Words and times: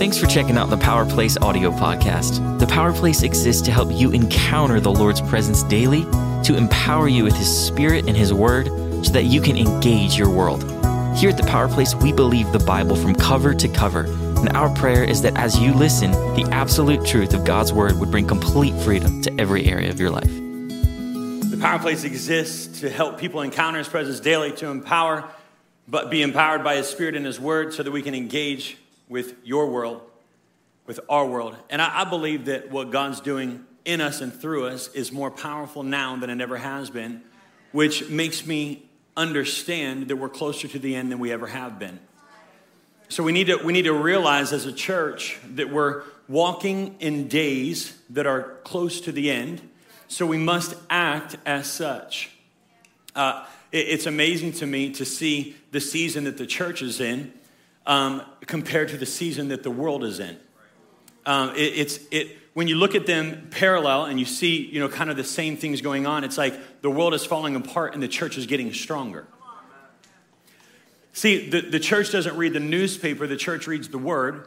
Thanks 0.00 0.16
for 0.16 0.26
checking 0.26 0.56
out 0.56 0.70
the 0.70 0.78
Power 0.78 1.04
Place 1.04 1.36
audio 1.42 1.70
podcast. 1.70 2.58
The 2.58 2.66
Power 2.66 2.90
Place 2.90 3.22
exists 3.22 3.60
to 3.60 3.70
help 3.70 3.92
you 3.92 4.12
encounter 4.12 4.80
the 4.80 4.90
Lord's 4.90 5.20
presence 5.20 5.62
daily, 5.64 6.04
to 6.44 6.56
empower 6.56 7.06
you 7.06 7.22
with 7.22 7.36
His 7.36 7.54
Spirit 7.66 8.08
and 8.08 8.16
His 8.16 8.32
Word, 8.32 8.68
so 9.04 9.12
that 9.12 9.24
you 9.24 9.42
can 9.42 9.58
engage 9.58 10.16
your 10.16 10.30
world. 10.30 10.62
Here 11.18 11.28
at 11.28 11.36
the 11.36 11.46
Power 11.46 11.68
Place, 11.68 11.94
we 11.94 12.14
believe 12.14 12.50
the 12.50 12.60
Bible 12.60 12.96
from 12.96 13.14
cover 13.14 13.52
to 13.52 13.68
cover, 13.68 14.06
and 14.38 14.48
our 14.56 14.74
prayer 14.74 15.04
is 15.04 15.20
that 15.20 15.36
as 15.36 15.58
you 15.58 15.74
listen, 15.74 16.12
the 16.12 16.48
absolute 16.50 17.04
truth 17.04 17.34
of 17.34 17.44
God's 17.44 17.70
Word 17.70 18.00
would 18.00 18.10
bring 18.10 18.26
complete 18.26 18.74
freedom 18.80 19.20
to 19.20 19.38
every 19.38 19.66
area 19.66 19.90
of 19.90 20.00
your 20.00 20.10
life. 20.10 20.24
The 21.50 21.58
Power 21.60 21.78
Place 21.78 22.04
exists 22.04 22.80
to 22.80 22.88
help 22.88 23.18
people 23.18 23.42
encounter 23.42 23.76
His 23.76 23.88
presence 23.88 24.18
daily, 24.18 24.52
to 24.52 24.68
empower, 24.68 25.28
but 25.86 26.10
be 26.10 26.22
empowered 26.22 26.64
by 26.64 26.76
His 26.76 26.86
Spirit 26.86 27.16
and 27.16 27.26
His 27.26 27.38
Word 27.38 27.74
so 27.74 27.82
that 27.82 27.90
we 27.90 28.00
can 28.00 28.14
engage 28.14 28.78
with 29.10 29.34
your 29.44 29.66
world, 29.66 30.00
with 30.86 31.00
our 31.10 31.26
world. 31.26 31.56
And 31.68 31.82
I, 31.82 32.02
I 32.02 32.04
believe 32.04 32.46
that 32.46 32.70
what 32.70 32.90
God's 32.90 33.20
doing 33.20 33.66
in 33.84 34.00
us 34.00 34.22
and 34.22 34.32
through 34.32 34.68
us 34.68 34.88
is 34.94 35.12
more 35.12 35.30
powerful 35.30 35.82
now 35.82 36.16
than 36.16 36.30
it 36.30 36.40
ever 36.40 36.56
has 36.56 36.88
been, 36.88 37.20
which 37.72 38.08
makes 38.08 38.46
me 38.46 38.86
understand 39.16 40.08
that 40.08 40.16
we're 40.16 40.28
closer 40.28 40.68
to 40.68 40.78
the 40.78 40.94
end 40.94 41.10
than 41.10 41.18
we 41.18 41.32
ever 41.32 41.48
have 41.48 41.78
been. 41.78 41.98
So 43.08 43.24
we 43.24 43.32
need 43.32 43.48
to, 43.48 43.56
we 43.56 43.72
need 43.72 43.82
to 43.82 43.92
realize 43.92 44.52
as 44.52 44.66
a 44.66 44.72
church 44.72 45.38
that 45.54 45.70
we're 45.70 46.04
walking 46.28 46.94
in 47.00 47.26
days 47.26 47.98
that 48.10 48.26
are 48.26 48.58
close 48.62 49.00
to 49.00 49.12
the 49.12 49.30
end, 49.32 49.60
so 50.06 50.24
we 50.24 50.38
must 50.38 50.76
act 50.88 51.36
as 51.44 51.68
such. 51.68 52.30
Uh, 53.16 53.44
it, 53.72 53.88
it's 53.88 54.06
amazing 54.06 54.52
to 54.52 54.66
me 54.66 54.90
to 54.92 55.04
see 55.04 55.56
the 55.72 55.80
season 55.80 56.24
that 56.24 56.38
the 56.38 56.46
church 56.46 56.82
is 56.82 57.00
in 57.00 57.32
um, 57.86 58.22
compared 58.42 58.88
to 58.90 58.96
the 58.96 59.06
season 59.06 59.48
that 59.48 59.62
the 59.62 59.70
world 59.70 60.04
is 60.04 60.20
in. 60.20 60.38
Um, 61.26 61.50
it, 61.50 61.60
it's, 61.60 62.00
it, 62.10 62.36
when 62.54 62.68
you 62.68 62.76
look 62.76 62.94
at 62.94 63.06
them 63.06 63.48
parallel 63.50 64.06
and 64.06 64.18
you 64.18 64.26
see, 64.26 64.66
you 64.66 64.80
know, 64.80 64.88
kind 64.88 65.10
of 65.10 65.16
the 65.16 65.24
same 65.24 65.56
things 65.56 65.80
going 65.80 66.06
on, 66.06 66.24
it's 66.24 66.38
like 66.38 66.82
the 66.82 66.90
world 66.90 67.14
is 67.14 67.24
falling 67.24 67.56
apart 67.56 67.94
and 67.94 68.02
the 68.02 68.08
church 68.08 68.36
is 68.36 68.46
getting 68.46 68.72
stronger. 68.72 69.26
See, 71.12 71.48
the, 71.48 71.60
the 71.60 71.80
church 71.80 72.12
doesn't 72.12 72.36
read 72.36 72.52
the 72.52 72.60
newspaper, 72.60 73.26
the 73.26 73.36
church 73.36 73.66
reads 73.66 73.88
the 73.88 73.98
word. 73.98 74.46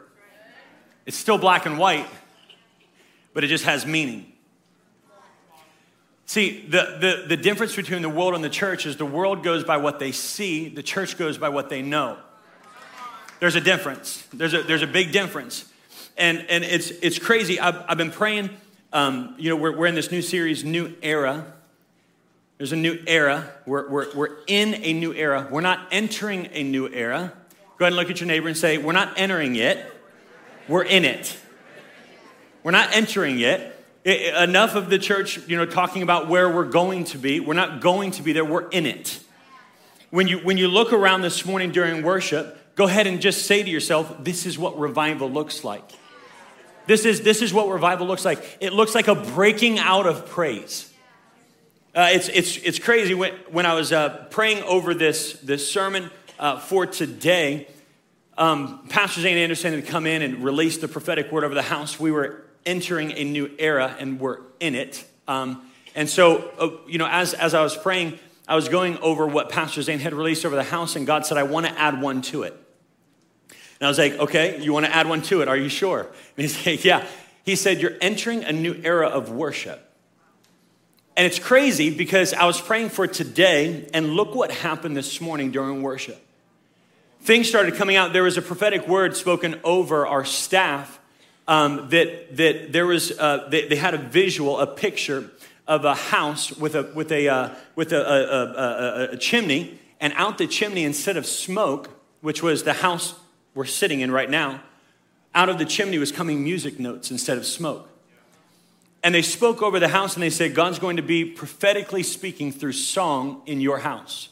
It's 1.06 1.18
still 1.18 1.38
black 1.38 1.66
and 1.66 1.78
white, 1.78 2.08
but 3.34 3.44
it 3.44 3.48
just 3.48 3.66
has 3.66 3.86
meaning. 3.86 4.32
See, 6.26 6.66
the, 6.68 6.98
the, 7.00 7.26
the 7.36 7.38
difference 7.38 7.76
between 7.76 8.02
the 8.02 8.10
world 8.10 8.34
and 8.34 8.44
the 8.44 8.50
church 8.50 8.86
is 8.86 8.96
the 8.96 9.06
world 9.06 9.44
goes 9.44 9.64
by 9.64 9.78
what 9.78 10.00
they 10.00 10.12
see, 10.12 10.70
the 10.70 10.84
church 10.84 11.18
goes 11.18 11.38
by 11.38 11.50
what 11.50 11.70
they 11.70 11.82
know. 11.82 12.18
There's 13.44 13.56
a 13.56 13.60
difference. 13.60 14.26
There's 14.34 14.54
a, 14.54 14.64
there's 14.64 14.84
a 14.84 14.88
big 14.88 15.12
difference. 15.12 15.70
And, 16.18 16.46
and 16.50 16.64
it's, 16.64 16.92
it's 16.92 17.20
crazy. 17.20 17.60
I've, 17.60 17.76
I've 17.90 17.98
been 17.98 18.10
praying, 18.10 18.52
um, 18.94 19.36
you 19.38 19.50
know, 19.50 19.58
we're, 19.58 19.76
we're 19.76 19.88
in 19.88 19.96
this 19.96 20.14
new 20.14 20.22
series, 20.22 20.64
New 20.64 20.96
Era. 21.02 21.46
There's 22.58 22.72
a 22.72 22.78
new 22.78 22.98
era. 23.06 23.52
We're, 23.66 23.90
we're, 23.90 24.16
we're 24.16 24.38
in 24.48 24.76
a 24.76 24.94
new 24.94 25.14
era. 25.14 25.46
We're 25.52 25.60
not 25.60 25.90
entering 25.92 26.52
a 26.54 26.64
new 26.64 26.88
era. 26.88 27.34
Go 27.78 27.84
ahead 27.84 27.92
and 27.92 27.96
look 27.98 28.10
at 28.10 28.22
your 28.22 28.28
neighbor 28.28 28.48
and 28.48 28.56
say, 28.56 28.78
We're 28.78 28.94
not 28.94 29.20
entering 29.20 29.58
it, 29.58 29.92
we're 30.70 30.86
in 30.86 31.04
it. 31.04 31.38
We're 32.64 32.72
not 32.72 32.96
entering 32.96 33.42
it. 33.42 33.78
it. 34.06 34.42
Enough 34.42 34.76
of 34.76 34.90
the 34.90 35.00
church, 35.00 35.46
you 35.50 35.58
know, 35.58 35.66
talking 35.66 36.02
about 36.02 36.30
where 36.30 36.50
we're 36.50 36.64
going 36.64 37.04
to 37.08 37.18
be. 37.18 37.42
We're 37.42 37.56
not 37.56 37.82
going 37.82 38.12
to 38.12 38.24
be 38.24 38.32
there, 38.32 38.46
we're 38.46 38.70
in 38.70 38.86
it. 38.86 39.20
When 40.12 40.30
you, 40.30 40.38
when 40.38 40.58
you 40.58 40.70
look 40.70 40.94
around 40.94 41.24
this 41.24 41.46
morning 41.46 41.74
during 41.74 42.04
worship, 42.04 42.62
go 42.76 42.86
ahead 42.86 43.08
and 43.08 43.22
just 43.22 43.46
say 43.46 43.64
to 43.64 43.70
yourself, 43.70 44.24
this 44.24 44.46
is 44.46 44.58
what 44.58 44.78
revival 44.80 45.30
looks 45.30 45.64
like. 45.64 45.90
This 46.86 47.06
is, 47.06 47.22
this 47.22 47.42
is 47.42 47.54
what 47.54 47.70
revival 47.70 48.08
looks 48.08 48.26
like. 48.26 48.58
It 48.60 48.74
looks 48.74 48.94
like 48.94 49.08
a 49.08 49.16
breaking 49.16 49.80
out 49.80 50.06
of 50.06 50.28
praise. 50.28 50.92
Uh, 51.96 52.10
it's, 52.12 52.28
it's, 52.30 52.58
it's 52.58 52.80
crazy. 52.80 53.14
When, 53.14 53.34
when 53.52 53.66
I 53.66 53.76
was 53.76 53.92
uh, 53.92 54.26
praying 54.32 54.64
over 54.64 54.94
this, 54.94 55.34
this 55.44 55.70
sermon 55.70 56.10
uh, 56.40 56.60
for 56.60 56.86
today, 56.86 57.68
um, 58.38 58.88
Pastor 58.90 59.22
Zane 59.22 59.38
Anderson 59.38 59.74
had 59.74 59.88
come 59.88 60.08
in 60.08 60.24
and 60.24 60.44
released 60.44 60.82
the 60.82 60.88
prophetic 60.88 61.32
word 61.32 61.44
over 61.44 61.54
the 61.54 61.62
house. 61.62 62.00
We 62.00 62.12
were 62.12 62.44
entering 62.66 63.12
a 63.12 63.24
new 63.24 63.52
era 63.60 63.96
and 64.00 64.20
we're 64.20 64.40
in 64.60 64.76
it. 64.76 65.06
Um, 65.28 65.70
and 65.96 66.10
so, 66.10 66.50
uh, 66.58 66.70
you 66.88 66.98
know, 66.98 67.08
as, 67.08 67.34
as 67.34 67.54
I 67.54 67.62
was 67.62 67.78
praying, 67.78 68.18
I 68.48 68.56
was 68.56 68.68
going 68.68 68.98
over 68.98 69.26
what 69.28 69.50
Pastor 69.50 69.82
Zane 69.82 70.00
had 70.00 70.14
released 70.14 70.46
over 70.46 70.56
the 70.56 70.64
house, 70.64 70.98
and 70.98 71.08
God 71.08 71.26
said, 71.26 71.38
I 71.38 71.44
want 71.44 71.66
to 71.66 71.80
add 71.80 72.02
one 72.02 72.22
to 72.24 72.44
it. 72.44 72.60
And 73.84 73.88
I 73.88 73.90
was 73.90 73.98
like, 73.98 74.18
okay, 74.18 74.64
you 74.64 74.72
want 74.72 74.86
to 74.86 74.96
add 74.96 75.10
one 75.10 75.22
to 75.24 75.42
it? 75.42 75.50
Are 75.50 75.58
you 75.58 75.68
sure? 75.68 76.08
And 76.38 76.48
he 76.48 76.48
said, 76.48 76.86
yeah. 76.86 77.06
He 77.44 77.58
said, 77.58 77.82
you're 77.82 77.98
entering 78.00 78.46
a 78.46 78.54
new 78.54 78.80
era 78.82 79.10
of 79.10 79.30
worship. 79.30 79.94
And 81.18 81.28
it's 81.28 81.38
crazy 81.38 81.94
because 81.94 82.34
I 82.34 82.46
was 82.46 82.62
praying 82.62 82.92
for 82.92 83.08
today, 83.08 83.90
and 83.94 84.14
look 84.14 84.36
what 84.36 84.52
happened 84.52 84.96
this 84.96 85.20
morning 85.20 85.52
during 85.52 85.84
worship. 85.84 86.26
Things 87.24 87.50
started 87.50 87.76
coming 87.76 87.98
out. 87.98 88.14
There 88.14 88.24
was 88.24 88.38
a 88.38 88.42
prophetic 88.42 88.88
word 88.88 89.18
spoken 89.18 89.60
over 89.66 90.08
our 90.08 90.24
staff 90.24 90.98
um, 91.50 91.90
that, 91.90 92.38
that 92.38 92.72
there 92.72 92.86
was, 92.86 93.12
uh, 93.12 93.50
they, 93.50 93.68
they, 93.68 93.76
had 93.76 93.94
a 93.94 93.98
visual, 93.98 94.62
a 94.62 94.66
picture 94.66 95.30
of 95.68 95.84
a 95.84 95.94
house 95.94 96.58
with 96.58 96.76
a, 96.76 96.84
with 96.96 97.12
a, 97.12 97.28
uh, 97.28 97.50
with 97.76 97.92
a, 97.92 98.00
a, 98.00 99.10
a, 99.10 99.14
a 99.16 99.18
chimney, 99.18 99.78
and 100.00 100.14
out 100.16 100.38
the 100.38 100.48
chimney, 100.48 100.86
instead 100.86 101.18
of 101.18 101.26
smoke, 101.26 101.90
which 102.22 102.42
was 102.42 102.64
the 102.64 102.72
house 102.72 103.16
we're 103.54 103.66
sitting 103.66 104.02
in 104.02 104.12
right 104.12 104.30
now, 104.30 104.62
out 105.36 105.50
of 105.50 105.58
the 105.58 105.66
chimney 105.66 105.98
was 105.98 106.12
coming 106.12 106.44
music 106.44 106.80
notes 106.80 107.12
instead 107.12 107.38
of 107.38 107.46
smoke. 107.46 107.90
And 109.04 109.14
they 109.14 109.22
spoke 109.22 109.62
over 109.62 109.80
the 109.80 109.90
house 109.90 110.14
and 110.14 110.24
they 110.24 110.30
said, 110.30 110.56
God's 110.56 110.80
going 110.80 110.96
to 110.96 111.04
be 111.04 111.26
prophetically 111.26 112.04
speaking 112.04 112.52
through 112.52 112.72
song 112.72 113.42
in 113.46 113.60
your 113.60 113.80
house. 113.80 114.30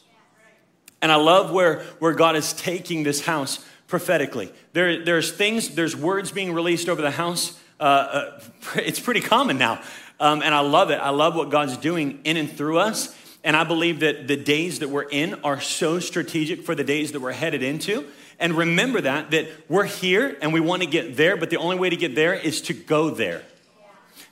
And 1.01 1.11
I 1.11 1.15
love 1.15 1.51
where, 1.51 1.81
where 1.99 2.13
God 2.13 2.35
is 2.35 2.53
taking 2.53 3.03
this 3.03 3.21
house 3.25 3.65
prophetically. 3.87 4.53
There, 4.73 5.03
there's 5.03 5.31
things, 5.31 5.75
there's 5.75 5.95
words 5.95 6.31
being 6.31 6.53
released 6.53 6.87
over 6.87 7.01
the 7.01 7.11
house. 7.11 7.59
Uh, 7.79 7.83
uh, 7.83 8.39
it's 8.75 8.99
pretty 8.99 9.21
common 9.21 9.57
now. 9.57 9.81
Um, 10.19 10.41
and 10.41 10.53
I 10.53 10.59
love 10.59 10.91
it. 10.91 10.99
I 10.99 11.09
love 11.09 11.35
what 11.35 11.49
God's 11.49 11.75
doing 11.77 12.21
in 12.23 12.37
and 12.37 12.49
through 12.49 12.77
us. 12.77 13.15
And 13.43 13.57
I 13.57 13.63
believe 13.63 14.01
that 14.01 14.27
the 14.27 14.37
days 14.37 14.79
that 14.79 14.89
we're 14.89 15.09
in 15.09 15.33
are 15.43 15.59
so 15.59 15.99
strategic 15.99 16.63
for 16.63 16.75
the 16.75 16.83
days 16.83 17.11
that 17.13 17.19
we're 17.19 17.31
headed 17.31 17.63
into. 17.63 18.05
And 18.41 18.57
remember 18.57 19.01
that, 19.01 19.31
that 19.31 19.47
we're 19.69 19.85
here 19.85 20.35
and 20.41 20.51
we 20.51 20.59
want 20.59 20.81
to 20.81 20.87
get 20.87 21.15
there, 21.15 21.37
but 21.37 21.51
the 21.51 21.57
only 21.57 21.77
way 21.77 21.91
to 21.91 21.95
get 21.95 22.15
there 22.15 22.33
is 22.33 22.61
to 22.63 22.73
go 22.73 23.11
there. 23.11 23.43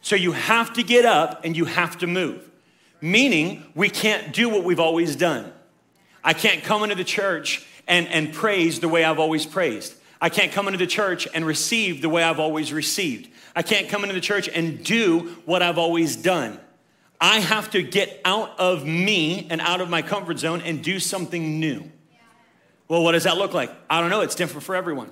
So 0.01 0.15
you 0.15 0.31
have 0.31 0.73
to 0.73 0.83
get 0.83 1.05
up 1.05 1.45
and 1.45 1.55
you 1.55 1.65
have 1.65 1.99
to 1.99 2.07
move. 2.07 2.49
Meaning, 3.01 3.71
we 3.75 3.89
can't 3.89 4.33
do 4.33 4.49
what 4.49 4.63
we've 4.63 4.79
always 4.79 5.15
done. 5.15 5.53
I 6.23 6.33
can't 6.33 6.63
come 6.63 6.83
into 6.83 6.95
the 6.95 7.03
church 7.03 7.65
and, 7.87 8.07
and 8.07 8.33
praise 8.33 8.79
the 8.79 8.89
way 8.89 9.03
I've 9.03 9.19
always 9.19 9.45
praised. 9.45 9.93
I 10.19 10.29
can't 10.29 10.51
come 10.51 10.67
into 10.67 10.79
the 10.79 10.87
church 10.87 11.27
and 11.33 11.45
receive 11.45 12.01
the 12.01 12.09
way 12.09 12.23
I've 12.23 12.39
always 12.39 12.73
received. 12.73 13.29
I 13.55 13.61
can't 13.61 13.89
come 13.89 14.03
into 14.03 14.15
the 14.15 14.21
church 14.21 14.49
and 14.49 14.83
do 14.83 15.37
what 15.45 15.61
I've 15.61 15.77
always 15.77 16.15
done. 16.15 16.59
I 17.21 17.39
have 17.39 17.69
to 17.71 17.83
get 17.83 18.21
out 18.25 18.59
of 18.59 18.85
me 18.85 19.47
and 19.49 19.61
out 19.61 19.81
of 19.81 19.89
my 19.89 20.01
comfort 20.01 20.39
zone 20.39 20.61
and 20.61 20.83
do 20.83 20.99
something 20.99 21.59
new. 21.59 21.89
Well, 22.89 23.03
what 23.03 23.13
does 23.13 23.23
that 23.23 23.37
look 23.37 23.53
like? 23.53 23.71
I 23.89 24.01
don't 24.01 24.09
know. 24.09 24.21
It's 24.21 24.35
different 24.35 24.63
for 24.63 24.75
everyone. 24.75 25.11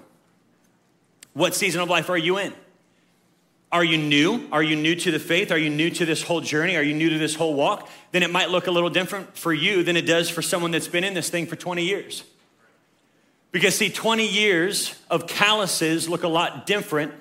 What 1.34 1.56
season 1.56 1.80
of 1.80 1.90
life 1.90 2.10
are 2.10 2.18
you 2.18 2.40
in? 2.40 2.54
Are 3.72 3.84
you 3.84 3.98
new? 3.98 4.48
Are 4.52 4.64
you 4.64 4.76
new 4.76 4.96
to 4.96 5.12
the 5.12 5.20
faith? 5.20 5.52
Are 5.52 5.58
you 5.58 5.70
new 5.70 5.90
to 5.92 6.06
this 6.06 6.24
whole 6.24 6.42
journey? 6.42 6.76
Are 6.76 6.82
you 6.82 6.96
new 6.96 7.10
to 7.12 7.18
this 7.20 7.36
whole 7.36 7.54
walk? 7.54 7.88
Then 8.12 8.24
it 8.24 8.32
might 8.32 8.50
look 8.50 8.68
a 8.68 8.72
little 8.72 8.90
different 8.90 9.38
for 9.38 9.54
you 9.54 9.84
than 9.84 9.96
it 9.96 10.08
does 10.08 10.30
for 10.30 10.42
someone 10.42 10.72
that's 10.72 10.88
been 10.88 11.04
in 11.04 11.14
this 11.14 11.30
thing 11.30 11.46
for 11.46 11.56
20 11.56 11.84
years. 11.84 12.24
Because, 13.52 13.76
see, 13.76 13.90
20 13.90 14.28
years 14.28 14.96
of 15.10 15.28
calluses 15.28 16.10
look 16.10 16.24
a 16.24 16.28
lot 16.28 16.66
different 16.66 17.14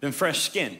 than 0.00 0.12
fresh 0.12 0.40
skin. 0.40 0.78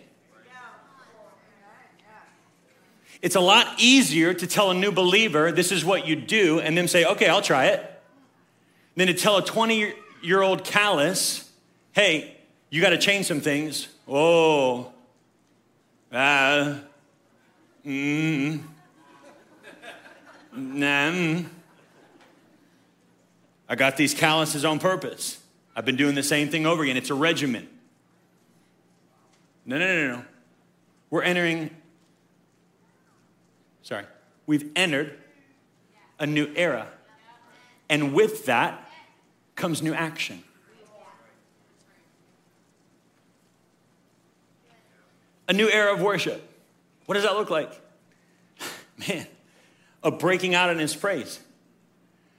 It's 3.23 3.37
a 3.37 3.41
lot 3.41 3.67
easier 3.79 4.35
to 4.35 4.47
tell 4.47 4.71
a 4.71 4.75
new 4.75 4.93
believer 4.93 5.51
this 5.53 5.73
is 5.73 5.85
what 5.85 6.07
you 6.07 6.17
do 6.17 6.61
and 6.61 6.77
then 6.77 6.89
say, 6.89 7.05
okay, 7.05 7.29
I'll 7.29 7.43
try 7.43 7.67
it, 7.67 7.93
than 8.95 9.07
to 9.09 9.15
tell 9.15 9.37
a 9.37 9.45
20 9.45 9.93
year 10.23 10.43
old 10.43 10.65
callus, 10.65 11.51
hey, 11.93 12.37
you 12.71 12.81
got 12.81 12.91
to 12.91 12.99
change 12.99 13.27
some 13.27 13.41
things. 13.41 13.89
Oh, 14.09 14.93
ah, 16.13 16.81
mm, 17.85 18.61
nah, 20.53 21.11
mm. 21.11 21.47
I 23.69 23.75
got 23.75 23.97
these 23.97 24.15
calluses 24.15 24.65
on 24.65 24.79
purpose. 24.79 25.41
I've 25.75 25.85
been 25.85 25.97
doing 25.97 26.15
the 26.15 26.23
same 26.23 26.49
thing 26.49 26.67
over 26.67 26.83
again. 26.83 26.97
It's 26.97 27.11
a 27.11 27.15
regimen. 27.15 27.69
No, 29.65 29.79
no, 29.79 29.87
no, 29.87 30.17
no. 30.17 30.25
We're 31.11 31.23
entering 31.23 31.71
sorry, 33.87 34.05
we've 34.47 34.69
entered 34.75 35.17
a 36.19 36.27
new 36.27 36.51
era. 36.57 36.89
And 37.89 38.13
with 38.13 38.47
that 38.47 38.91
comes 39.55 39.81
new 39.81 39.95
action. 39.95 40.43
A 45.49 45.53
new 45.53 45.69
era 45.69 45.95
of 45.95 46.03
worship. 46.03 46.43
What 47.07 47.15
does 47.15 47.23
that 47.23 47.37
look 47.37 47.49
like? 47.49 47.81
Man, 49.09 49.29
of 50.03 50.19
breaking 50.19 50.57
out 50.57 50.71
in 50.71 50.81
his 50.81 50.97
praise. 50.97 51.39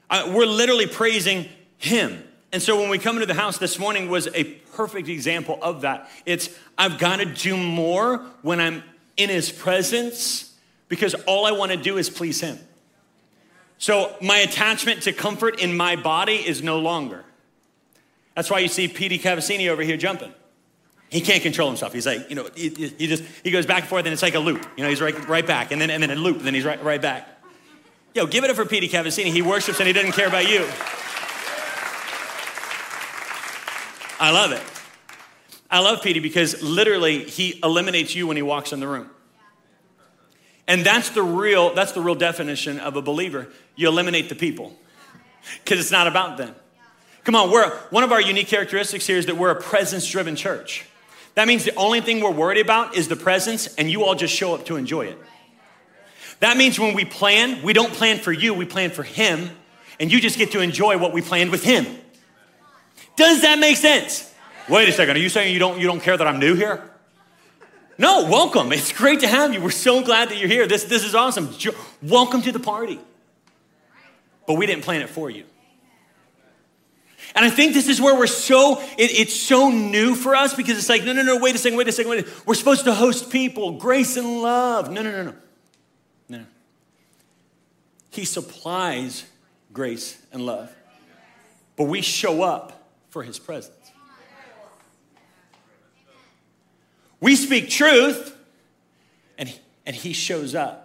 Uh, 0.10 0.34
we're 0.36 0.46
literally 0.46 0.88
praising 0.88 1.48
him. 1.78 2.26
And 2.52 2.62
so 2.62 2.78
when 2.78 2.90
we 2.90 2.98
come 2.98 3.16
into 3.16 3.26
the 3.26 3.34
house 3.34 3.58
this 3.58 3.80
morning 3.80 4.10
was 4.10 4.28
a 4.34 4.44
perfect 4.76 5.08
example 5.08 5.58
of 5.62 5.82
that. 5.82 6.10
It's 6.26 6.50
I've 6.78 7.00
got 7.00 7.20
to 7.20 7.26
do 7.26 7.56
more 7.56 8.18
when 8.42 8.60
I'm 8.60 8.84
in 9.16 9.30
his 9.30 9.50
presence 9.50 10.47
because 10.90 11.14
all 11.26 11.46
I 11.46 11.52
want 11.52 11.72
to 11.72 11.78
do 11.78 11.98
is 11.98 12.10
please 12.10 12.42
him. 12.42 12.60
So 13.78 14.16
my 14.22 14.38
attachment 14.38 15.04
to 15.04 15.14
comfort 15.14 15.60
in 15.60 15.76
my 15.78 15.96
body 15.96 16.36
is 16.36 16.64
no 16.64 16.80
longer. 16.80 17.24
That's 18.36 18.50
why 18.50 18.60
you 18.60 18.68
see 18.68 18.88
Petey 18.88 19.20
Cavassini 19.20 19.68
over 19.68 19.82
here 19.82 19.98
jumping. 19.98 20.34
He 21.10 21.22
can't 21.22 21.42
control 21.42 21.70
himself. 21.70 21.94
He's 21.94 22.06
like, 22.06 22.30
you 22.30 22.36
know, 22.36 22.50
he, 22.54 22.70
he, 22.70 23.08
just 23.08 23.24
he 23.44 23.52
goes 23.52 23.66
back 23.66 23.82
and 23.82 23.88
forth, 23.88 24.06
and 24.06 24.14
it's 24.14 24.22
like 24.22 24.36
a 24.36 24.40
loop. 24.40 24.66
You 24.76 24.84
know, 24.84 24.90
he's 24.90 25.00
right, 25.00 25.28
right 25.28 25.46
back, 25.46 25.72
and 25.72 25.80
then 25.80 25.90
and 25.90 26.04
then 26.04 26.12
a 26.12 26.16
loop, 26.16 26.38
and 26.38 26.46
then 26.46 26.54
he's 26.54 26.66
right, 26.66 26.84
right 26.84 27.02
back. 27.02 27.28
Yo, 28.14 28.26
give 28.26 28.44
it 28.44 28.50
up 28.50 28.56
for 28.56 28.66
Petey 28.66 28.90
Cavassini. 28.90 29.32
He 29.32 29.42
worships 29.42 29.80
and 29.80 29.88
he 29.88 29.94
doesn't 29.94 30.14
care 30.14 30.28
about 30.28 30.50
you. 30.50 30.68
I 34.20 34.32
love 34.32 34.52
it. 34.52 34.64
I 35.70 35.80
love 35.80 36.02
Petey 36.02 36.20
because 36.20 36.62
literally 36.64 37.24
he 37.26 37.60
eliminates 37.64 38.16
you 38.16 38.26
when 38.26 38.36
he 38.36 38.42
walks 38.42 38.74
in 38.74 38.80
the 38.80 38.88
room. 38.88 39.10
And 40.68 40.86
that's 40.86 41.12
the 41.12 41.24
real, 41.24 41.74
that's 41.74 41.94
the 41.94 42.02
real 42.02 42.16
definition 42.16 42.80
of 42.80 42.96
a 42.96 43.02
believer. 43.02 43.48
You 43.76 43.88
eliminate 43.88 44.30
the 44.30 44.36
people. 44.36 44.76
Because 45.64 45.80
it's 45.80 45.92
not 45.92 46.08
about 46.08 46.38
them. 46.38 46.54
Come 47.24 47.36
on, 47.36 47.52
we're 47.52 47.70
one 47.90 48.04
of 48.04 48.12
our 48.12 48.22
unique 48.22 48.48
characteristics 48.48 49.08
here 49.08 49.18
is 49.18 49.26
that 49.28 49.38
we're 49.38 49.52
a 49.52 49.62
presence-driven 49.62 50.36
church. 50.36 50.86
That 51.36 51.48
means 51.48 51.66
the 51.66 51.76
only 51.76 52.02
thing 52.02 52.22
we're 52.22 52.32
worried 52.32 52.60
about 52.60 52.96
is 52.96 53.08
the 53.08 53.16
presence, 53.16 53.68
and 53.76 53.92
you 53.92 54.04
all 54.04 54.16
just 54.16 54.34
show 54.34 54.56
up 54.56 54.66
to 54.66 54.76
enjoy 54.76 55.08
it. 55.08 55.18
That 56.40 56.58
means 56.58 56.80
when 56.80 56.94
we 56.94 57.06
plan, 57.06 57.62
we 57.64 57.74
don't 57.74 57.94
plan 57.94 58.18
for 58.18 58.32
you, 58.32 58.54
we 58.54 58.66
plan 58.66 58.92
for 58.92 59.04
Him, 59.04 59.50
and 60.00 60.12
you 60.12 60.20
just 60.20 60.38
get 60.38 60.52
to 60.52 60.62
enjoy 60.62 60.98
what 60.98 61.14
we 61.14 61.22
planned 61.22 61.52
with 61.52 61.64
Him. 61.64 61.86
Does 63.16 63.42
that 63.42 63.60
make 63.60 63.78
sense? 63.78 64.34
Wait 64.70 64.90
a 64.90 64.92
second, 64.92 65.16
are 65.16 65.20
you 65.20 65.30
saying 65.30 65.54
you 65.54 65.60
don't, 65.60 65.80
you 65.80 65.88
don't 65.88 66.02
care 66.02 66.18
that 66.18 66.28
I'm 66.28 66.40
new 66.40 66.56
here? 66.56 66.90
No, 68.00 68.28
welcome. 68.30 68.72
It's 68.72 68.94
great 68.94 69.22
to 69.22 69.28
have 69.28 69.54
you. 69.54 69.62
We're 69.62 69.72
so 69.72 70.04
glad 70.04 70.30
that 70.30 70.38
you're 70.38 70.50
here. 70.50 70.68
This, 70.68 70.84
this 70.84 71.04
is 71.04 71.16
awesome. 71.16 71.50
Welcome 72.02 72.44
to 72.44 72.52
the 72.52 72.60
party. 72.60 73.00
But 74.46 74.54
we 74.54 74.68
didn't 74.68 74.84
plan 74.84 75.02
it 75.02 75.10
for 75.10 75.30
you. 75.30 75.46
And 77.36 77.46
I 77.46 77.50
think 77.50 77.74
this 77.74 77.88
is 77.88 78.00
where 78.00 78.16
we're 78.16 78.28
so, 78.28 78.80
it, 78.98 79.12
it's 79.12 79.36
so 79.36 79.70
new 79.70 80.16
for 80.16 80.36
us 80.36 80.54
because 80.54 80.78
it's 80.78 80.90
like, 80.90 81.04
no, 81.04 81.14
no, 81.14 81.24
no, 81.24 81.38
wait 81.38 81.56
a 81.56 81.58
second, 81.58 81.78
wait 81.78 81.88
a 81.88 81.92
second, 81.92 82.10
wait 82.10 82.24
a 82.24 82.28
second. 82.28 82.44
We're 82.48 82.56
supposed 82.56 82.86
to 82.86 82.94
host 82.94 83.32
people, 83.32 83.74
grace 83.74 84.16
and 84.16 84.42
love. 84.42 84.92
No, 84.92 85.02
no, 85.02 85.12
no, 85.12 85.24
no. 85.24 85.34
No. 86.30 86.46
He 88.12 88.26
supplies 88.26 89.26
grace 89.74 90.20
and 90.32 90.46
love. 90.46 90.74
But 91.76 91.86
we 91.86 92.02
show 92.02 92.44
up 92.44 92.90
for 93.10 93.24
his 93.24 93.38
presence. 93.38 93.77
We 97.20 97.36
speak 97.36 97.70
truth, 97.70 98.36
and, 99.38 99.54
and 99.86 99.96
he 99.96 100.14
shows 100.14 100.56
up. 100.56 100.84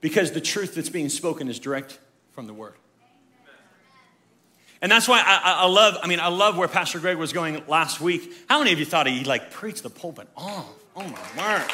Because 0.00 0.32
the 0.32 0.40
truth 0.40 0.74
that's 0.74 0.90
being 0.90 1.08
spoken 1.08 1.48
is 1.48 1.58
direct 1.58 1.98
from 2.32 2.46
the 2.46 2.52
word. 2.52 2.74
And 4.82 4.92
that's 4.92 5.08
why 5.08 5.22
I, 5.24 5.62
I, 5.62 5.66
love, 5.66 5.96
I 6.02 6.06
mean, 6.06 6.20
I 6.20 6.28
love 6.28 6.58
where 6.58 6.68
Pastor 6.68 6.98
Greg 6.98 7.16
was 7.16 7.32
going 7.32 7.62
last 7.68 8.02
week. 8.02 8.30
How 8.50 8.58
many 8.58 8.72
of 8.72 8.78
you 8.78 8.84
thought 8.84 9.06
he 9.06 9.24
like 9.24 9.50
preached 9.50 9.82
the 9.82 9.88
pulpit 9.88 10.28
Oh, 10.36 10.74
Oh 10.96 11.02
my 11.02 11.58
word. 11.58 11.70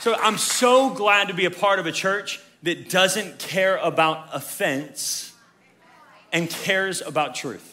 So 0.00 0.14
I'm 0.14 0.38
so 0.38 0.90
glad 0.90 1.28
to 1.28 1.34
be 1.34 1.44
a 1.44 1.50
part 1.50 1.78
of 1.78 1.86
a 1.86 1.92
church 1.92 2.40
that 2.62 2.88
doesn't 2.88 3.38
care 3.38 3.76
about 3.76 4.28
offense 4.32 5.34
and 6.32 6.48
cares 6.48 7.02
about 7.02 7.34
truth. 7.34 7.71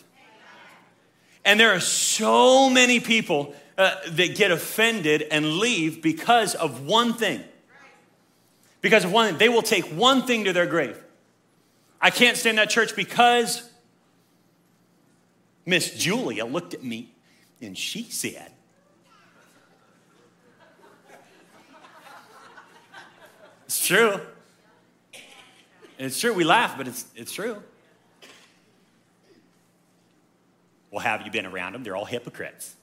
And 1.45 1.59
there 1.59 1.73
are 1.73 1.79
so 1.79 2.69
many 2.69 2.99
people 2.99 3.55
uh, 3.77 3.95
that 4.09 4.35
get 4.35 4.51
offended 4.51 5.23
and 5.31 5.57
leave 5.57 6.01
because 6.01 6.53
of 6.55 6.85
one 6.85 7.13
thing. 7.13 7.43
Because 8.81 9.05
of 9.05 9.11
one 9.11 9.29
thing. 9.29 9.37
They 9.37 9.49
will 9.49 9.61
take 9.61 9.85
one 9.85 10.23
thing 10.23 10.45
to 10.45 10.53
their 10.53 10.65
grave. 10.65 11.01
I 12.01 12.09
can't 12.09 12.37
stand 12.37 12.57
that 12.57 12.69
church 12.69 12.95
because 12.95 13.69
Miss 15.65 15.95
Julia 15.95 16.45
looked 16.45 16.73
at 16.73 16.83
me 16.83 17.13
and 17.61 17.77
she 17.77 18.03
said, 18.03 18.51
It's 23.65 23.85
true. 23.85 24.19
It's 25.99 26.19
true. 26.19 26.33
We 26.33 26.43
laugh, 26.43 26.75
but 26.75 26.87
it's, 26.87 27.05
it's 27.15 27.31
true. 27.31 27.61
Well, 30.91 31.01
have 31.01 31.21
you 31.23 31.31
been 31.31 31.45
around 31.45 31.73
them? 31.73 31.83
They're 31.83 31.95
all 31.95 32.05
hypocrites. 32.05 32.75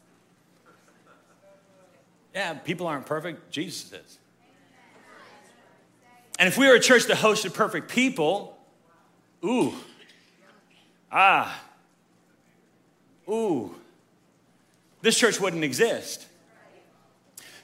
Yeah, 2.34 2.54
people 2.54 2.86
aren't 2.86 3.06
perfect. 3.06 3.50
Jesus 3.50 3.92
is. 3.92 4.18
And 6.38 6.46
if 6.48 6.58
we 6.58 6.68
were 6.68 6.74
a 6.74 6.80
church 6.80 7.04
that 7.06 7.16
hosted 7.16 7.54
perfect 7.54 7.88
people, 7.90 8.58
ooh, 9.44 9.72
ah, 11.10 11.62
ooh, 13.28 13.74
this 15.00 15.18
church 15.18 15.40
wouldn't 15.40 15.64
exist. 15.64 16.26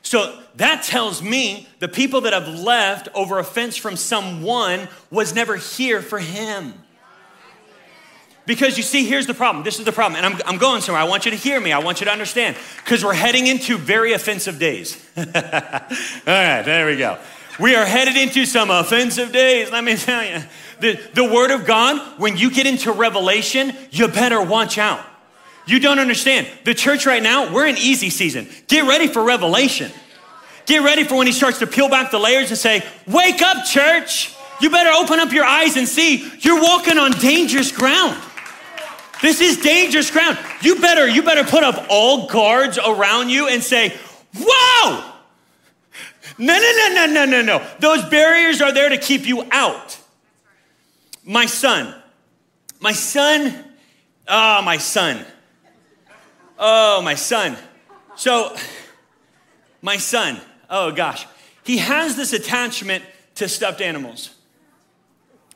So 0.03 0.43
that 0.56 0.83
tells 0.83 1.23
me 1.23 1.69
the 1.79 1.88
people 1.88 2.23
that 2.23 2.33
have 2.33 2.49
left 2.49 3.09
over 3.15 3.38
offense 3.38 3.77
from 3.77 3.97
someone 3.97 4.88
was 5.11 5.35
never 5.35 5.56
here 5.56 6.03
for 6.03 6.19
him. 6.19 6.75
Because 8.44 8.77
you 8.77 8.83
see, 8.83 9.05
here's 9.05 9.27
the 9.27 9.35
problem. 9.35 9.65
This 9.65 9.79
is 9.79 9.85
the 9.85 9.93
problem. 9.93 10.23
And 10.23 10.35
I'm, 10.35 10.41
I'm 10.47 10.59
going 10.59 10.81
somewhere. 10.81 11.00
I 11.00 11.06
want 11.06 11.25
you 11.25 11.31
to 11.31 11.37
hear 11.37 11.61
me. 11.61 11.73
I 11.73 11.79
want 11.79 12.00
you 12.00 12.06
to 12.06 12.12
understand. 12.12 12.56
Because 12.85 13.05
we're 13.05 13.15
heading 13.15 13.47
into 13.47 13.79
very 13.79 14.12
offensive 14.12 14.59
days. 14.59 14.97
All 15.17 15.25
right, 15.25 16.62
there 16.62 16.87
we 16.87 16.97
go. 16.97 17.19
We 17.61 17.77
are 17.77 17.85
headed 17.85 18.17
into 18.17 18.47
some 18.47 18.71
offensive 18.71 19.31
days, 19.31 19.71
let 19.71 19.85
me 19.85 19.97
tell 19.97 20.25
you. 20.25 20.43
The, 20.81 20.99
the 21.15 21.25
Word 21.25 21.50
of 21.50 21.67
God, 21.67 22.19
when 22.19 22.37
you 22.37 22.50
get 22.50 22.67
into 22.67 22.91
Revelation, 22.93 23.75
you 23.91 24.09
better 24.09 24.43
watch 24.43 24.78
out. 24.78 25.05
You 25.66 25.78
don't 25.78 25.99
understand. 25.99 26.49
The 26.64 26.75
church 26.75 27.07
right 27.07 27.23
now, 27.23 27.55
we're 27.55 27.66
in 27.66 27.76
easy 27.76 28.11
season. 28.11 28.49
Get 28.66 28.85
ready 28.85 29.07
for 29.07 29.23
Revelation. 29.23 29.93
Get 30.66 30.83
ready 30.83 31.05
for 31.05 31.16
when 31.16 31.26
he 31.26 31.33
starts 31.33 31.59
to 31.59 31.66
peel 31.66 31.88
back 31.88 32.11
the 32.11 32.19
layers 32.19 32.50
and 32.50 32.59
say, 32.59 32.83
Wake 33.07 33.43
up, 33.43 33.64
church. 33.66 34.35
You 34.61 34.71
better 34.71 34.90
open 34.90 35.21
up 35.21 35.33
your 35.33 35.45
eyes 35.45 35.76
and 35.76 35.87
see 35.87 36.28
you're 36.40 36.61
walking 36.61 36.99
on 36.99 37.12
dangerous 37.12 37.71
ground. 37.71 38.21
This 39.23 39.41
is 39.41 39.59
dangerous 39.59 40.11
ground. 40.11 40.37
You 40.61 40.81
better, 40.81 41.09
you 41.09 41.23
better 41.23 41.45
put 41.45 41.62
up 41.62 41.87
all 41.88 42.26
guards 42.26 42.76
around 42.76 43.31
you 43.31 43.49
and 43.49 43.62
say, 43.62 43.97
Whoa! 44.37 45.12
No, 46.38 46.59
no, 46.59 46.73
no, 46.76 46.95
no, 46.95 47.07
no, 47.07 47.25
no, 47.25 47.43
no. 47.43 47.67
Those 47.79 48.05
barriers 48.07 48.61
are 48.61 48.73
there 48.73 48.88
to 48.88 48.99
keep 48.99 49.26
you 49.26 49.45
out. 49.52 49.99
My 51.25 51.47
son, 51.47 51.95
my 52.81 52.93
son, 52.93 53.64
oh, 54.26 54.62
my 54.62 54.76
son. 54.79 55.25
Oh, 56.59 57.00
my 57.02 57.14
son. 57.14 57.57
So, 58.17 58.57
my 59.83 59.97
son, 59.99 60.41
oh 60.69 60.91
gosh, 60.91 61.26
he 61.64 61.79
has 61.79 62.17
this 62.17 62.33
attachment 62.33 63.05
to 63.37 63.49
stuffed 63.49 63.81
animals. 63.81 64.35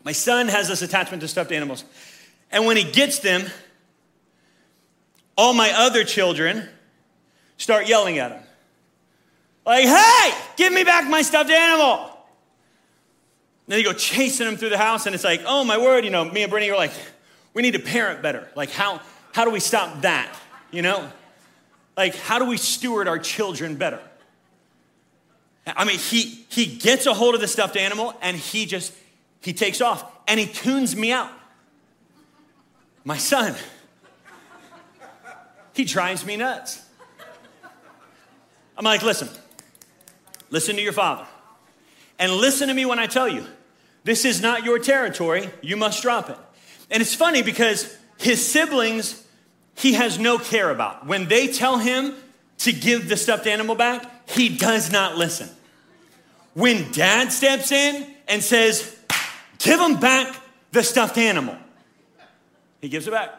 My 0.05 0.13
son 0.13 0.49
has 0.49 0.69
this 0.69 0.83
attachment 0.83 1.21
to 1.23 1.29
stuffed 1.29 1.53
animals. 1.53 1.85
And 2.51 2.67
when 2.67 2.77
he 2.77 2.85
gets 2.85 3.19
them, 3.19 3.47
all 5.37 5.53
my 5.53 5.73
other 5.73 6.05
children 6.05 6.69
start 7.57 7.89
yelling 7.89 8.19
at 8.19 8.33
him. 8.33 8.43
Like, 9.65 9.85
hey, 9.85 10.35
give 10.57 10.73
me 10.73 10.85
back 10.85 11.09
my 11.09 11.23
stuffed 11.23 11.51
animal. 11.51 12.11
then 13.67 13.79
they 13.79 13.83
go 13.83 13.93
chasing 13.93 14.47
him 14.47 14.57
through 14.57 14.71
the 14.71 14.79
house, 14.79 15.07
and 15.07 15.15
it's 15.15 15.25
like, 15.25 15.43
oh 15.45 15.65
my 15.65 15.77
word, 15.77 16.05
you 16.05 16.11
know, 16.11 16.25
me 16.25 16.43
and 16.43 16.51
Brittany 16.51 16.71
are 16.71 16.77
like, 16.77 16.93
we 17.53 17.63
need 17.63 17.73
to 17.73 17.81
parent 17.81 18.23
better. 18.23 18.49
Like, 18.55 18.71
how, 18.71 19.01
how 19.33 19.45
do 19.45 19.51
we 19.51 19.61
stop 19.61 20.03
that? 20.03 20.35
You 20.71 20.83
know? 20.83 21.11
Like, 21.97 22.15
how 22.15 22.39
do 22.39 22.45
we 22.45 22.59
steward 22.59 23.09
our 23.09 23.19
children 23.19 23.77
better? 23.77 24.01
I 25.67 25.85
mean, 25.85 25.99
he 25.99 26.45
he 26.49 26.67
gets 26.67 27.07
a 27.07 27.15
hold 27.15 27.35
of 27.35 27.41
the 27.41 27.49
stuffed 27.49 27.77
animal 27.77 28.15
and 28.23 28.37
he 28.37 28.67
just 28.67 28.93
he 29.41 29.53
takes 29.53 29.81
off 29.81 30.05
and 30.29 30.39
he 30.39 30.47
tunes 30.47 30.95
me 30.95 31.11
out. 31.11 31.31
My 33.07 33.19
son, 33.19 33.55
he 35.75 35.85
drives 35.85 36.27
me 36.27 36.37
nuts. 36.37 36.85
I'm 38.77 38.85
like, 38.85 39.03
listen, 39.03 39.29
listen 40.51 40.75
to 40.75 40.83
your 40.83 40.93
father. 40.93 41.25
And 42.19 42.33
listen 42.33 42.67
to 42.67 42.75
me 42.75 42.85
when 42.85 42.99
I 42.99 43.07
tell 43.07 43.29
you, 43.29 43.47
this 44.03 44.25
is 44.25 44.43
not 44.43 44.65
your 44.65 44.81
territory. 44.81 45.49
You 45.63 45.77
must 45.77 46.03
drop 46.03 46.31
it. 46.31 46.37
And 46.91 47.01
it's 47.01 47.15
funny 47.15 47.43
because 47.43 47.97
his 48.19 48.45
siblings 48.45 49.23
he 49.77 49.93
has 49.93 50.19
no 50.19 50.39
care 50.39 50.71
about. 50.71 51.07
When 51.07 51.29
they 51.29 51.47
tell 51.47 51.79
him 51.79 52.15
to 52.59 52.73
give 52.73 53.09
the 53.09 53.17
stuffed 53.17 53.47
animal 53.47 53.77
back, 53.77 54.29
he 54.29 54.49
does 54.49 54.91
not 54.91 55.17
listen. 55.17 55.49
When 56.55 56.91
dad 56.91 57.31
steps 57.31 57.71
in 57.71 58.07
and 58.27 58.43
says, 58.43 58.97
Give 59.59 59.79
him 59.79 60.01
back 60.01 60.35
the 60.73 60.83
stuffed 60.83 61.19
animal, 61.19 61.57
he 62.81 62.89
gives 62.89 63.07
it 63.07 63.11
back. 63.11 63.31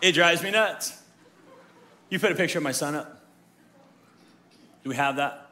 It 0.00 0.12
drives 0.12 0.42
me 0.42 0.50
nuts. 0.50 1.02
You 2.10 2.18
put 2.18 2.30
a 2.30 2.34
picture 2.34 2.58
of 2.58 2.62
my 2.62 2.72
son 2.72 2.94
up. 2.94 3.24
Do 4.84 4.90
we 4.90 4.96
have 4.96 5.16
that? 5.16 5.46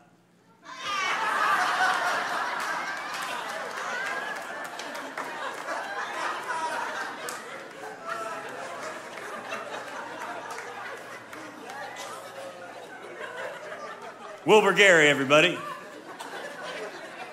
Wilbur 14.46 14.74
Gary, 14.74 15.08
everybody. 15.08 15.58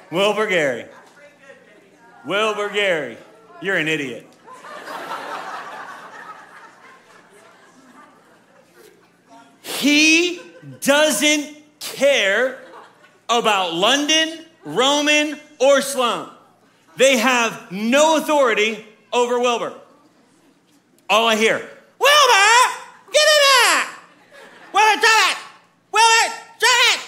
Wilbur 0.09 0.47
Gary. 0.47 0.85
Wilbur 2.25 2.69
Gary. 2.69 3.17
You're 3.61 3.77
an 3.77 3.87
idiot. 3.87 4.27
He 9.61 10.39
doesn't 10.81 11.57
care 11.79 12.59
about 13.27 13.73
London, 13.73 14.45
Roman, 14.63 15.39
or 15.59 15.81
Sloan. 15.81 16.29
They 16.97 17.17
have 17.17 17.71
no 17.71 18.17
authority 18.17 18.85
over 19.11 19.39
Wilbur. 19.39 19.73
All 21.09 21.27
I 21.27 21.35
hear, 21.35 21.57
Wilbur, 21.99 22.71
get 23.11 23.21
it 23.21 23.41
back! 23.63 23.99
Wilbur, 24.73 25.01
do 25.01 25.07
it! 25.07 25.37
Wilbur, 25.91 26.35
do 26.59 26.67
it! 26.67 26.99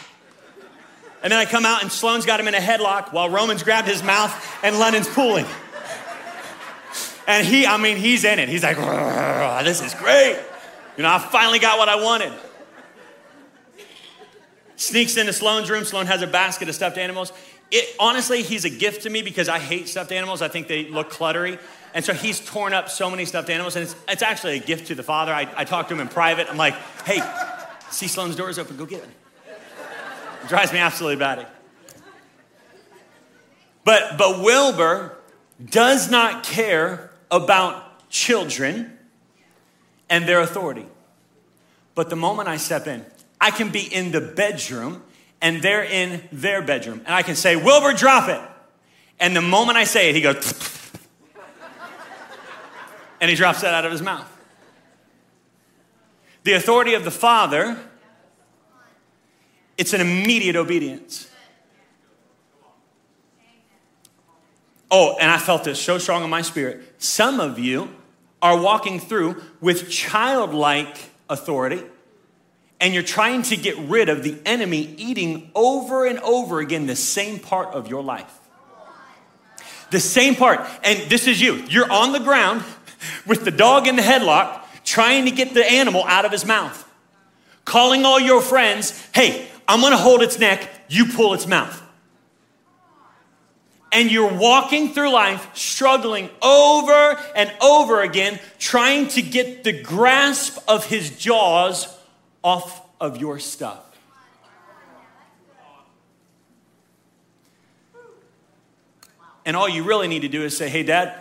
And 1.23 1.31
then 1.31 1.39
I 1.39 1.45
come 1.45 1.65
out 1.65 1.81
and 1.81 1.91
Sloan's 1.91 2.25
got 2.25 2.39
him 2.39 2.47
in 2.49 2.53
a 2.53 2.59
headlock 2.59 3.13
while 3.13 3.29
Roman's 3.29 3.63
grabbed 3.63 3.87
his 3.87 4.03
mouth 4.03 4.31
and 4.61 4.77
London's 4.77 5.07
pulling. 5.07 5.45
And 7.25 7.47
he, 7.47 7.65
I 7.65 7.77
mean, 7.77 7.95
he's 7.95 8.25
in 8.25 8.39
it. 8.39 8.49
He's 8.49 8.63
like, 8.63 8.75
this 9.63 9.81
is 9.81 9.93
great. 9.95 10.37
You 10.97 11.03
know, 11.03 11.09
I 11.09 11.19
finally 11.19 11.59
got 11.59 11.79
what 11.79 11.87
I 11.87 11.95
wanted. 11.95 12.33
Sneaks 14.75 15.15
into 15.15 15.31
Sloan's 15.31 15.69
room. 15.69 15.85
Sloan 15.85 16.07
has 16.07 16.21
a 16.21 16.27
basket 16.27 16.67
of 16.67 16.75
stuffed 16.75 16.97
animals. 16.97 17.31
It, 17.71 17.95
honestly, 17.99 18.43
he's 18.43 18.65
a 18.65 18.69
gift 18.69 19.03
to 19.03 19.09
me 19.09 19.21
because 19.21 19.47
I 19.47 19.59
hate 19.59 19.87
stuffed 19.87 20.11
animals. 20.11 20.41
I 20.41 20.49
think 20.49 20.67
they 20.67 20.89
look 20.89 21.09
cluttery. 21.09 21.57
And 21.93 22.03
so 22.03 22.13
he's 22.13 22.39
torn 22.39 22.73
up 22.73 22.89
so 22.89 23.09
many 23.09 23.23
stuffed 23.23 23.49
animals, 23.49 23.75
and 23.75 23.83
it's, 23.83 23.95
it's 24.09 24.21
actually 24.21 24.57
a 24.57 24.59
gift 24.59 24.87
to 24.87 24.95
the 24.95 25.03
father. 25.03 25.31
I, 25.31 25.47
I 25.55 25.63
talked 25.63 25.89
to 25.89 25.95
him 25.95 26.01
in 26.01 26.07
private. 26.07 26.49
I'm 26.49 26.57
like, 26.57 26.73
hey, 27.05 27.21
see 27.91 28.07
Sloan's 28.07 28.35
door's 28.35 28.59
open, 28.59 28.77
go 28.77 28.85
get 28.85 29.03
it. 29.03 29.09
It 30.43 30.49
drives 30.49 30.73
me 30.73 30.79
absolutely 30.79 31.17
batty. 31.17 31.45
But, 33.85 34.17
but 34.17 34.43
Wilbur 34.43 35.17
does 35.63 36.09
not 36.09 36.43
care 36.43 37.11
about 37.31 38.09
children 38.09 38.97
and 40.09 40.27
their 40.27 40.41
authority. 40.41 40.85
But 41.95 42.09
the 42.09 42.15
moment 42.15 42.47
I 42.47 42.57
step 42.57 42.87
in, 42.87 43.05
I 43.39 43.51
can 43.51 43.69
be 43.69 43.81
in 43.81 44.11
the 44.11 44.21
bedroom 44.21 45.03
and 45.41 45.61
they're 45.61 45.83
in 45.83 46.23
their 46.31 46.61
bedroom. 46.61 47.01
And 47.05 47.13
I 47.13 47.23
can 47.23 47.35
say, 47.35 47.55
Wilbur, 47.55 47.93
drop 47.93 48.29
it. 48.29 48.41
And 49.19 49.35
the 49.35 49.41
moment 49.41 49.77
I 49.77 49.83
say 49.83 50.09
it, 50.09 50.15
he 50.15 50.21
goes, 50.21 50.35
and 53.21 53.29
he 53.29 53.35
drops 53.35 53.61
that 53.61 53.73
out 53.73 53.85
of 53.85 53.91
his 53.91 54.01
mouth. 54.01 54.29
The 56.43 56.53
authority 56.53 56.93
of 56.93 57.03
the 57.03 57.11
Father, 57.11 57.77
it's 59.77 59.93
an 59.93 60.01
immediate 60.01 60.55
obedience. 60.55 61.29
Oh, 64.91 65.17
and 65.19 65.31
I 65.31 65.37
felt 65.37 65.63
this 65.63 65.81
so 65.81 65.97
strong 65.97 66.23
in 66.23 66.29
my 66.29 66.43
spirit. 66.43 66.81
Some 66.99 67.39
of 67.39 67.57
you 67.57 67.89
are 68.41 68.59
walking 68.59 68.99
through 68.99 69.41
with 69.59 69.89
childlike 69.89 70.97
authority 71.29 71.81
and 72.83 72.93
you're 72.93 73.01
trying 73.01 73.43
to 73.43 73.55
get 73.55 73.77
rid 73.77 74.09
of 74.09 74.23
the 74.23 74.37
enemy 74.45 74.93
eating 74.97 75.49
over 75.55 76.05
and 76.05 76.19
over 76.19 76.59
again 76.59 76.85
the 76.85 76.97
same 76.97 77.39
part 77.39 77.69
of 77.69 77.87
your 77.87 78.03
life. 78.03 78.39
The 79.89 80.01
same 80.01 80.35
part. 80.35 80.67
And 80.83 81.09
this 81.09 81.25
is 81.25 81.39
you. 81.39 81.63
You're 81.69 81.89
on 81.89 82.11
the 82.11 82.19
ground 82.19 82.61
with 83.25 83.45
the 83.45 83.51
dog 83.51 83.87
in 83.87 83.95
the 83.95 84.01
headlock 84.01 84.63
trying 84.83 85.25
to 85.25 85.31
get 85.31 85.53
the 85.53 85.65
animal 85.65 86.03
out 86.03 86.25
of 86.25 86.31
his 86.31 86.45
mouth. 86.45 86.89
Calling 87.63 88.03
all 88.03 88.19
your 88.19 88.41
friends, 88.41 89.07
hey, 89.15 89.47
I'm 89.67 89.81
gonna 89.81 89.97
hold 89.97 90.21
its 90.21 90.39
neck, 90.39 90.69
you 90.89 91.05
pull 91.05 91.33
its 91.33 91.47
mouth. 91.47 91.81
And 93.91 94.09
you're 94.09 94.33
walking 94.33 94.93
through 94.93 95.11
life 95.11 95.55
struggling 95.55 96.29
over 96.41 97.19
and 97.35 97.53
over 97.61 98.01
again, 98.01 98.39
trying 98.57 99.07
to 99.09 99.21
get 99.21 99.63
the 99.63 99.83
grasp 99.83 100.57
of 100.67 100.85
his 100.85 101.15
jaws 101.17 101.95
off 102.43 102.81
of 102.99 103.17
your 103.17 103.37
stuff. 103.37 103.83
And 109.45 109.55
all 109.55 109.67
you 109.67 109.83
really 109.83 110.07
need 110.07 110.21
to 110.21 110.29
do 110.29 110.43
is 110.43 110.55
say, 110.55 110.69
hey, 110.69 110.83
Dad, 110.83 111.13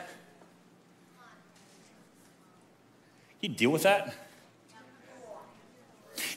you 3.40 3.49
deal 3.49 3.70
with 3.70 3.82
that? 3.82 4.14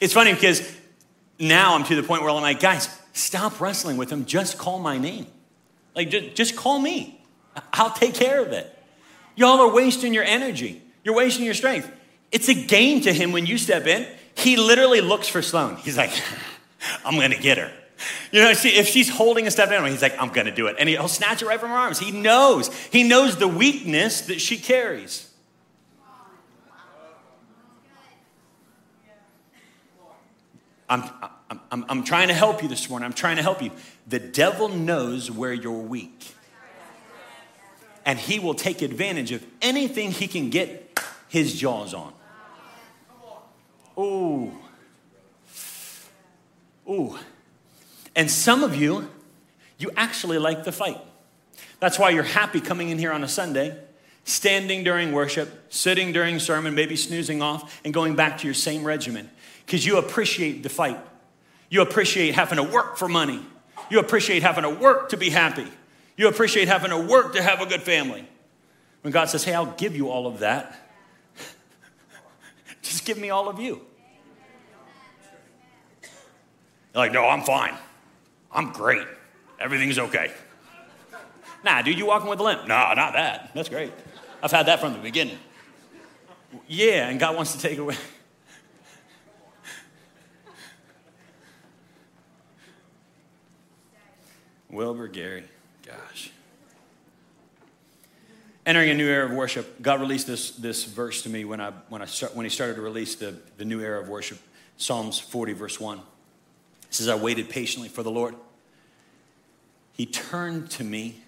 It's 0.02 0.14
funny 0.14 0.34
because 0.34 0.76
now 1.40 1.76
I'm 1.76 1.84
to 1.86 1.96
the 1.96 2.04
point 2.04 2.22
where 2.22 2.32
I'm 2.32 2.42
like, 2.42 2.60
guys, 2.60 2.90
stop 3.14 3.60
wrestling 3.60 3.98
with 3.98 4.12
him. 4.12 4.26
Just 4.26 4.58
call 4.58 4.80
my 4.80 4.98
name. 4.98 5.28
Like, 5.96 6.10
just, 6.10 6.36
just 6.36 6.56
call 6.56 6.80
me. 6.80 7.22
I'll 7.74 7.92
take 7.92 8.14
care 8.14 8.42
of 8.42 8.52
it. 8.52 8.72
Y'all 9.36 9.60
are 9.60 9.74
wasting 9.74 10.14
your 10.14 10.24
energy. 10.24 10.82
You're 11.04 11.16
wasting 11.16 11.46
your 11.46 11.54
strength. 11.54 11.90
It's 12.32 12.50
a 12.50 12.54
game 12.54 13.02
to 13.02 13.14
him 13.14 13.32
when 13.32 13.46
you 13.46 13.58
step 13.58 13.86
in. 13.88 14.08
He 14.36 14.58
literally 14.58 15.02
looks 15.02 15.28
for 15.28 15.42
Sloan. 15.42 15.78
He's 15.78 15.98
like, 15.98 16.12
I'm 17.06 17.20
gonna 17.20 17.38
get 17.38 17.58
her. 17.58 17.72
You 18.32 18.42
know, 18.42 18.54
see, 18.54 18.70
if 18.70 18.88
she's 18.88 19.10
holding 19.10 19.48
a 19.48 19.52
stuffed 19.52 19.72
animal, 19.72 19.90
he's 19.90 20.02
like, 20.02 20.20
I'm 20.20 20.30
gonna 20.30 20.54
do 20.54 20.68
it. 20.68 20.76
And 20.80 20.90
he'll 20.90 21.08
snatch 21.08 21.42
it 21.42 21.48
right 21.48 21.60
from 21.60 21.70
her 21.70 21.76
arms. 21.76 22.00
He 22.00 22.12
knows. 22.12 22.74
He 22.88 23.04
knows 23.04 23.38
the 23.38 23.48
weakness 23.48 24.22
that 24.22 24.42
she 24.42 24.58
carries. 24.58 25.25
I'm, 30.90 31.04
I'm, 31.72 31.86
I'm, 31.90 32.04
trying 32.04 32.28
to 32.28 32.34
help 32.34 32.62
you 32.62 32.70
this 32.70 32.90
morning. 32.90 33.06
I'm 33.06 33.14
trying 33.14 33.38
to 33.38 33.42
help 33.42 33.62
you. 33.62 33.72
The 34.08 34.20
devil 34.20 34.70
knows 34.70 35.32
where 35.32 35.54
you're 35.54 35.72
weak. 35.72 36.36
And 38.06 38.20
he 38.20 38.38
will 38.38 38.54
take 38.54 38.84
advantage 38.84 39.32
of 39.32 39.44
anything 39.62 40.12
he 40.12 40.28
can 40.28 40.52
get 40.52 41.00
his 41.28 41.60
jaws 41.60 41.94
on. 41.94 42.14
Ooh. 43.98 44.52
Ooh. 46.88 47.18
And 48.16 48.30
some 48.30 48.64
of 48.64 48.76
you, 48.76 49.10
you 49.78 49.92
actually 49.98 50.38
like 50.38 50.64
the 50.64 50.72
fight. 50.72 51.02
That's 51.80 51.98
why 51.98 52.12
you're 52.12 52.24
happy 52.24 52.62
coming 52.62 52.90
in 52.90 53.00
here 53.00 53.12
on 53.12 53.24
a 53.24 53.28
Sunday, 53.28 53.78
standing 54.24 54.84
during 54.84 55.12
worship, 55.12 55.66
sitting 55.74 56.14
during 56.14 56.40
sermon, 56.40 56.76
maybe 56.76 56.96
snoozing 56.96 57.42
off, 57.42 57.82
and 57.84 57.94
going 57.94 58.16
back 58.16 58.38
to 58.40 58.48
your 58.48 58.54
same 58.54 58.84
regimen. 58.84 59.30
Because 59.66 59.86
you 59.86 59.98
appreciate 59.98 60.64
the 60.64 60.70
fight. 60.70 61.00
You 61.70 61.82
appreciate 61.82 62.36
having 62.36 62.58
to 62.58 62.64
work 62.64 62.98
for 62.98 63.08
money. 63.08 63.42
You 63.90 64.00
appreciate 64.00 64.44
having 64.44 64.64
to 64.64 64.70
work 64.70 65.10
to 65.10 65.18
be 65.18 65.30
happy. 65.30 65.68
You 66.18 66.28
appreciate 66.28 66.68
having 66.68 66.92
to 66.92 67.00
work 67.00 67.34
to 67.34 67.42
have 67.42 67.62
a 67.62 67.66
good 67.66 67.82
family. 67.82 68.28
When 69.02 69.12
God 69.12 69.26
says, 69.30 69.44
Hey, 69.44 69.54
I'll 69.54 69.66
give 69.66 69.96
you 69.96 70.10
all 70.10 70.28
of 70.28 70.40
that, 70.40 70.76
just 72.82 73.06
give 73.06 73.18
me 73.18 73.30
all 73.30 73.50
of 73.50 73.60
you. 73.60 73.82
You're 76.96 77.04
like, 77.04 77.12
no, 77.12 77.28
I'm 77.28 77.42
fine. 77.42 77.76
I'm 78.52 78.72
great. 78.72 79.06
Everything's 79.60 80.00
okay. 80.00 80.32
Nah, 81.62 81.82
dude, 81.82 81.98
you 81.98 82.06
walking 82.06 82.30
with 82.30 82.40
a 82.40 82.44
limp? 82.44 82.68
Nah, 82.68 82.94
not 82.94 83.14
that. 83.14 83.52
That's 83.54 83.68
great. 83.68 83.92
I've 84.42 84.52
had 84.52 84.68
that 84.68 84.80
from 84.80 84.94
the 84.94 85.00
beginning. 85.00 85.38
Yeah, 86.68 87.10
and 87.10 87.20
God 87.20 87.36
wants 87.36 87.54
to 87.54 87.60
take 87.60 87.78
away. 87.80 87.96
Wilbur 94.76 95.08
Gary, 95.08 95.46
gosh. 95.86 96.32
Entering 98.66 98.90
a 98.90 98.94
new 98.94 99.08
era 99.08 99.26
of 99.26 99.32
worship, 99.32 99.82
God 99.82 100.02
released 100.02 100.28
this, 100.28 100.52
this 100.52 100.84
verse 100.84 101.22
to 101.24 101.30
me 101.30 101.46
when, 101.46 101.62
I, 101.62 101.72
when, 101.90 102.02
I 102.02 102.06
start, 102.06 102.36
when 102.36 102.46
He 102.46 102.50
started 102.50 102.76
to 102.76 102.82
release 102.82 103.16
the, 103.16 103.36
the 103.58 103.66
new 103.66 103.80
era 103.80 104.02
of 104.02 104.10
worship 104.10 104.40
Psalms 104.78 105.20
40, 105.20 105.54
verse 105.54 105.80
1. 105.80 105.98
It 105.98 106.04
says, 106.90 107.08
I 107.08 107.16
waited 107.16 107.50
patiently 107.50 107.90
for 107.90 108.04
the 108.04 108.12
Lord. 108.12 108.36
He 109.94 110.06
turned 110.06 110.70
to 110.72 110.84
me 110.84 111.22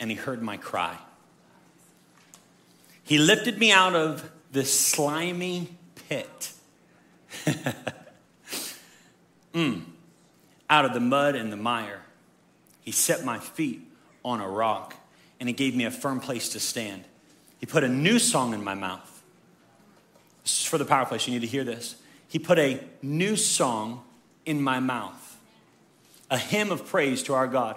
and 0.00 0.10
He 0.10 0.16
heard 0.16 0.42
my 0.42 0.56
cry. 0.56 0.98
He 3.04 3.18
lifted 3.18 3.58
me 3.58 3.70
out 3.70 3.94
of 3.94 4.28
the 4.52 4.64
slimy 4.64 5.76
pit. 6.08 6.52
mm, 9.54 9.82
out 10.68 10.84
of 10.84 10.94
the 10.94 11.00
mud 11.00 11.34
and 11.34 11.52
the 11.52 11.56
mire. 11.56 12.02
He 12.88 12.92
set 12.92 13.22
my 13.22 13.38
feet 13.38 13.82
on 14.24 14.40
a 14.40 14.48
rock 14.48 14.94
and 15.38 15.46
he 15.46 15.52
gave 15.52 15.76
me 15.76 15.84
a 15.84 15.90
firm 15.90 16.20
place 16.20 16.48
to 16.48 16.58
stand. 16.58 17.04
He 17.58 17.66
put 17.66 17.84
a 17.84 17.88
new 17.88 18.18
song 18.18 18.54
in 18.54 18.64
my 18.64 18.72
mouth. 18.72 19.22
This 20.42 20.60
is 20.60 20.64
for 20.64 20.78
the 20.78 20.86
power 20.86 21.04
place. 21.04 21.26
You 21.26 21.34
need 21.34 21.42
to 21.42 21.46
hear 21.46 21.64
this. 21.64 21.96
He 22.28 22.38
put 22.38 22.58
a 22.58 22.82
new 23.02 23.36
song 23.36 24.04
in 24.46 24.62
my 24.62 24.80
mouth, 24.80 25.36
a 26.30 26.38
hymn 26.38 26.72
of 26.72 26.86
praise 26.86 27.22
to 27.24 27.34
our 27.34 27.46
God. 27.46 27.76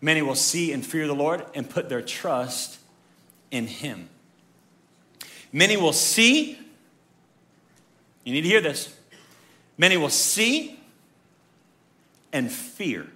Many 0.00 0.22
will 0.22 0.34
see 0.34 0.72
and 0.72 0.86
fear 0.86 1.06
the 1.06 1.14
Lord 1.14 1.44
and 1.54 1.68
put 1.68 1.90
their 1.90 2.00
trust 2.00 2.78
in 3.50 3.66
him. 3.66 4.08
Many 5.52 5.76
will 5.76 5.92
see, 5.92 6.58
you 8.24 8.32
need 8.32 8.40
to 8.40 8.48
hear 8.48 8.62
this. 8.62 8.90
Many 9.76 9.98
will 9.98 10.08
see 10.08 10.80
and 12.32 12.50
fear. 12.50 13.06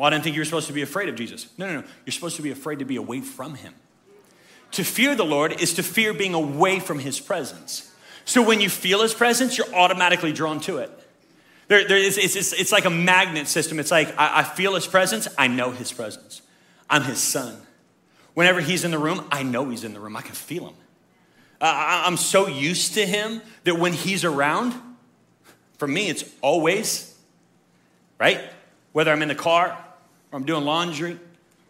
Well, 0.00 0.06
I 0.06 0.10
didn't 0.10 0.24
think 0.24 0.34
you 0.34 0.40
were 0.40 0.46
supposed 0.46 0.68
to 0.68 0.72
be 0.72 0.80
afraid 0.80 1.10
of 1.10 1.14
Jesus. 1.14 1.46
No, 1.58 1.66
no, 1.66 1.82
no. 1.82 1.86
You're 2.06 2.12
supposed 2.12 2.36
to 2.36 2.42
be 2.42 2.50
afraid 2.50 2.78
to 2.78 2.86
be 2.86 2.96
away 2.96 3.20
from 3.20 3.54
him. 3.54 3.74
To 4.70 4.82
fear 4.82 5.14
the 5.14 5.26
Lord 5.26 5.60
is 5.60 5.74
to 5.74 5.82
fear 5.82 6.14
being 6.14 6.32
away 6.32 6.80
from 6.80 7.00
his 7.00 7.20
presence. 7.20 7.94
So 8.24 8.40
when 8.40 8.62
you 8.62 8.70
feel 8.70 9.02
his 9.02 9.12
presence, 9.12 9.58
you're 9.58 9.74
automatically 9.74 10.32
drawn 10.32 10.58
to 10.60 10.78
it. 10.78 10.90
There, 11.68 11.86
there 11.86 11.98
is, 11.98 12.16
it's, 12.16 12.34
it's, 12.34 12.54
it's, 12.54 12.72
like 12.72 12.86
a 12.86 12.90
magnet 12.90 13.46
system. 13.46 13.78
It's 13.78 13.90
like 13.90 14.18
I, 14.18 14.38
I 14.38 14.42
feel 14.42 14.74
his 14.74 14.86
presence, 14.86 15.28
I 15.36 15.48
know 15.48 15.70
his 15.70 15.92
presence. 15.92 16.40
I'm 16.88 17.02
his 17.02 17.18
son. 17.18 17.60
Whenever 18.32 18.62
he's 18.62 18.84
in 18.84 18.92
the 18.92 18.98
room, 18.98 19.26
I 19.30 19.42
know 19.42 19.68
he's 19.68 19.84
in 19.84 19.92
the 19.92 20.00
room. 20.00 20.16
I 20.16 20.22
can 20.22 20.34
feel 20.34 20.68
him. 20.68 20.76
Uh, 21.60 22.04
I'm 22.06 22.16
so 22.16 22.46
used 22.46 22.94
to 22.94 23.04
him 23.04 23.42
that 23.64 23.78
when 23.78 23.92
he's 23.92 24.24
around, 24.24 24.72
for 25.76 25.86
me, 25.86 26.08
it's 26.08 26.24
always, 26.40 27.14
right? 28.18 28.40
Whether 28.92 29.12
I'm 29.12 29.20
in 29.20 29.28
the 29.28 29.34
car 29.34 29.76
or 30.32 30.38
I'm 30.38 30.44
doing 30.44 30.64
laundry 30.64 31.18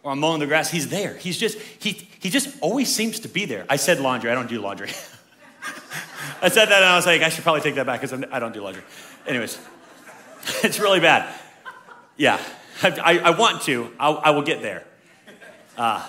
or 0.02 0.12
I'm 0.12 0.20
mowing 0.20 0.40
the 0.40 0.46
grass, 0.46 0.70
he's 0.70 0.88
there. 0.88 1.14
He's 1.14 1.36
just, 1.36 1.58
he, 1.58 2.08
he 2.20 2.30
just 2.30 2.56
always 2.60 2.94
seems 2.94 3.20
to 3.20 3.28
be 3.28 3.44
there. 3.44 3.66
I 3.68 3.76
said 3.76 4.00
laundry, 4.00 4.30
I 4.30 4.34
don't 4.34 4.48
do 4.48 4.60
laundry. 4.60 4.90
I 6.42 6.48
said 6.48 6.66
that 6.66 6.72
and 6.72 6.84
I 6.84 6.96
was 6.96 7.06
like, 7.06 7.22
I 7.22 7.28
should 7.28 7.44
probably 7.44 7.60
take 7.60 7.74
that 7.74 7.86
back 7.86 8.00
because 8.00 8.24
I 8.30 8.38
don't 8.38 8.52
do 8.52 8.62
laundry. 8.62 8.82
Anyways, 9.26 9.58
it's 10.62 10.78
really 10.78 11.00
bad. 11.00 11.32
Yeah, 12.16 12.40
I, 12.82 13.18
I 13.18 13.30
want 13.30 13.62
to, 13.62 13.92
I'll, 13.98 14.20
I 14.22 14.30
will 14.30 14.42
get 14.42 14.62
there. 14.62 14.84
Uh, 15.76 16.06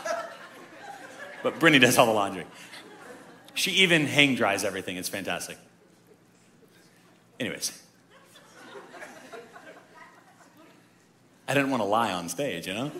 but 1.43 1.59
Brittany 1.59 1.79
does 1.79 1.97
all 1.97 2.05
the 2.05 2.11
laundry. 2.11 2.45
She 3.53 3.71
even 3.71 4.05
hang 4.05 4.35
dries 4.35 4.63
everything. 4.63 4.97
It's 4.97 5.09
fantastic. 5.09 5.57
Anyways, 7.39 7.80
I 11.51 11.53
didn't 11.53 11.69
want 11.69 11.81
to 11.81 11.87
lie 11.87 12.13
on 12.13 12.29
stage, 12.29 12.65
you 12.65 12.73
know? 12.73 12.93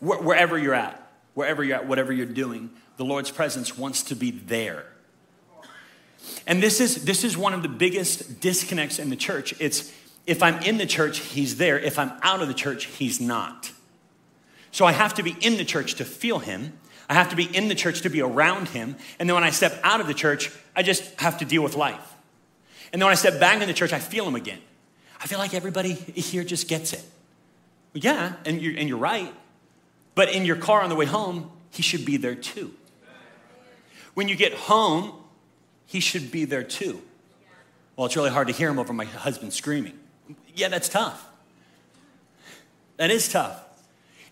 Wherever 0.00 0.58
you're 0.58 0.74
at, 0.74 1.08
wherever 1.34 1.62
you're 1.62 1.76
at, 1.76 1.86
whatever 1.86 2.12
you're 2.12 2.26
doing, 2.26 2.68
the 2.96 3.04
Lord's 3.04 3.30
presence 3.30 3.78
wants 3.78 4.02
to 4.02 4.16
be 4.16 4.32
there. 4.32 4.86
And 6.48 6.60
this 6.60 6.80
is, 6.80 7.04
this 7.04 7.22
is 7.22 7.36
one 7.36 7.54
of 7.54 7.62
the 7.62 7.68
biggest 7.68 8.40
disconnects 8.40 8.98
in 8.98 9.10
the 9.10 9.14
church. 9.14 9.54
It's 9.60 9.92
if 10.26 10.42
I'm 10.42 10.60
in 10.64 10.78
the 10.78 10.86
church, 10.86 11.20
he's 11.20 11.58
there. 11.58 11.78
If 11.78 11.96
I'm 11.96 12.10
out 12.22 12.42
of 12.42 12.48
the 12.48 12.54
church, 12.54 12.86
he's 12.86 13.20
not. 13.20 13.70
So 14.72 14.84
I 14.84 14.90
have 14.90 15.14
to 15.14 15.22
be 15.22 15.36
in 15.40 15.58
the 15.58 15.64
church 15.64 15.94
to 15.94 16.04
feel 16.04 16.40
him. 16.40 16.76
I 17.08 17.14
have 17.14 17.30
to 17.30 17.36
be 17.36 17.44
in 17.44 17.68
the 17.68 17.76
church 17.76 18.00
to 18.00 18.10
be 18.10 18.20
around 18.20 18.70
him. 18.70 18.96
And 19.20 19.28
then 19.28 19.34
when 19.36 19.44
I 19.44 19.50
step 19.50 19.78
out 19.84 20.00
of 20.00 20.08
the 20.08 20.14
church, 20.14 20.50
I 20.74 20.82
just 20.82 21.20
have 21.20 21.38
to 21.38 21.44
deal 21.44 21.62
with 21.62 21.76
life. 21.76 22.14
And 22.92 23.00
then 23.00 23.06
when 23.06 23.12
I 23.12 23.16
step 23.16 23.38
back 23.38 23.62
in 23.62 23.68
the 23.68 23.74
church, 23.74 23.92
I 23.92 24.00
feel 24.00 24.26
him 24.26 24.34
again. 24.34 24.58
I 25.26 25.28
feel 25.28 25.40
like 25.40 25.54
everybody 25.54 25.92
here 25.92 26.44
just 26.44 26.68
gets 26.68 26.92
it. 26.92 27.02
Well, 27.92 28.00
yeah, 28.04 28.34
and 28.44 28.62
you're, 28.62 28.78
and 28.78 28.88
you're 28.88 28.96
right. 28.96 29.34
But 30.14 30.32
in 30.32 30.44
your 30.44 30.54
car 30.54 30.82
on 30.82 30.88
the 30.88 30.94
way 30.94 31.04
home, 31.04 31.50
he 31.72 31.82
should 31.82 32.04
be 32.04 32.16
there 32.16 32.36
too. 32.36 32.72
When 34.14 34.28
you 34.28 34.36
get 34.36 34.54
home, 34.54 35.14
he 35.84 35.98
should 35.98 36.30
be 36.30 36.44
there 36.44 36.62
too. 36.62 37.02
Well, 37.96 38.06
it's 38.06 38.14
really 38.14 38.30
hard 38.30 38.46
to 38.46 38.54
hear 38.54 38.68
him 38.68 38.78
over 38.78 38.92
my 38.92 39.04
husband 39.04 39.52
screaming. 39.52 39.98
Yeah, 40.54 40.68
that's 40.68 40.88
tough. 40.88 41.26
That 42.96 43.10
is 43.10 43.28
tough. 43.28 43.60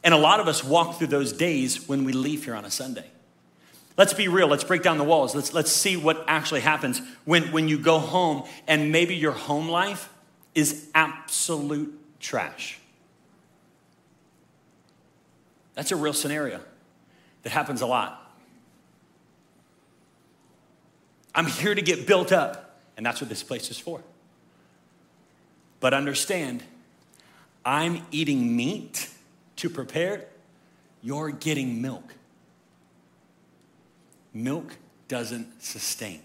And 0.04 0.14
a 0.14 0.18
lot 0.18 0.38
of 0.38 0.46
us 0.46 0.62
walk 0.62 0.98
through 0.98 1.08
those 1.08 1.32
days 1.32 1.88
when 1.88 2.04
we 2.04 2.12
leave 2.12 2.44
here 2.44 2.54
on 2.54 2.64
a 2.64 2.70
Sunday. 2.70 3.06
Let's 3.96 4.14
be 4.14 4.28
real. 4.28 4.46
Let's 4.46 4.62
break 4.62 4.84
down 4.84 4.98
the 4.98 5.02
walls. 5.02 5.34
Let's, 5.34 5.52
let's 5.52 5.72
see 5.72 5.96
what 5.96 6.24
actually 6.28 6.60
happens 6.60 7.02
when, 7.24 7.50
when 7.50 7.66
you 7.66 7.78
go 7.78 7.98
home 7.98 8.44
and 8.68 8.92
maybe 8.92 9.16
your 9.16 9.32
home 9.32 9.68
life 9.68 10.08
is 10.54 10.88
absolute 10.94 11.98
trash. 12.20 12.78
That's 15.74 15.90
a 15.90 15.96
real 15.96 16.12
scenario 16.12 16.60
that 17.42 17.50
happens 17.50 17.80
a 17.80 17.86
lot. 17.86 18.20
I'm 21.34 21.46
here 21.46 21.74
to 21.74 21.82
get 21.82 22.06
built 22.06 22.30
up, 22.30 22.78
and 22.96 23.04
that's 23.04 23.20
what 23.20 23.28
this 23.28 23.42
place 23.42 23.70
is 23.70 23.78
for. 23.78 24.00
But 25.80 25.92
understand, 25.92 26.62
I'm 27.64 28.06
eating 28.12 28.56
meat 28.56 29.10
to 29.56 29.68
prepare 29.68 30.14
it, 30.14 30.30
you're 31.02 31.30
getting 31.30 31.82
milk. 31.82 32.14
Milk 34.32 34.76
doesn't 35.08 35.62
sustain. 35.62 36.20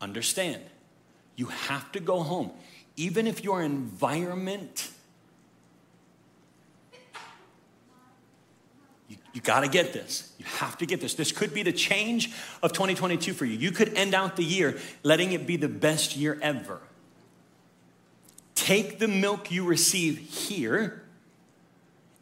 Understand, 0.00 0.62
you 1.36 1.46
have 1.46 1.90
to 1.92 2.00
go 2.00 2.22
home. 2.22 2.50
Even 2.96 3.26
if 3.26 3.42
your 3.42 3.62
environment, 3.62 4.90
you, 9.08 9.16
you 9.32 9.40
got 9.40 9.60
to 9.60 9.68
get 9.68 9.92
this. 9.92 10.32
You 10.38 10.44
have 10.44 10.76
to 10.78 10.86
get 10.86 11.00
this. 11.00 11.14
This 11.14 11.32
could 11.32 11.54
be 11.54 11.62
the 11.62 11.72
change 11.72 12.32
of 12.62 12.72
2022 12.72 13.32
for 13.32 13.44
you. 13.46 13.56
You 13.56 13.70
could 13.70 13.94
end 13.94 14.14
out 14.14 14.36
the 14.36 14.44
year 14.44 14.78
letting 15.02 15.32
it 15.32 15.46
be 15.46 15.56
the 15.56 15.68
best 15.68 16.16
year 16.16 16.38
ever. 16.42 16.80
Take 18.54 18.98
the 18.98 19.08
milk 19.08 19.50
you 19.50 19.64
receive 19.64 20.18
here 20.18 21.02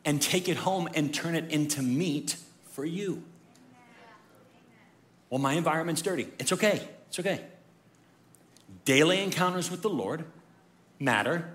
and 0.04 0.22
take 0.22 0.48
it 0.48 0.56
home 0.56 0.88
and 0.94 1.12
turn 1.12 1.34
it 1.34 1.50
into 1.50 1.82
meat 1.82 2.36
for 2.70 2.84
you. 2.84 3.22
Well, 5.28 5.38
my 5.38 5.52
environment's 5.52 6.02
dirty. 6.02 6.28
It's 6.38 6.52
okay. 6.52 6.88
It's 7.08 7.18
okay. 7.18 7.44
Daily 8.84 9.22
encounters 9.22 9.70
with 9.70 9.82
the 9.82 9.90
Lord 9.90 10.24
matter. 10.98 11.50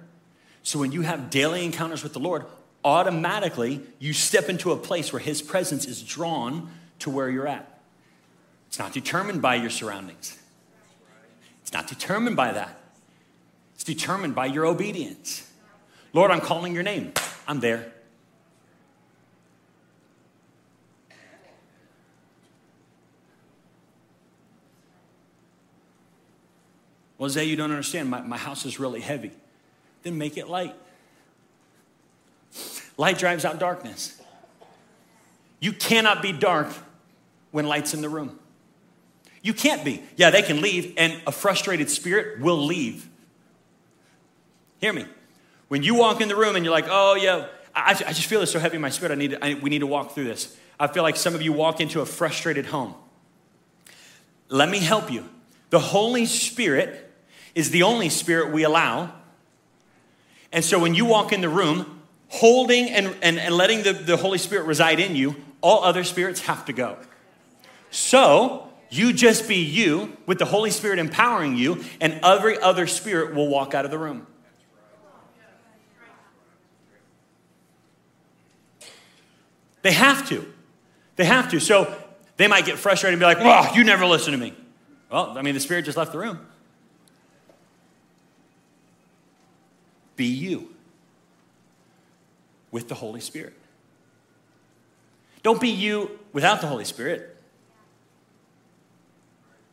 So 0.64 0.80
when 0.80 0.92
you 0.92 1.02
have 1.02 1.30
daily 1.30 1.64
encounters 1.66 2.04
with 2.04 2.14
the 2.14 2.20
Lord, 2.20 2.46
automatically 2.84 3.82
you 4.00 4.14
step 4.14 4.50
into 4.50 4.72
a 4.72 4.78
place 4.78 5.14
where 5.14 5.20
His 5.20 5.42
presence 5.42 5.86
is 5.86 6.02
drawn 6.02 6.70
to 7.00 7.10
where 7.10 7.30
you're 7.30 7.48
at. 7.48 7.82
It's 8.68 8.80
not 8.80 8.94
determined 8.94 9.42
by 9.42 9.56
your 9.56 9.70
surroundings, 9.70 10.38
it's 11.62 11.74
not 11.74 11.88
determined 11.88 12.36
by 12.36 12.52
that. 12.54 12.82
It's 13.76 13.84
determined 13.84 14.36
by 14.36 14.46
your 14.46 14.66
obedience. 14.66 15.52
Lord, 16.14 16.32
I'm 16.32 16.40
calling 16.40 16.74
your 16.74 16.84
name. 16.84 17.12
I'm 17.46 17.60
there. 17.60 17.92
Well, 27.18 27.30
Zay, 27.30 27.46
you 27.46 27.56
don't 27.56 27.72
understand. 27.72 28.10
My, 28.10 28.22
my 28.22 28.38
house 28.38 28.66
is 28.66 28.80
really 28.80 29.02
heavy. 29.02 29.32
Then 30.04 30.18
make 30.18 30.38
it 30.38 30.50
light. 30.50 30.76
Light 32.98 33.18
drives 33.18 33.46
out 33.46 33.60
darkness. 33.60 34.22
You 35.60 35.74
cannot 35.74 36.22
be 36.22 36.32
dark 36.32 36.68
when 37.52 37.66
light's 37.66 37.94
in 37.94 38.02
the 38.02 38.10
room. 38.10 38.40
You 39.42 39.54
can't 39.54 39.86
be. 39.86 40.04
Yeah, 40.16 40.30
they 40.30 40.42
can 40.42 40.62
leave, 40.62 40.94
and 40.98 41.22
a 41.28 41.32
frustrated 41.32 41.90
spirit 41.90 42.40
will 42.40 42.66
leave. 42.66 43.08
Hear 44.80 44.92
me. 44.94 45.06
When 45.68 45.84
you 45.84 45.96
walk 45.96 46.22
in 46.22 46.28
the 46.28 46.36
room 46.36 46.56
and 46.56 46.66
you're 46.66 46.74
like, 46.74 46.88
oh, 46.90 47.16
yeah, 47.16 47.48
I, 47.76 47.92
I 47.92 48.14
just 48.14 48.26
feel 48.26 48.40
this 48.40 48.52
so 48.52 48.60
heavy 48.60 48.76
in 48.76 48.82
my 48.82 48.90
spirit, 48.90 49.12
I 49.12 49.16
need 49.16 49.32
to, 49.32 49.46
I, 49.46 49.54
we 49.56 49.70
need 49.70 49.80
to 49.80 49.88
walk 49.88 50.14
through 50.14 50.26
this. 50.26 50.56
I 50.80 50.88
feel 50.88 51.04
like 51.04 51.16
some 51.16 51.36
of 51.36 51.42
you 51.42 51.54
walk 51.54 51.80
into 51.80 52.02
a 52.02 52.06
frustrated 52.06 52.66
home. 52.66 52.96
Let 54.50 54.70
me 54.70 54.80
help 54.80 55.12
you. 55.12 55.28
The 55.70 55.80
Holy 55.80 56.26
Spirit 56.26 57.05
is 57.56 57.72
the 57.72 57.84
only 57.84 58.10
spirit 58.10 58.52
we 58.52 58.64
allow. 58.64 59.14
And 60.52 60.64
so 60.64 60.78
when 60.78 60.94
you 60.94 61.06
walk 61.06 61.34
in 61.34 61.42
the 61.42 61.50
room, 61.50 62.02
holding 62.28 62.90
and, 62.90 63.16
and, 63.22 63.40
and 63.40 63.56
letting 63.56 63.84
the, 63.84 63.94
the 63.94 64.18
Holy 64.18 64.38
Spirit 64.38 64.66
reside 64.66 65.00
in 65.00 65.16
you, 65.16 65.36
all 65.62 65.84
other 65.84 66.04
spirits 66.04 66.42
have 66.42 66.66
to 66.66 66.74
go. 66.74 66.98
So 67.90 68.70
you 68.90 69.14
just 69.14 69.48
be 69.48 69.56
you 69.56 70.16
with 70.26 70.38
the 70.38 70.46
Holy 70.46 70.70
Spirit 70.70 71.00
empowering 71.00 71.58
you, 71.58 71.84
and 72.00 72.20
every 72.24 72.60
other 72.60 72.88
spirit 72.88 73.34
will 73.34 73.48
walk 73.48 73.74
out 73.74 73.86
of 73.86 73.92
the 73.92 73.98
room. 73.98 74.28
They 79.82 79.92
have 79.92 80.28
to. 80.30 80.52
They 81.16 81.26
have 81.26 81.52
to. 81.52 81.60
So 81.60 81.96
they 82.38 82.48
might 82.48 82.66
get 82.66 82.78
frustrated 82.78 83.14
and 83.14 83.20
be 83.20 83.26
like, 83.26 83.38
well, 83.38 83.76
you 83.76 83.84
never 83.84 84.06
listen 84.06 84.32
to 84.32 84.38
me. 84.38 84.54
Well, 85.12 85.38
I 85.38 85.42
mean, 85.42 85.54
the 85.54 85.60
Spirit 85.60 85.86
just 85.86 85.98
left 85.98 86.12
the 86.12 86.18
room. 86.18 86.40
Be 90.16 90.26
you 90.26 90.70
with 92.72 92.88
the 92.88 92.96
Holy 92.96 93.20
Spirit. 93.20 93.54
Don't 95.44 95.62
be 95.62 95.70
you 95.70 96.20
without 96.34 96.62
the 96.62 96.68
Holy 96.68 96.86
Spirit. 96.86 97.38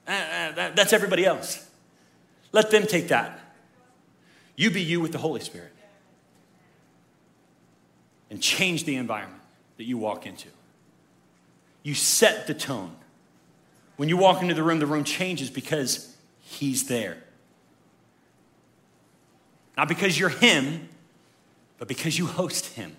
Uh, 0.07 0.11
uh, 0.11 0.53
that, 0.53 0.77
that's 0.77 0.93
everybody 0.93 1.25
else. 1.25 1.69
Let 2.53 2.71
them 2.71 2.87
take 2.87 3.09
that. 3.09 3.41
You 4.57 4.71
be 4.71 4.83
you 4.83 5.01
with 5.01 5.13
the 5.13 5.19
Holy 5.19 5.41
Spirit 5.41 5.73
and 8.31 8.41
change 8.41 8.85
the 8.85 8.97
environment 8.97 9.43
that 9.77 9.85
you 9.85 9.99
walk 9.99 10.27
into. 10.27 10.49
You 11.83 11.95
set 11.95 12.47
the 12.47 12.55
tone. 12.55 12.97
When 13.97 14.09
you 14.09 14.17
walk 14.17 14.43
into 14.43 14.55
the 14.55 14.63
room, 14.63 14.79
the 14.79 14.87
room 14.87 15.05
changes 15.05 15.51
because 15.51 16.17
He's 16.41 16.87
there. 16.87 17.22
Not 19.77 19.89
because 19.89 20.19
you're 20.19 20.29
Him, 20.29 20.89
but 21.79 21.89
because 21.89 22.19
you 22.19 22.27
host 22.27 22.67
Him. 22.67 22.97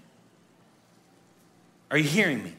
Are 1.91 1.97
you 1.97 2.09
hearing 2.09 2.43
me? 2.43 2.53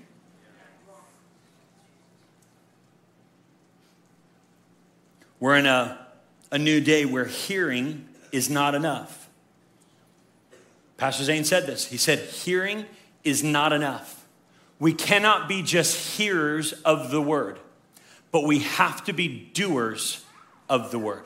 We're 5.40 5.56
in 5.56 5.66
a, 5.66 6.06
a 6.52 6.58
new 6.58 6.80
day 6.80 7.04
where 7.04 7.26
hearing 7.26 8.08
is 8.32 8.48
not 8.48 8.74
enough. 8.74 9.28
Pastor 10.96 11.24
Zane 11.24 11.44
said 11.44 11.66
this. 11.66 11.86
He 11.86 11.96
said, 11.96 12.20
Hearing 12.20 12.86
is 13.24 13.42
not 13.42 13.72
enough. 13.72 14.26
We 14.78 14.92
cannot 14.92 15.48
be 15.48 15.62
just 15.62 16.16
hearers 16.16 16.72
of 16.84 17.10
the 17.10 17.20
word, 17.20 17.58
but 18.32 18.44
we 18.44 18.60
have 18.60 19.04
to 19.04 19.12
be 19.12 19.50
doers 19.52 20.24
of 20.68 20.90
the 20.90 20.98
word. 20.98 21.24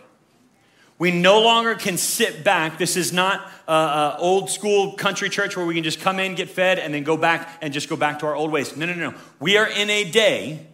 We 0.99 1.13
no 1.13 1.41
longer 1.41 1.77
can 1.77 1.97
sit 1.97 2.43
back. 2.43 2.77
This 2.77 2.97
is 2.97 3.13
not 3.13 3.49
uh, 3.69 4.17
old 4.19 4.51
school 4.51 4.93
country 4.95 5.29
church 5.29 5.57
where 5.57 5.65
we 5.65 5.75
can 5.75 5.85
just 5.85 6.01
come 6.01 6.19
in, 6.19 6.35
get 6.35 6.51
fed, 6.51 6.81
and 6.81 6.93
then 6.93 7.05
go 7.05 7.17
back 7.17 7.59
and 7.63 7.73
just 7.73 7.89
go 7.89 7.97
back 7.97 8.19
to 8.21 8.27
our 8.27 8.35
old 8.35 8.51
ways. 8.51 8.77
No, 8.77 8.85
no, 8.87 8.95
no. 8.95 9.15
We 9.39 9.57
are 9.57 9.69
in 9.69 9.91
a 9.91 10.11
day, 10.11 10.67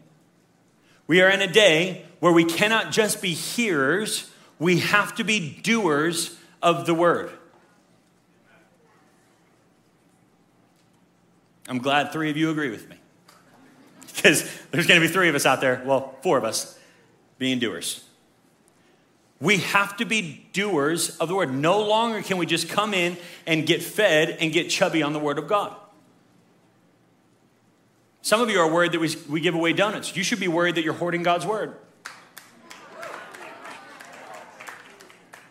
we 1.07 1.21
are 1.21 1.29
in 1.29 1.43
a 1.43 1.53
day 1.53 2.07
where 2.21 2.33
we 2.33 2.45
cannot 2.45 2.91
just 2.91 3.21
be 3.21 3.35
hearers, 3.35 4.31
we 4.59 4.79
have 4.79 5.15
to 5.17 5.25
be 5.25 5.61
doers 5.63 6.39
of 6.63 6.87
the 6.87 6.95
word. 6.95 7.31
I'm 11.69 11.79
glad 11.79 12.13
three 12.13 12.31
of 12.31 12.37
you 12.37 12.51
agree 12.51 12.71
with 12.71 12.89
me. 12.89 12.97
Because 14.17 14.49
there's 14.71 14.87
going 14.87 14.99
to 14.99 15.07
be 15.07 15.13
three 15.13 15.29
of 15.29 15.35
us 15.35 15.45
out 15.45 15.61
there, 15.61 15.83
well, 15.85 16.15
four 16.23 16.39
of 16.39 16.45
us, 16.45 16.79
being 17.37 17.59
doers. 17.59 18.05
We 19.45 19.59
have 19.59 19.99
to 19.99 20.07
be 20.07 20.47
doers 20.55 21.19
of 21.19 21.29
the 21.29 21.35
word. 21.35 21.53
No 21.53 21.83
longer 21.83 22.23
can 22.23 22.39
we 22.39 22.47
just 22.47 22.67
come 22.67 22.95
in 22.95 23.19
and 23.47 23.67
get 23.67 23.83
fed 23.83 24.39
and 24.41 24.51
get 24.51 24.71
chubby 24.71 25.03
on 25.03 25.13
the 25.13 25.19
word 25.19 25.39
of 25.39 25.47
God. 25.47 25.77
Some 28.23 28.41
of 28.41 28.49
you 28.49 28.59
are 28.59 28.73
worried 28.73 28.93
that 28.93 29.01
we, 29.01 29.15
we 29.29 29.41
give 29.41 29.55
away 29.55 29.75
donuts. 29.75 30.17
You 30.17 30.23
should 30.23 30.41
be 30.41 30.49
worried 30.49 30.77
that 30.77 30.83
you're 30.83 30.95
hoarding 30.95 31.23
God's 31.23 31.45
word. 31.45 31.77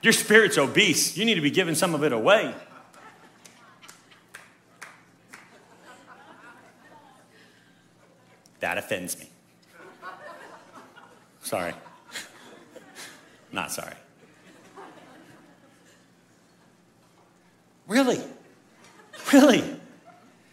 Your 0.01 0.11
spirit's 0.11 0.57
obese. 0.57 1.15
You 1.15 1.23
need 1.23 1.35
to 1.35 1.41
be 1.41 1.51
giving 1.51 1.75
some 1.75 1.93
of 1.93 2.03
it 2.03 2.11
away. 2.11 2.55
That 8.59 8.79
offends 8.79 9.19
me. 9.19 9.29
Sorry. 11.43 11.75
Not 13.53 13.71
sorry. 13.71 13.93
Really? 17.87 18.19
Really? 19.31 19.63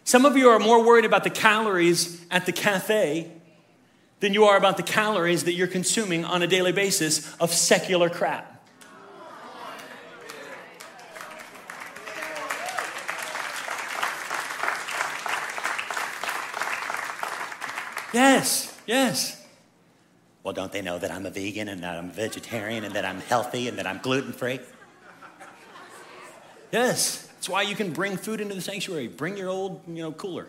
Some 0.05 0.27
of 0.27 0.37
you 0.37 0.51
are 0.51 0.59
more 0.59 0.85
worried 0.85 1.07
about 1.07 1.25
the 1.25 1.31
calories 1.31 2.23
at 2.31 2.45
the 2.45 2.53
cafe 2.53 3.33
than 4.21 4.35
you 4.35 4.45
are 4.45 4.57
about 4.57 4.77
the 4.77 4.83
calories 4.83 5.45
that 5.45 5.55
you're 5.55 5.67
consuming 5.67 6.25
on 6.27 6.43
a 6.43 6.47
daily 6.47 6.73
basis 6.73 7.35
of 7.37 7.53
secular 7.53 8.11
crap. 8.11 8.47
Yes, 18.13 18.77
yes. 18.87 19.40
Well, 20.43 20.55
don't 20.55 20.73
they 20.73 20.81
know 20.81 20.99
that 20.99 21.11
I'm 21.11 21.27
a 21.27 21.31
vegan 21.31 21.69
and 21.69 21.83
that 21.83 21.99
I'm 21.99 22.11
a 22.11 22.13
vegetarian 22.13 22.85
and 22.85 22.95
that 22.95 23.05
I'm 23.05 23.21
healthy 23.21 23.69
and 23.69 23.79
that 23.79 23.87
I'm 23.87 23.99
gluten 23.99 24.33
free? 24.33 24.61
Yes, 26.73 27.29
that's 27.35 27.49
why 27.49 27.63
you 27.63 27.75
can 27.75 27.93
bring 27.93 28.17
food 28.17 28.41
into 28.41 28.55
the 28.55 28.61
sanctuary. 28.61 29.09
Bring 29.09 29.37
your 29.37 29.51
old, 29.51 29.83
you 29.87 30.03
know, 30.03 30.13
cooler. 30.13 30.49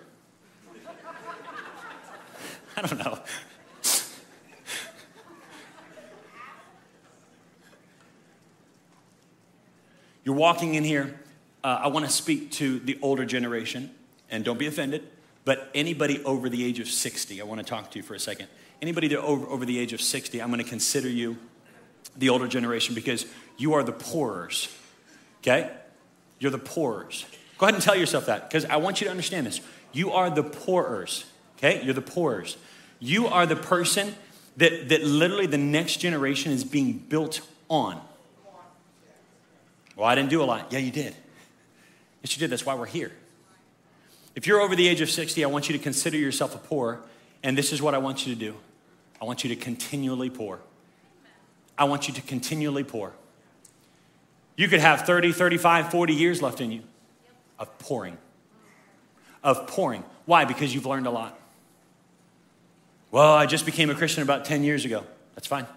I 2.77 2.81
don't 2.81 2.99
know. 2.99 3.19
You're 10.23 10.35
walking 10.35 10.75
in 10.75 10.83
here. 10.83 11.19
Uh, 11.63 11.81
I 11.83 11.87
want 11.87 12.05
to 12.05 12.11
speak 12.11 12.51
to 12.51 12.79
the 12.79 12.97
older 13.01 13.25
generation, 13.25 13.91
and 14.29 14.45
don't 14.45 14.59
be 14.59 14.67
offended. 14.67 15.07
But 15.43 15.71
anybody 15.73 16.23
over 16.23 16.49
the 16.49 16.63
age 16.63 16.79
of 16.79 16.87
60, 16.87 17.41
I 17.41 17.43
want 17.43 17.59
to 17.59 17.65
talk 17.65 17.89
to 17.91 17.97
you 17.97 18.03
for 18.03 18.13
a 18.13 18.19
second. 18.19 18.47
Anybody 18.81 19.07
that 19.09 19.21
over, 19.21 19.47
over 19.47 19.65
the 19.65 19.77
age 19.77 19.93
of 19.93 20.01
60, 20.01 20.41
I'm 20.41 20.49
going 20.49 20.63
to 20.63 20.69
consider 20.69 21.07
you 21.07 21.37
the 22.17 22.29
older 22.29 22.47
generation 22.47 22.95
because 22.95 23.25
you 23.57 23.73
are 23.73 23.83
the 23.83 23.91
pourers. 23.91 24.75
Okay? 25.41 25.69
You're 26.39 26.51
the 26.51 26.57
pourers. 26.57 27.25
Go 27.57 27.67
ahead 27.67 27.75
and 27.75 27.83
tell 27.83 27.95
yourself 27.95 28.25
that 28.25 28.49
because 28.49 28.65
I 28.65 28.77
want 28.77 28.99
you 28.99 29.05
to 29.05 29.11
understand 29.11 29.45
this. 29.45 29.61
You 29.93 30.11
are 30.11 30.29
the 30.29 30.43
pourers. 30.43 31.25
Okay? 31.57 31.83
You're 31.83 31.93
the 31.93 32.01
pourers. 32.01 32.57
You 32.99 33.27
are 33.27 33.45
the 33.45 33.55
person 33.55 34.15
that, 34.57 34.89
that 34.89 35.03
literally 35.03 35.45
the 35.45 35.57
next 35.57 35.97
generation 35.97 36.51
is 36.51 36.63
being 36.63 36.93
built 36.93 37.41
on. 37.69 38.01
Well, 39.95 40.07
I 40.07 40.15
didn't 40.15 40.29
do 40.29 40.41
a 40.41 40.45
lot. 40.45 40.71
Yeah, 40.71 40.79
you 40.79 40.91
did. 40.91 41.15
Yes, 42.23 42.35
you 42.35 42.39
did. 42.39 42.49
That's 42.49 42.65
why 42.65 42.73
we're 42.75 42.85
here. 42.85 43.11
If 44.35 44.47
you're 44.47 44.61
over 44.61 44.75
the 44.75 44.87
age 44.87 45.01
of 45.01 45.09
60, 45.09 45.43
I 45.43 45.47
want 45.47 45.69
you 45.69 45.77
to 45.77 45.83
consider 45.83 46.17
yourself 46.17 46.55
a 46.55 46.57
poor, 46.57 47.01
and 47.43 47.57
this 47.57 47.73
is 47.73 47.81
what 47.81 47.93
I 47.93 47.97
want 47.97 48.25
you 48.25 48.33
to 48.33 48.39
do 48.39 48.55
I 49.21 49.25
want 49.25 49.43
you 49.43 49.49
to 49.51 49.55
continually 49.55 50.31
pour. 50.31 50.59
I 51.77 51.83
want 51.85 52.07
you 52.07 52.13
to 52.15 52.21
continually 52.21 52.83
pour. 52.83 53.13
You 54.57 54.67
could 54.67 54.79
have 54.79 55.05
30, 55.05 55.31
35, 55.31 55.91
40 55.91 56.13
years 56.13 56.41
left 56.41 56.59
in 56.59 56.71
you 56.71 56.81
of 57.59 57.77
pouring. 57.79 58.17
Of 59.43 59.67
pouring. 59.67 60.03
Why? 60.25 60.45
Because 60.45 60.73
you've 60.73 60.85
learned 60.85 61.07
a 61.07 61.11
lot. 61.11 61.39
Well, 63.11 63.33
I 63.33 63.45
just 63.45 63.65
became 63.65 63.89
a 63.89 63.95
Christian 63.95 64.23
about 64.23 64.45
10 64.45 64.63
years 64.63 64.85
ago. 64.85 65.03
That's 65.35 65.47
fine. 65.47 65.67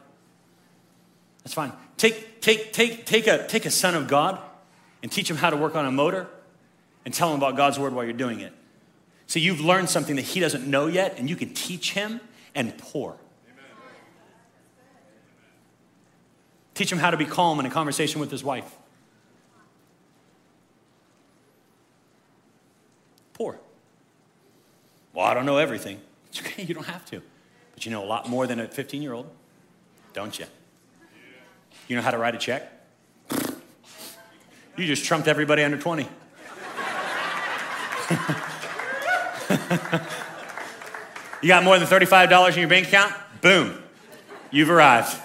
That's 1.43 1.55
fine. 1.55 1.73
Take, 1.97 2.41
take, 2.41 2.73
take, 2.73 3.05
take, 3.05 3.27
a, 3.27 3.47
take 3.47 3.67
a 3.67 3.71
son 3.71 3.95
of 3.95 4.09
God 4.09 4.41
and 5.03 5.13
teach 5.13 5.31
him 5.31 5.37
how 5.37 5.51
to 5.51 5.57
work 5.57 5.77
on 5.77 5.85
a 5.85 5.93
motor 5.93 6.27
and 7.05 7.13
tell 7.13 7.31
him 7.31 7.37
about 7.37 7.57
God's 7.57 7.79
word 7.79 7.93
while 7.93 8.05
you're 8.05 8.15
doing 8.15 8.41
it. 8.41 8.53
So 9.27 9.39
you've 9.39 9.61
learned 9.61 9.91
something 9.91 10.17
that 10.17 10.23
he 10.23 10.41
doesn't 10.41 10.67
know 10.67 10.87
yet, 10.87 11.19
and 11.19 11.29
you 11.29 11.37
can 11.37 11.53
teach 11.53 11.93
him 11.93 12.21
and 12.55 12.77
pour. 12.79 13.17
Teach 16.75 16.91
him 16.91 16.99
how 16.99 17.11
to 17.11 17.17
be 17.17 17.25
calm 17.25 17.61
in 17.61 17.67
a 17.67 17.71
conversation 17.71 18.21
with 18.21 18.31
his 18.31 18.43
wife. 18.43 18.71
Poor. 23.33 23.59
Well, 25.13 25.25
I 25.25 25.35
don't 25.35 25.47
know 25.47 25.59
everything. 25.59 26.01
It's 26.35 26.41
okay, 26.41 26.65
you 26.65 26.75
don't 26.75 26.87
have 26.87 27.05
to. 27.11 27.23
But 27.75 27.85
you 27.87 27.93
know 27.93 28.03
a 28.03 28.07
lot 28.07 28.29
more 28.29 28.49
than 28.49 28.59
a 28.59 28.67
15 28.67 29.01
year 29.01 29.13
old, 29.13 29.31
don't 30.15 30.37
you? 30.37 30.47
You 31.87 31.95
know 31.95 32.03
how 32.03 32.11
to 32.11 32.19
write 32.19 32.35
a 32.35 32.39
check? 32.39 32.73
You 34.77 34.85
just 34.85 35.05
trumped 35.05 35.29
everybody 35.29 35.63
under 35.63 35.79
20. 35.79 36.03
you 41.41 41.47
got 41.47 41.63
more 41.63 41.79
than 41.79 41.87
$35 41.87 42.55
in 42.55 42.59
your 42.59 42.69
bank 42.69 42.89
account? 42.89 43.15
Boom, 43.41 43.81
you've 44.51 44.71
arrived. 44.71 45.17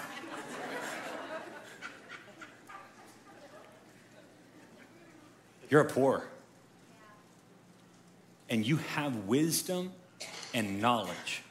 You're 5.69 5.82
a 5.82 5.86
poor. 5.86 6.27
And 8.49 8.65
you 8.65 8.77
have 8.77 9.15
wisdom 9.27 9.91
and 10.53 10.82
knowledge 10.82 11.43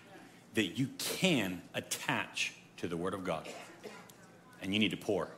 that 0.55 0.79
you 0.79 0.89
can 0.99 1.63
attach 1.75 2.53
to 2.79 2.89
the 2.89 2.97
Word 2.97 3.15
of 3.15 3.25
God. 3.25 3.49
And 4.61 4.73
you 4.73 4.81
need 4.81 4.91
to 4.91 4.97
pour. 4.97 5.29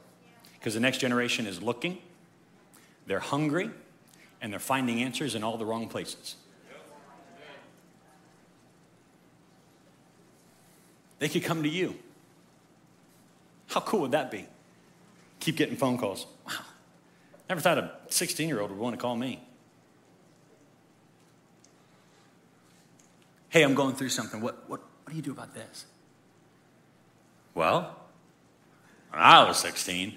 Because 0.59 0.75
the 0.75 0.81
next 0.81 0.99
generation 0.99 1.47
is 1.47 1.63
looking, 1.63 1.99
they're 3.07 3.19
hungry, 3.19 3.71
and 4.41 4.53
they're 4.53 4.59
finding 4.59 5.03
answers 5.03 5.35
in 5.35 5.45
all 5.45 5.59
the 5.59 5.67
wrong 5.67 5.89
places. 5.89 6.37
They 11.19 11.29
could 11.29 11.45
come 11.45 11.63
to 11.63 11.69
you. 11.69 11.97
How 13.69 13.81
cool 13.81 14.01
would 14.01 14.13
that 14.13 14.31
be? 14.31 14.47
Keep 15.39 15.57
getting 15.57 15.77
phone 15.77 15.99
calls. 15.99 16.27
Wow, 16.47 16.55
Never 17.51 17.61
thought 17.61 17.79
a 17.79 17.91
16 18.11 18.49
year 18.49 18.61
old 18.61 18.71
would 18.71 18.79
want 18.79 18.95
to 18.95 19.03
call 19.03 19.17
me. 19.17 19.41
Hey, 23.49 23.65
I'm 23.65 23.75
going 23.75 23.97
through 23.97 24.11
something. 24.11 24.41
What, 24.41 24.71
what, 24.71 24.81
what 25.03 25.11
do 25.11 25.17
you 25.17 25.23
do 25.23 25.33
about 25.33 25.53
this? 25.53 25.87
Well, 27.53 27.97
when 29.11 29.21
I 29.21 29.43
was 29.43 29.59
16, 29.59 30.15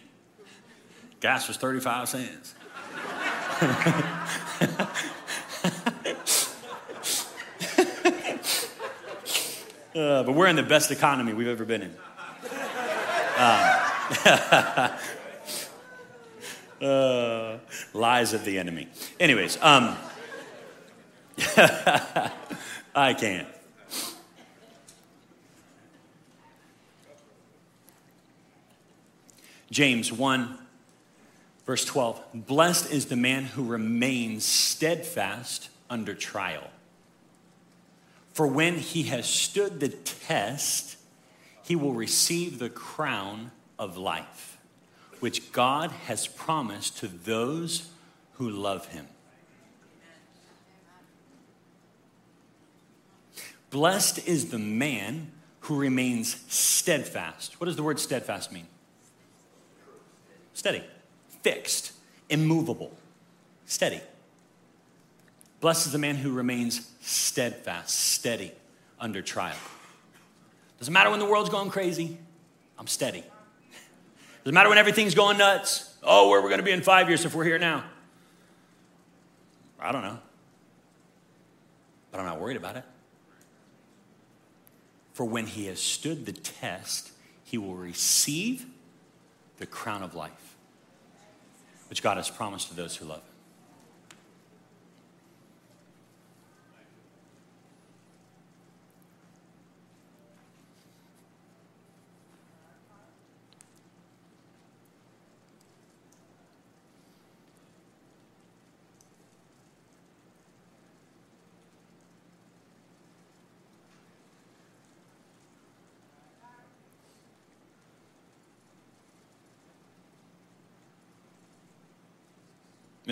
gas 1.21 1.47
was 1.47 1.57
35 1.57 2.07
cents. 2.07 2.53
Uh, 9.95 10.23
but 10.23 10.31
we're 10.31 10.47
in 10.47 10.55
the 10.55 10.63
best 10.63 10.89
economy 10.89 11.33
we've 11.33 11.47
ever 11.47 11.65
been 11.65 11.83
in. 11.83 11.95
Um, 13.37 14.89
uh, 16.81 17.57
lies 17.93 18.33
of 18.33 18.45
the 18.45 18.57
enemy. 18.57 18.87
Anyways, 19.19 19.57
um, 19.61 19.95
I 22.95 23.13
can't. 23.13 23.47
James 29.71 30.11
1, 30.11 30.57
verse 31.65 31.83
12. 31.83 32.21
Blessed 32.33 32.91
is 32.91 33.07
the 33.07 33.15
man 33.15 33.45
who 33.45 33.63
remains 33.63 34.45
steadfast 34.45 35.69
under 35.89 36.13
trial. 36.13 36.69
For 38.33 38.45
when 38.47 38.75
he 38.77 39.03
has 39.03 39.27
stood 39.27 39.79
the 39.79 39.89
test, 39.89 40.97
he 41.63 41.75
will 41.75 41.93
receive 41.93 42.59
the 42.59 42.69
crown 42.69 43.51
of 43.79 43.97
life, 43.97 44.52
which 45.23 45.53
God 45.53 45.89
has 46.07 46.27
promised 46.27 46.97
to 46.97 47.07
those 47.07 47.87
who 48.33 48.49
love 48.49 48.87
him. 48.87 49.07
Blessed 53.69 54.27
is 54.27 54.49
the 54.49 54.59
man 54.59 55.31
who 55.61 55.77
remains 55.77 56.43
steadfast. 56.53 57.57
What 57.61 57.67
does 57.67 57.77
the 57.77 57.83
word 57.83 58.01
steadfast 58.01 58.51
mean? 58.51 58.67
Steady, 60.55 60.83
fixed, 61.41 61.93
immovable, 62.29 62.91
steady. 63.65 64.01
Blessed 65.61 65.85
is 65.85 65.93
the 65.93 65.99
man 65.99 66.17
who 66.17 66.33
remains 66.33 66.91
steadfast, 66.99 67.97
steady 67.97 68.51
under 68.99 69.21
trial. 69.21 69.55
Doesn't 70.79 70.93
matter 70.93 71.11
when 71.11 71.19
the 71.19 71.25
world's 71.25 71.49
going 71.49 71.69
crazy, 71.69 72.17
I'm 72.77 72.87
steady. 72.87 73.23
Doesn't 74.43 74.53
matter 74.53 74.69
when 74.69 74.77
everything's 74.77 75.15
going 75.15 75.37
nuts. 75.37 75.95
Oh, 76.03 76.29
where 76.29 76.41
we're 76.41 76.49
going 76.49 76.59
to 76.59 76.65
be 76.65 76.71
in 76.71 76.81
five 76.81 77.07
years 77.07 77.23
if 77.23 77.33
we're 77.33 77.45
here 77.45 77.59
now. 77.59 77.85
I 79.79 79.91
don't 79.91 80.03
know. 80.03 80.19
But 82.11 82.19
I'm 82.19 82.25
not 82.25 82.39
worried 82.39 82.57
about 82.57 82.75
it. 82.75 82.83
For 85.13 85.25
when 85.25 85.45
he 85.45 85.67
has 85.67 85.79
stood 85.79 86.25
the 86.25 86.33
test, 86.33 87.11
he 87.43 87.57
will 87.57 87.75
receive 87.75 88.65
the 89.57 89.65
crown 89.65 90.03
of 90.03 90.15
life, 90.15 90.55
which 91.89 92.03
God 92.03 92.17
has 92.17 92.29
promised 92.29 92.69
to 92.69 92.75
those 92.75 92.95
who 92.95 93.05
love 93.05 93.19
him. 93.19 93.32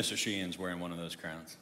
Mr. 0.02 0.18
Sheehan's 0.18 0.58
wearing 0.58 0.80
one 0.80 0.92
of 0.92 0.98
those 0.98 1.16
crowns. 1.16 1.58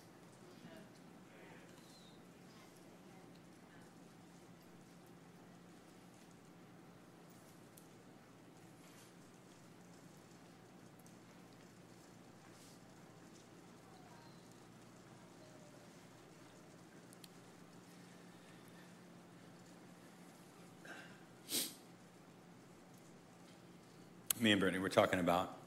Me 24.39 24.53
and 24.53 24.61
Brittany 24.61 24.81
were 24.81 24.87
talking 24.87 25.19
about 25.19 25.57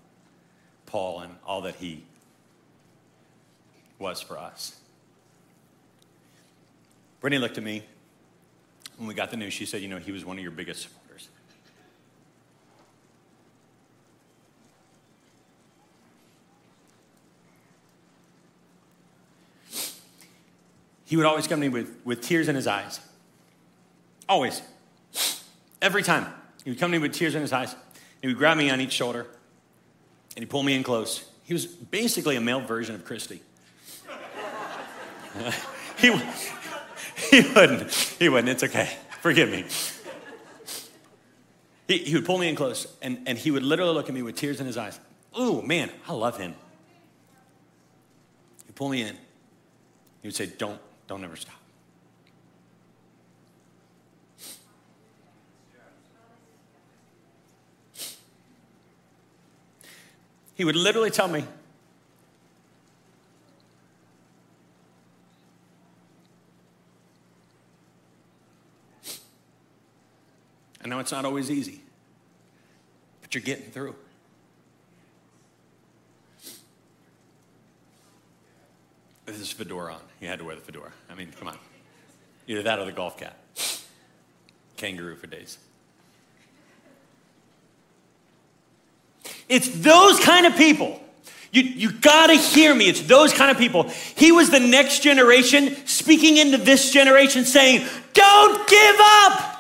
Paul 0.87 1.20
and 1.20 1.37
all 1.44 1.61
that 1.61 1.74
he 1.74 2.02
was 3.98 4.20
for 4.20 4.38
us. 4.38 4.78
Brittany 7.20 7.40
looked 7.40 7.59
at 7.59 7.64
me 7.64 7.85
when 8.96 9.07
we 9.07 9.14
got 9.14 9.31
the 9.31 9.37
news. 9.37 9.52
She 9.52 9.64
said, 9.64 9.81
You 9.81 9.88
know, 9.88 9.98
he 9.98 10.12
was 10.12 10.24
one 10.24 10.37
of 10.37 10.42
your 10.42 10.52
biggest 10.52 10.83
supporters. 10.83 11.28
He 21.05 21.16
would 21.16 21.26
always 21.26 21.46
come 21.46 21.61
to 21.61 21.68
me 21.68 21.68
with, 21.68 21.94
with 22.05 22.22
tears 22.22 22.48
in 22.48 22.57
his 22.57 22.66
eyes. 22.66 22.98
Always. 24.28 24.62
Every 25.83 26.02
time. 26.02 26.26
He 26.64 26.70
would 26.70 26.78
come 26.78 26.90
to 26.90 26.98
me 26.98 27.02
with 27.02 27.12
tears 27.12 27.35
in 27.35 27.42
his 27.42 27.52
eyes. 27.52 27.76
He 28.22 28.28
would 28.28 28.38
grab 28.38 28.57
me 28.57 28.70
on 28.70 28.81
each 28.81 28.92
shoulder 28.92 29.26
and 30.35 30.42
he'd 30.42 30.48
pull 30.48 30.62
me 30.62 30.74
in 30.74 30.83
close. 30.83 31.28
He 31.44 31.52
was 31.52 31.66
basically 31.66 32.37
a 32.37 32.40
male 32.40 32.61
version 32.61 32.94
of 32.94 33.05
Christy. 33.05 33.42
he, 35.99 36.12
he 37.31 37.40
wouldn't. 37.55 37.92
He 38.18 38.29
wouldn't. 38.29 38.49
It's 38.49 38.62
okay. 38.64 38.97
Forgive 39.21 39.51
me. 39.51 39.64
He, 41.88 41.99
he 41.99 42.14
would 42.14 42.25
pull 42.25 42.38
me 42.38 42.49
in 42.49 42.57
close, 42.57 42.87
and, 43.03 43.21
and 43.27 43.37
he 43.37 43.51
would 43.51 43.62
literally 43.62 43.95
look 43.95 44.09
at 44.09 44.14
me 44.14 44.23
with 44.23 44.37
tears 44.37 44.61
in 44.61 44.66
his 44.66 44.77
eyes. 44.77 44.99
Oh, 45.35 45.62
man, 45.62 45.90
I 46.09 46.12
love 46.12 46.38
him. 46.38 46.55
He'd 48.66 48.75
pull 48.75 48.88
me 48.88 49.03
in. 49.03 49.16
He 50.23 50.29
would 50.29 50.35
say, 50.35 50.47
Don't, 50.47 50.81
don't 51.07 51.25
ever 51.25 51.37
stop. 51.37 51.55
He 60.55 60.64
would 60.64 60.77
literally 60.77 61.11
tell 61.11 61.29
me, 61.29 61.45
I 70.85 70.88
know 70.88 70.99
it's 70.99 71.12
not 71.12 71.25
always 71.25 71.51
easy, 71.51 71.81
but 73.21 73.35
you're 73.35 73.42
getting 73.42 73.71
through. 73.71 73.95
This 79.27 79.53
fedora 79.53 79.95
on. 79.95 80.01
You 80.21 80.29
had 80.29 80.40
to 80.40 80.45
wear 80.45 80.55
the 80.55 80.61
fedora. 80.61 80.92
I 81.09 81.14
mean, 81.14 81.33
come 81.38 81.49
on. 81.49 81.59
Either 82.47 82.62
that 82.64 82.79
or 82.79 82.85
the 82.85 82.92
golf 82.92 83.16
cap. 83.16 83.37
Kangaroo 84.77 85.16
for 85.16 85.27
days. 85.27 85.59
It's 89.49 89.68
those 89.68 90.18
kind 90.21 90.47
of 90.47 90.57
people. 90.57 91.01
You, 91.53 91.62
you 91.62 91.92
gotta 91.92 92.35
hear 92.35 92.75
me. 92.75 92.88
It's 92.88 93.03
those 93.03 93.33
kind 93.33 93.51
of 93.51 93.59
people. 93.59 93.85
He 94.16 94.33
was 94.33 94.51
the 94.51 94.61
next 94.61 95.01
generation 95.01 95.77
speaking 95.87 96.38
into 96.38 96.57
this 96.57 96.90
generation 96.90 97.45
saying, 97.45 97.87
Don't 98.14 98.68
give 98.68 98.97
up. 98.99 99.52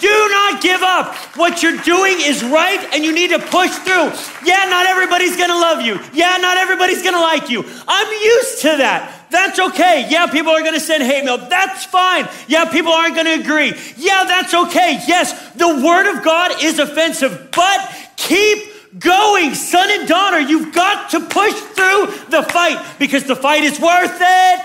Do 0.00 0.28
not 0.30 0.62
give 0.62 0.82
up. 0.82 1.14
What 1.36 1.62
you're 1.62 1.76
doing 1.78 2.16
is 2.20 2.42
right 2.42 2.80
and 2.92 3.04
you 3.04 3.12
need 3.12 3.30
to 3.30 3.38
push 3.38 3.70
through. 3.70 4.10
Yeah, 4.44 4.66
not 4.68 4.86
everybody's 4.86 5.36
gonna 5.36 5.54
love 5.54 5.82
you. 5.82 6.00
Yeah, 6.14 6.38
not 6.40 6.56
everybody's 6.56 7.02
gonna 7.02 7.20
like 7.20 7.50
you. 7.50 7.64
I'm 7.86 8.12
used 8.22 8.62
to 8.62 8.76
that. 8.78 9.26
That's 9.30 9.58
okay. 9.58 10.06
Yeah, 10.10 10.26
people 10.26 10.52
are 10.52 10.62
gonna 10.62 10.80
send 10.80 11.02
hate 11.02 11.24
mail. 11.24 11.38
That's 11.38 11.84
fine. 11.84 12.28
Yeah, 12.48 12.64
people 12.64 12.92
aren't 12.92 13.14
gonna 13.14 13.34
agree. 13.34 13.74
Yeah, 13.96 14.24
that's 14.24 14.54
okay. 14.54 15.02
Yes, 15.06 15.52
the 15.52 15.68
word 15.68 16.10
of 16.10 16.24
God 16.24 16.62
is 16.62 16.78
offensive, 16.78 17.50
but 17.52 17.94
keep 18.16 18.98
going, 18.98 19.54
son 19.54 19.88
and 19.90 20.08
daughter. 20.08 20.40
You've 20.40 20.74
got 20.74 21.10
to 21.10 21.20
push 21.20 21.52
through 21.52 22.06
the 22.28 22.42
fight 22.50 22.84
because 22.98 23.24
the 23.24 23.36
fight 23.36 23.64
is 23.64 23.78
worth 23.78 24.18
it. 24.20 24.60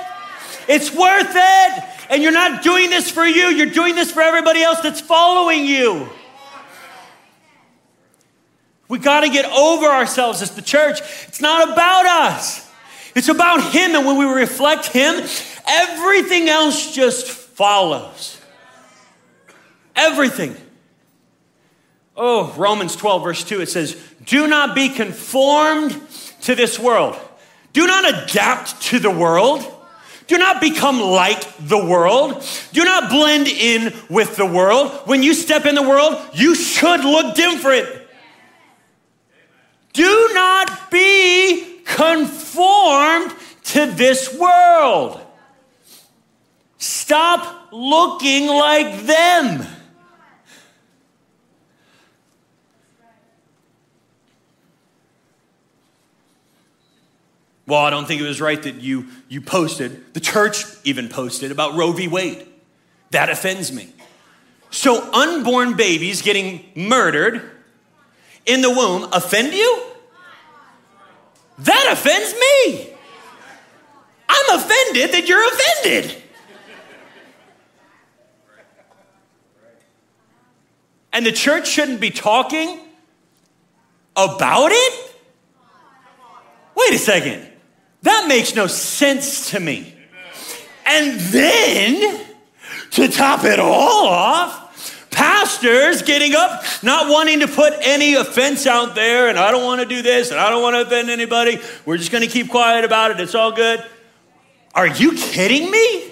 It's 0.68 0.92
worth 0.92 1.32
it. 1.36 1.95
And 2.10 2.22
you're 2.22 2.32
not 2.32 2.64
doing 2.64 2.90
this 2.90 3.10
for 3.10 3.26
you, 3.26 3.48
you're 3.48 3.66
doing 3.68 3.96
this 3.96 4.12
for 4.12 4.22
everybody 4.22 4.62
else 4.62 4.82
that's 4.82 5.02
following 5.02 5.66
you. 5.66 6.08
We 8.88 9.00
got 9.00 9.22
to 9.22 9.30
get 9.30 9.46
over 9.46 9.88
ourselves 9.88 10.42
as 10.42 10.52
the 10.52 10.62
church. 10.62 11.00
It's 11.28 11.42
not 11.42 11.72
about 11.72 12.06
us, 12.06 12.70
it's 13.16 13.30
about 13.30 13.72
Him. 13.72 13.96
And 13.96 14.06
when 14.06 14.18
we 14.18 14.26
reflect 14.26 14.88
Him, 14.88 15.24
everything 15.68 16.50
else 16.50 16.94
just 16.94 17.28
follows. 17.28 18.40
Everything. 19.96 20.56
Oh, 22.18 22.54
Romans 22.58 22.96
12, 22.96 23.24
verse 23.24 23.44
2, 23.44 23.62
it 23.62 23.70
says, 23.70 24.02
Do 24.26 24.48
not 24.48 24.76
be 24.76 24.90
conformed 24.90 26.00
to 26.42 26.56
this 26.56 26.80
world. 26.80 27.18
Do 27.74 27.88
not 27.88 28.08
adapt 28.08 28.82
to 28.84 29.00
the 29.00 29.12
world. 29.12 29.70
Do 30.28 30.38
not 30.38 30.60
become 30.60 31.00
like 31.00 31.44
the 31.60 31.78
world. 31.78 32.44
Do 32.74 32.84
not 32.84 33.10
blend 33.10 33.48
in 33.48 33.94
with 34.10 34.36
the 34.36 34.46
world. 34.46 34.92
When 35.06 35.22
you 35.22 35.34
step 35.34 35.66
in 35.66 35.76
the 35.76 35.84
world, 35.84 36.20
you 36.34 36.56
should 36.56 37.04
look 37.04 37.36
different. 37.36 37.88
Do 39.94 40.30
not 40.34 40.92
be 40.92 41.82
conformed 41.86 43.34
to 43.66 43.86
this 43.86 44.38
world. 44.38 45.22
Stop 46.78 47.70
looking 47.72 48.48
like 48.48 49.06
them. 49.06 49.66
Well, 57.68 57.80
I 57.80 57.90
don't 57.90 58.08
think 58.08 58.22
it 58.22 58.28
was 58.28 58.40
right 58.40 58.62
that 58.62 58.76
you, 58.76 59.08
you 59.28 59.42
posted, 59.42 60.14
the 60.14 60.20
church 60.20 60.66
even 60.84 61.10
posted 61.10 61.52
about 61.52 61.76
Roe 61.76 61.92
v. 61.92 62.08
Wade. 62.08 62.48
That 63.12 63.30
offends 63.30 63.72
me. 63.72 63.94
So, 64.70 65.10
unborn 65.14 65.76
babies 65.76 66.22
getting 66.22 66.66
murdered 66.76 67.50
in 68.46 68.62
the 68.62 68.70
womb 68.70 69.10
offend 69.14 69.54
you? 69.54 69.84
That 71.60 71.90
offends 71.92 72.34
me. 72.34 72.90
I'm 74.28 74.60
offended 74.60 75.12
that 75.14 75.28
you're 75.28 75.48
offended. 75.48 76.22
And 81.14 81.26
the 81.26 81.32
church 81.32 81.68
shouldn't 81.68 82.02
be 82.02 82.10
talking 82.10 82.78
about 84.18 84.72
it? 84.74 85.16
Wait 86.76 86.94
a 86.94 86.98
second. 86.98 87.48
That 88.06 88.28
makes 88.28 88.54
no 88.54 88.68
sense 88.68 89.50
to 89.50 89.60
me. 89.60 89.92
And 90.86 91.20
then, 91.20 92.24
to 92.92 93.08
top 93.08 93.44
it 93.46 93.60
all 93.60 94.08
off, 94.08 95.10
pastors 95.10 96.04
getting 96.04 96.36
up, 96.36 96.64
not 96.84 97.10
wanting 97.10 97.40
to 97.40 97.48
put 97.48 97.74
any 97.82 98.14
offense 98.14 98.68
out 98.68 98.94
there, 98.94 99.28
and 99.28 99.40
I 99.40 99.50
don't 99.50 99.64
want 99.64 99.82
to 99.82 99.88
do 99.88 100.04
this, 100.04 100.30
and 100.30 100.40
I 100.40 100.52
don't 100.52 100.62
want 100.62 100.76
to 100.76 100.82
offend 100.82 101.10
anybody. 101.10 101.60
We're 101.88 101.98
just 101.98 102.12
going 102.12 102.24
to 102.24 102.30
keep 102.30 102.52
quiet 102.52 102.86
about 102.86 103.10
it. 103.10 103.20
It's 103.20 103.34
all 103.34 103.52
good. 103.52 103.84
Are 104.76 104.86
you 104.86 105.14
kidding 105.14 105.72
me? 105.72 106.12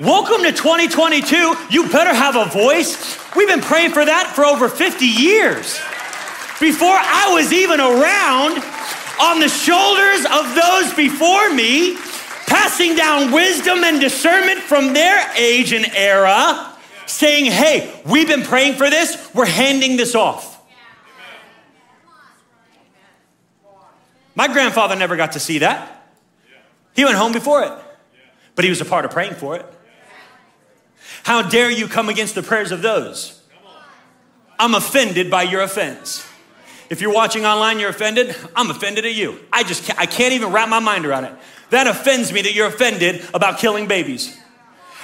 Welcome 0.00 0.42
to 0.44 0.52
2022. 0.52 1.54
You 1.68 1.90
better 1.90 2.14
have 2.14 2.34
a 2.34 2.46
voice. 2.46 3.18
We've 3.36 3.48
been 3.48 3.60
praying 3.60 3.90
for 3.90 4.06
that 4.06 4.32
for 4.34 4.46
over 4.46 4.70
50 4.70 5.04
years. 5.04 5.78
Before 6.60 6.96
I 6.96 7.30
was 7.34 7.52
even 7.52 7.78
around, 7.78 8.64
on 9.20 9.40
the 9.40 9.48
shoulders 9.48 10.24
of 10.24 10.54
those 10.54 10.94
before 10.94 11.52
me, 11.52 11.96
passing 12.46 12.96
down 12.96 13.32
wisdom 13.32 13.84
and 13.84 14.00
discernment 14.00 14.60
from 14.60 14.92
their 14.92 15.30
age 15.36 15.72
and 15.72 15.86
era, 15.94 16.72
saying, 17.06 17.46
Hey, 17.46 18.00
we've 18.06 18.28
been 18.28 18.42
praying 18.42 18.74
for 18.74 18.88
this, 18.90 19.30
we're 19.34 19.46
handing 19.46 19.96
this 19.96 20.14
off. 20.14 20.56
My 24.34 24.46
grandfather 24.46 24.94
never 24.94 25.16
got 25.16 25.32
to 25.32 25.40
see 25.40 25.58
that. 25.58 26.12
He 26.94 27.04
went 27.04 27.16
home 27.16 27.32
before 27.32 27.64
it, 27.64 27.72
but 28.54 28.64
he 28.64 28.70
was 28.70 28.80
a 28.80 28.84
part 28.84 29.04
of 29.04 29.10
praying 29.10 29.34
for 29.34 29.56
it. 29.56 29.66
How 31.24 31.42
dare 31.42 31.70
you 31.70 31.88
come 31.88 32.08
against 32.08 32.34
the 32.34 32.42
prayers 32.42 32.70
of 32.70 32.80
those? 32.80 33.42
I'm 34.58 34.74
offended 34.74 35.30
by 35.30 35.42
your 35.42 35.60
offense. 35.60 36.26
If 36.90 37.00
you're 37.00 37.12
watching 37.12 37.44
online, 37.44 37.78
you're 37.78 37.90
offended, 37.90 38.34
I'm 38.56 38.70
offended 38.70 39.04
at 39.04 39.14
you. 39.14 39.38
I 39.52 39.62
just 39.62 39.84
can't, 39.84 39.98
I 39.98 40.06
can't 40.06 40.32
even 40.32 40.52
wrap 40.52 40.68
my 40.68 40.78
mind 40.78 41.04
around 41.04 41.24
it. 41.24 41.34
That 41.70 41.86
offends 41.86 42.32
me 42.32 42.42
that 42.42 42.54
you're 42.54 42.68
offended 42.68 43.24
about 43.34 43.58
killing 43.58 43.86
babies. 43.86 44.38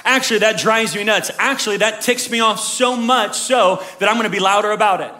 Actually, 0.03 0.39
that 0.39 0.59
drives 0.59 0.95
me 0.95 1.03
nuts. 1.03 1.31
Actually, 1.37 1.77
that 1.77 2.01
ticks 2.01 2.29
me 2.29 2.39
off 2.39 2.59
so 2.59 2.95
much 2.95 3.35
so 3.35 3.83
that 3.99 4.09
I'm 4.09 4.15
going 4.15 4.25
to 4.25 4.35
be 4.35 4.39
louder 4.39 4.71
about 4.71 5.01
it. 5.01 5.11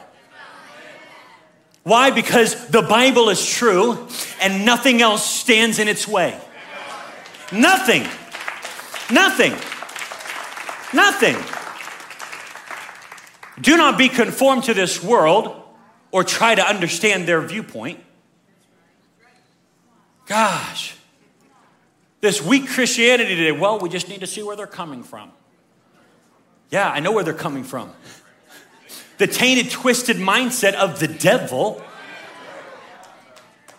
Why? 1.83 2.09
Because 2.09 2.67
the 2.69 2.81
Bible 2.81 3.29
is 3.29 3.45
true 3.47 4.07
and 4.41 4.65
nothing 4.65 5.01
else 5.01 5.23
stands 5.23 5.77
in 5.77 5.87
its 5.87 6.07
way. 6.07 6.39
Nothing. 7.51 8.03
Nothing. 9.11 9.53
Nothing. 10.93 11.35
Do 13.61 13.77
not 13.77 13.97
be 13.97 14.09
conformed 14.09 14.63
to 14.65 14.73
this 14.73 15.03
world 15.03 15.64
or 16.15 16.23
try 16.23 16.55
to 16.55 16.65
understand 16.65 17.27
their 17.27 17.41
viewpoint. 17.41 17.99
Gosh, 20.27 20.95
this 22.21 22.41
weak 22.41 22.69
Christianity 22.69 23.35
today, 23.35 23.51
well, 23.51 23.79
we 23.79 23.89
just 23.89 24.07
need 24.07 24.21
to 24.21 24.25
see 24.25 24.41
where 24.41 24.55
they're 24.55 24.65
coming 24.65 25.03
from. 25.03 25.33
Yeah, 26.71 26.89
I 26.89 27.01
know 27.01 27.11
where 27.11 27.25
they're 27.25 27.33
coming 27.33 27.65
from. 27.65 27.91
The 29.17 29.27
tainted, 29.27 29.69
twisted 29.71 30.15
mindset 30.15 30.73
of 30.75 31.01
the 31.01 31.09
devil 31.09 31.83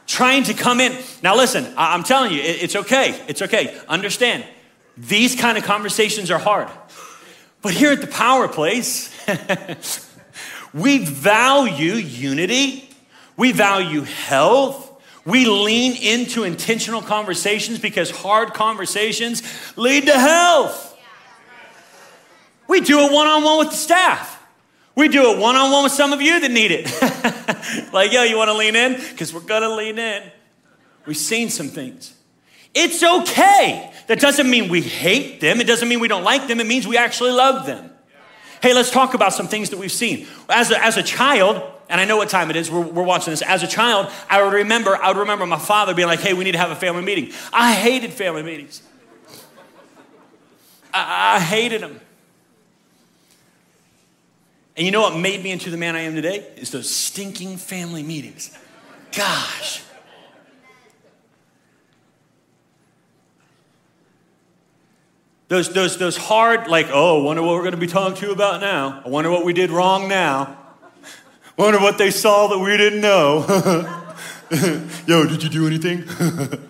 trying 0.07 0.43
to 0.45 0.53
come 0.53 0.79
in. 0.79 0.95
Now, 1.23 1.37
listen, 1.37 1.73
I'm 1.75 2.03
telling 2.03 2.33
you, 2.33 2.43
it's 2.43 2.77
okay. 2.77 3.19
It's 3.29 3.41
okay. 3.41 3.81
Understand, 3.89 4.45
these 4.99 5.35
kind 5.37 5.57
of 5.57 5.65
conversations 5.65 6.31
are 6.31 6.39
hard. 6.39 6.69
But 7.63 7.73
here 7.73 7.93
at 7.93 8.03
the 8.03 8.07
Power 8.09 8.47
Place, 8.47 9.11
We 10.77 10.99
value 10.99 11.95
unity, 11.95 12.89
we 13.37 13.53
value 13.53 14.03
health. 14.03 14.85
We 15.25 15.45
lean 15.45 15.97
into 15.97 16.45
intentional 16.45 17.03
conversations 17.03 17.81
because 17.81 18.13
hard 18.13 18.55
conversations 18.55 19.43
lead 19.75 20.07
to 20.07 20.13
health. 20.13 20.97
We 22.69 22.81
do 22.81 23.01
it 23.01 23.13
one 23.13 23.27
on 23.27 23.43
one 23.43 23.59
with 23.59 23.71
the 23.71 23.77
staff. 23.77 24.41
We 24.95 25.09
do 25.09 25.33
it 25.33 25.39
one 25.39 25.57
on 25.57 25.73
one 25.73 25.83
with 25.83 25.93
some 25.93 26.13
of 26.13 26.23
you 26.23 26.39
that 26.39 26.51
need 26.51 26.71
it. 26.71 27.93
like, 27.93 28.13
yo, 28.13 28.23
you 28.23 28.37
want 28.37 28.51
to 28.51 28.57
lean 28.57 28.77
in? 28.77 28.93
Because 28.95 29.35
we're 29.35 29.41
to 29.41 29.75
lean 29.75 29.99
in. 29.99 30.23
We've 31.07 31.17
seen 31.17 31.51
some 31.51 31.69
things. 31.69 32.15
It's 32.73 33.03
okay. 33.03 33.93
That 34.07 34.21
doesn't 34.21 34.49
mean 34.49 34.69
we 34.69 34.83
hate 34.83 35.41
them. 35.41 35.61
It 35.61 35.67
doesn't 35.67 35.89
mean 35.89 35.99
we 35.99 36.09
don't 36.09 36.25
like 36.25 36.47
them. 36.47 36.61
It 36.61 36.67
means 36.67 36.87
we 36.87 36.99
actually 36.99 37.33
love 37.33 37.67
them. 37.67 37.91
Hey, 38.63 38.75
let's 38.75 38.91
talk 38.91 39.15
about 39.15 39.33
some 39.33 39.49
things 39.49 39.71
that 39.71 39.79
we've 39.79 39.93
seen. 39.93 40.27
As 40.49 40.71
a, 40.71 40.83
as 40.83 40.97
a 40.97 41.03
child, 41.03 41.63
and 41.89 42.01
I 42.01 42.05
know 42.05 42.17
what 42.17 42.29
time 42.29 42.51
it 42.51 42.57
is, 42.57 42.71
we're, 42.71 42.81
we're 42.81 43.03
watching 43.03 43.33
this. 43.33 43.43
As 43.43 43.63
a 43.63 43.67
child, 43.67 44.11
I 44.29 44.43
would 44.43 44.53
remember, 44.53 44.97
I 44.97 45.09
would 45.09 45.19
remember 45.19 45.47
my 45.47 45.59
father 45.59 45.95
being 45.95 46.09
like, 46.09 46.21
hey, 46.21 46.35
we 46.35 46.45
need 46.45 46.53
to 46.53 46.59
have 46.59 46.71
a 46.71 46.77
family 46.77 47.03
meeting. 47.03 47.33
I 47.53 47.75
hated 47.75 48.13
family 48.13 48.43
meetings. 48.43 48.83
I, 50.93 51.37
I 51.37 51.41
hated 51.41 51.83
them. 51.83 52.01
And 54.77 54.85
you 54.85 54.93
know 54.93 55.01
what 55.01 55.17
made 55.17 55.43
me 55.43 55.53
into 55.53 55.71
the 55.71 55.77
man 55.77 55.97
I 55.97 56.01
am 56.01 56.15
today? 56.15 56.47
Is 56.57 56.71
those 56.71 56.91
stinking 56.91 57.57
family 57.57 58.03
meetings. 58.03 58.57
Gosh. 59.17 59.83
Those, 65.49 65.73
those, 65.73 65.97
those 65.97 66.17
hard, 66.17 66.67
like, 66.67 66.89
oh, 66.93 67.23
wonder 67.23 67.43
what 67.43 67.55
we're 67.55 67.61
going 67.61 67.73
to 67.73 67.79
be 67.79 67.87
talking 67.87 68.17
to 68.17 68.27
you 68.27 68.33
about 68.33 68.61
now. 68.61 69.01
I 69.05 69.09
wonder 69.09 69.31
what 69.31 69.45
we 69.45 69.53
did 69.53 69.71
wrong 69.71 70.09
now. 70.09 70.59
Wonder 71.57 71.81
what 71.81 71.97
they 71.97 72.11
saw 72.11 72.49
that 72.49 72.59
we 72.59 72.77
didn't 72.77 73.01
know. 73.01 73.47
Yo, 75.07 75.25
did 75.25 75.43
you 75.43 75.49
do 75.49 75.67
anything? 75.67 76.05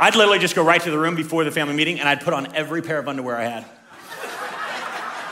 I'd 0.00 0.16
literally 0.16 0.40
just 0.40 0.56
go 0.56 0.64
right 0.64 0.82
to 0.82 0.90
the 0.90 0.98
room 0.98 1.14
before 1.14 1.44
the 1.44 1.52
family 1.52 1.76
meeting 1.76 2.00
and 2.00 2.08
I'd 2.08 2.22
put 2.22 2.34
on 2.34 2.56
every 2.56 2.82
pair 2.82 2.98
of 2.98 3.06
underwear 3.06 3.36
I 3.36 3.44
had. 3.44 3.64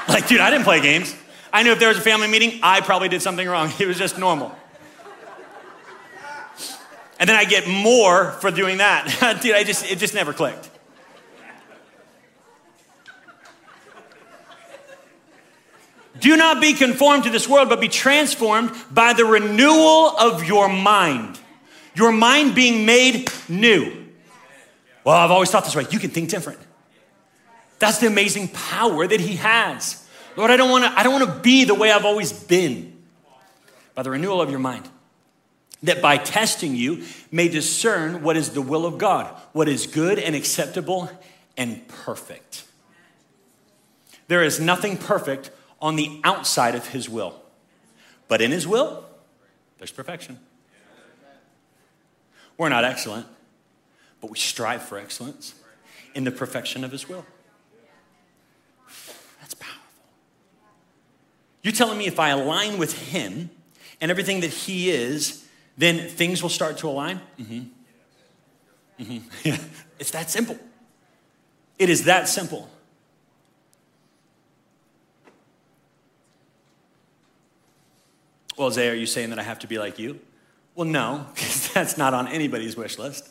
like, 0.09 0.29
dude, 0.29 0.39
I 0.39 0.51
didn't 0.51 0.63
play 0.63 0.81
games. 0.81 1.13
I 1.53 1.65
knew 1.65 1.73
if 1.73 1.81
there 1.81 1.89
was 1.89 1.99
a 1.99 2.03
family 2.03 2.29
meeting, 2.29 2.61
I 2.63 2.83
probably 2.83 3.09
did 3.09 3.21
something 3.21 3.49
wrong. 3.49 3.73
It 3.81 3.87
was 3.87 3.99
just 3.99 4.17
normal. 4.17 4.57
And 7.19 7.29
then 7.29 7.37
I 7.37 7.45
get 7.45 7.67
more 7.67 8.31
for 8.31 8.53
doing 8.53 8.79
that. 8.79 9.41
dude, 9.43 9.57
I 9.57 9.65
just, 9.65 9.91
it 9.91 9.99
just 9.99 10.15
never 10.15 10.33
clicked. 10.33 10.71
Do 16.25 16.39
not 16.39 16.59
be 16.59 16.73
conformed 16.73 17.25
to 17.25 17.31
this 17.31 17.47
world, 17.47 17.69
but 17.69 17.83
be 17.83 17.89
transformed 17.89 18.73
by 18.91 19.13
the 19.13 19.27
renewal 19.27 20.17
of 20.17 20.43
your 20.43 20.71
mind. 20.71 21.39
Your 21.95 22.13
mind 22.13 22.55
being 22.55 22.87
made 22.87 23.31
new. 23.47 24.07
Well, 25.05 25.15
I've 25.15 25.31
always 25.31 25.51
thought 25.51 25.65
this 25.67 25.77
way. 25.77 25.85
You 25.91 25.99
can 25.99 26.09
think 26.09 26.31
different. 26.31 26.61
That's 27.79 27.99
the 27.99 28.07
amazing 28.07 28.49
power 28.49 29.07
that 29.07 29.21
He 29.21 29.37
has. 29.37 30.03
Lord, 30.35 30.51
I 30.51 30.57
don't 30.57 30.71
want 30.71 30.85
to 30.85 30.99
I 30.99 31.03
don't 31.03 31.13
want 31.13 31.31
to 31.31 31.41
be 31.41 31.65
the 31.65 31.75
way 31.75 31.93
I've 31.93 32.07
always 32.07 32.33
been. 32.33 33.03
By 33.95 34.03
the 34.03 34.11
renewal 34.11 34.41
of 34.41 34.49
your 34.49 34.61
mind. 34.61 34.89
That 35.83 36.01
by 36.01 36.17
testing 36.17 36.75
you 36.75 37.05
may 37.31 37.49
discern 37.49 38.23
what 38.23 38.39
is 38.39 38.49
the 38.49 38.63
will 38.63 38.87
of 38.87 38.97
God, 38.97 39.27
what 39.53 39.69
is 39.69 39.87
good 39.87 40.19
and 40.19 40.35
acceptable 40.35 41.11
and 41.59 41.87
perfect. 41.87 42.65
There 44.29 44.43
is 44.43 44.59
nothing 44.59 44.97
perfect 44.97 45.51
on 45.85 45.97
the 45.97 46.19
outside 46.25 46.75
of 46.75 46.89
His 46.89 47.11
will, 47.11 47.43
but 48.27 48.41
in 48.41 48.51
His 48.51 48.67
will, 48.67 49.05
there's 49.77 49.91
perfection. 49.91 50.41
We're 52.57 52.71
not 52.71 52.85
excellent, 52.85 53.27
but 54.23 54.31
we 54.31 54.39
strive 54.39 54.81
for 54.83 54.99
excellence 54.99 55.55
in 56.15 56.25
the 56.25 56.31
perfection 56.31 56.85
of 56.85 56.91
His 56.91 57.07
will. 57.07 57.27
That's 59.41 59.53
powerful. 59.53 59.83
You're 61.63 61.75
telling 61.75 61.99
me 61.99 62.07
if 62.07 62.19
I 62.19 62.31
align 62.31 62.79
with 62.79 63.11
Him 63.11 63.51
and 64.01 64.11
everything 64.11 64.41
that 64.41 64.53
He 64.53 64.91
is, 64.91 65.47
then 65.77 66.09
things 66.09 66.43
will 66.43 66.49
start 66.49 66.79
to 66.79 66.89
align? 66.89 67.21
Mm-hmm. 67.39 67.61
Mm-hmm. 69.05 69.65
It's 69.99 70.11
that 70.11 70.29
simple. 70.31 70.59
It 71.79 71.89
is 71.89 72.05
that 72.05 72.29
simple. 72.29 72.69
Well, 78.57 78.71
Zay, 78.71 78.89
are 78.89 78.95
you 78.95 79.07
saying 79.07 79.31
that 79.31 79.39
I 79.39 79.43
have 79.43 79.59
to 79.61 79.67
be 79.67 79.79
like 79.79 79.99
you? 79.99 80.21
Well, 80.75 80.87
no, 80.87 81.27
because 81.35 81.73
that's 81.73 81.97
not 81.97 82.15
on 82.15 82.29
anybody's 82.29 82.77
wish 82.77 82.99
list. 82.99 83.29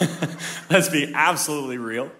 Let's 0.70 0.88
be 0.88 1.12
absolutely 1.14 1.78
real. 1.78 2.10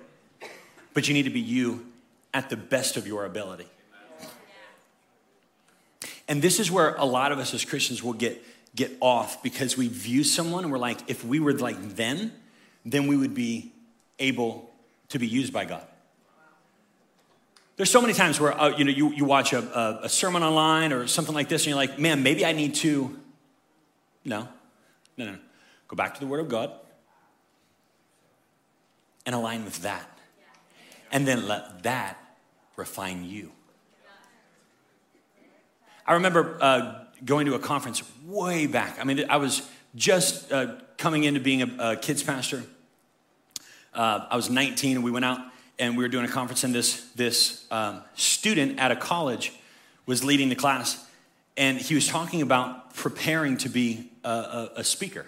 But 0.94 1.08
you 1.08 1.14
need 1.14 1.24
to 1.24 1.30
be 1.30 1.40
you 1.40 1.86
at 2.32 2.48
the 2.48 2.56
best 2.56 2.96
of 2.96 3.06
your 3.06 3.24
ability. 3.24 3.66
And 6.28 6.42
this 6.42 6.58
is 6.58 6.70
where 6.70 6.94
a 6.96 7.04
lot 7.04 7.32
of 7.32 7.38
us 7.38 7.54
as 7.54 7.64
Christians 7.64 8.02
will 8.02 8.12
get, 8.12 8.42
get 8.74 8.90
off 9.00 9.42
because 9.42 9.76
we 9.76 9.88
view 9.88 10.24
someone 10.24 10.64
and 10.64 10.72
we're 10.72 10.78
like, 10.78 10.98
if 11.08 11.24
we 11.24 11.38
were 11.38 11.52
like 11.52 11.96
them, 11.96 12.32
then 12.84 13.06
we 13.06 13.16
would 13.16 13.34
be 13.34 13.72
able 14.18 14.70
to 15.10 15.18
be 15.18 15.26
used 15.26 15.52
by 15.52 15.64
God. 15.64 15.86
There's 17.76 17.90
so 17.90 18.00
many 18.00 18.14
times 18.14 18.40
where 18.40 18.58
uh, 18.58 18.76
you 18.76 18.84
know 18.84 18.90
you, 18.90 19.10
you 19.12 19.24
watch 19.26 19.52
a, 19.52 19.58
a, 19.58 20.00
a, 20.04 20.08
sermon 20.08 20.42
online 20.42 20.94
or 20.94 21.06
something 21.06 21.34
like 21.34 21.50
this, 21.50 21.62
and 21.62 21.68
you're 21.68 21.76
like, 21.76 21.98
man, 21.98 22.22
maybe 22.22 22.44
I 22.46 22.52
need 22.52 22.74
to. 22.76 23.18
No, 24.24 24.48
no, 25.18 25.26
no. 25.26 25.36
Go 25.86 25.94
back 25.94 26.14
to 26.14 26.20
the 26.20 26.26
Word 26.26 26.40
of 26.40 26.48
God 26.48 26.72
and 29.26 29.34
align 29.34 29.66
with 29.66 29.82
that, 29.82 30.08
and 31.12 31.28
then 31.28 31.46
let 31.46 31.82
that 31.82 32.18
refine 32.76 33.24
you. 33.24 33.52
I 36.06 36.14
remember 36.14 36.56
uh, 36.62 37.04
going 37.26 37.44
to 37.44 37.56
a 37.56 37.58
conference 37.58 38.02
way 38.24 38.66
back. 38.66 38.98
I 38.98 39.04
mean, 39.04 39.26
I 39.28 39.36
was 39.36 39.68
just 39.94 40.50
uh, 40.50 40.76
coming 40.96 41.24
into 41.24 41.40
being 41.40 41.60
a, 41.60 41.90
a 41.90 41.96
kids 41.96 42.22
pastor. 42.22 42.62
Uh, 43.92 44.26
I 44.30 44.36
was 44.36 44.48
19, 44.48 44.96
and 44.96 45.04
we 45.04 45.10
went 45.10 45.26
out 45.26 45.40
and 45.78 45.96
we 45.96 46.02
were 46.02 46.08
doing 46.08 46.24
a 46.24 46.28
conference, 46.28 46.64
and 46.64 46.74
this, 46.74 47.02
this 47.14 47.66
um, 47.70 48.02
student 48.14 48.78
at 48.78 48.90
a 48.90 48.96
college 48.96 49.52
was 50.06 50.24
leading 50.24 50.48
the 50.48 50.54
class, 50.54 51.04
and 51.56 51.78
he 51.78 51.94
was 51.94 52.06
talking 52.06 52.42
about 52.42 52.94
preparing 52.94 53.56
to 53.58 53.68
be 53.68 54.10
a, 54.24 54.28
a, 54.28 54.70
a 54.76 54.84
speaker. 54.84 55.26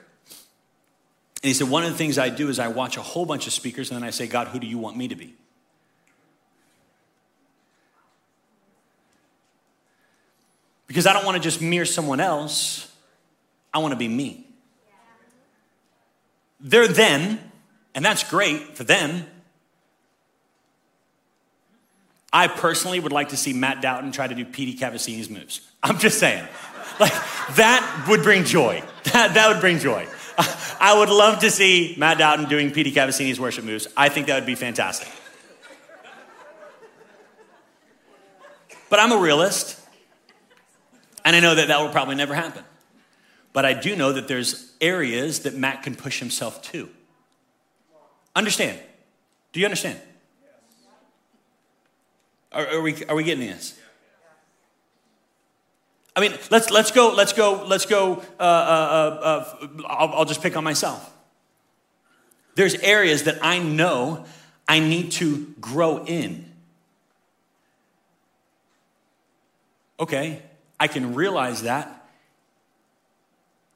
And 1.42 1.48
he 1.48 1.54
said, 1.54 1.68
One 1.68 1.84
of 1.84 1.90
the 1.90 1.98
things 1.98 2.18
I 2.18 2.30
do 2.30 2.48
is 2.48 2.58
I 2.58 2.68
watch 2.68 2.96
a 2.96 3.02
whole 3.02 3.26
bunch 3.26 3.46
of 3.46 3.52
speakers, 3.52 3.90
and 3.90 4.00
then 4.00 4.06
I 4.06 4.10
say, 4.10 4.26
God, 4.26 4.48
who 4.48 4.58
do 4.58 4.66
you 4.66 4.78
want 4.78 4.96
me 4.96 5.08
to 5.08 5.16
be? 5.16 5.34
Because 10.86 11.06
I 11.06 11.12
don't 11.12 11.24
want 11.26 11.36
to 11.36 11.42
just 11.42 11.60
mirror 11.60 11.84
someone 11.84 12.18
else, 12.18 12.90
I 13.72 13.78
want 13.78 13.92
to 13.92 13.96
be 13.98 14.08
me. 14.08 14.46
They're 16.60 16.88
them, 16.88 17.38
and 17.94 18.04
that's 18.04 18.28
great 18.28 18.76
for 18.76 18.84
them. 18.84 19.26
I 22.32 22.48
personally 22.48 23.00
would 23.00 23.12
like 23.12 23.30
to 23.30 23.36
see 23.36 23.52
Matt 23.52 23.80
Doughton 23.80 24.12
try 24.12 24.26
to 24.26 24.34
do 24.34 24.44
Petey 24.44 24.74
Cavassini's 24.74 25.30
moves. 25.30 25.60
I'm 25.82 25.98
just 25.98 26.18
saying. 26.18 26.46
Like, 27.00 27.12
that 27.56 28.06
would 28.08 28.22
bring 28.22 28.44
joy. 28.44 28.82
That, 29.12 29.34
that 29.34 29.48
would 29.48 29.60
bring 29.60 29.78
joy. 29.78 30.06
I 30.80 30.96
would 30.98 31.08
love 31.08 31.40
to 31.40 31.50
see 31.50 31.94
Matt 31.96 32.18
Doughton 32.18 32.48
doing 32.48 32.70
Petey 32.70 32.92
Cavassini's 32.92 33.40
worship 33.40 33.64
moves. 33.64 33.88
I 33.96 34.08
think 34.08 34.26
that 34.26 34.34
would 34.34 34.46
be 34.46 34.54
fantastic. 34.54 35.08
But 38.90 39.00
I'm 39.00 39.12
a 39.12 39.18
realist, 39.18 39.78
and 41.24 41.36
I 41.36 41.40
know 41.40 41.54
that 41.54 41.68
that 41.68 41.80
will 41.80 41.90
probably 41.90 42.14
never 42.14 42.34
happen. 42.34 42.64
But 43.52 43.64
I 43.64 43.74
do 43.74 43.96
know 43.96 44.12
that 44.12 44.28
there's 44.28 44.72
areas 44.80 45.40
that 45.40 45.54
Matt 45.54 45.82
can 45.82 45.94
push 45.94 46.20
himself 46.20 46.62
to. 46.72 46.88
Understand? 48.36 48.78
Do 49.52 49.60
you 49.60 49.66
understand? 49.66 49.98
Are, 52.52 52.66
are, 52.66 52.80
we, 52.80 53.04
are 53.04 53.14
we 53.14 53.24
getting 53.24 53.46
this? 53.46 53.78
I 56.16 56.20
mean, 56.20 56.32
let's, 56.50 56.70
let's 56.70 56.90
go, 56.90 57.12
let's 57.14 57.32
go, 57.32 57.64
let's 57.64 57.86
go, 57.86 58.22
uh, 58.40 58.42
uh, 58.42 58.42
uh, 58.42 59.64
uh, 59.64 59.82
I'll, 59.86 60.08
I'll 60.14 60.24
just 60.24 60.42
pick 60.42 60.56
on 60.56 60.64
myself. 60.64 61.14
There's 62.56 62.74
areas 62.76 63.24
that 63.24 63.38
I 63.40 63.60
know 63.60 64.24
I 64.66 64.80
need 64.80 65.12
to 65.12 65.54
grow 65.60 66.04
in. 66.04 66.50
Okay, 70.00 70.42
I 70.80 70.88
can 70.88 71.14
realize 71.14 71.62
that 71.62 72.08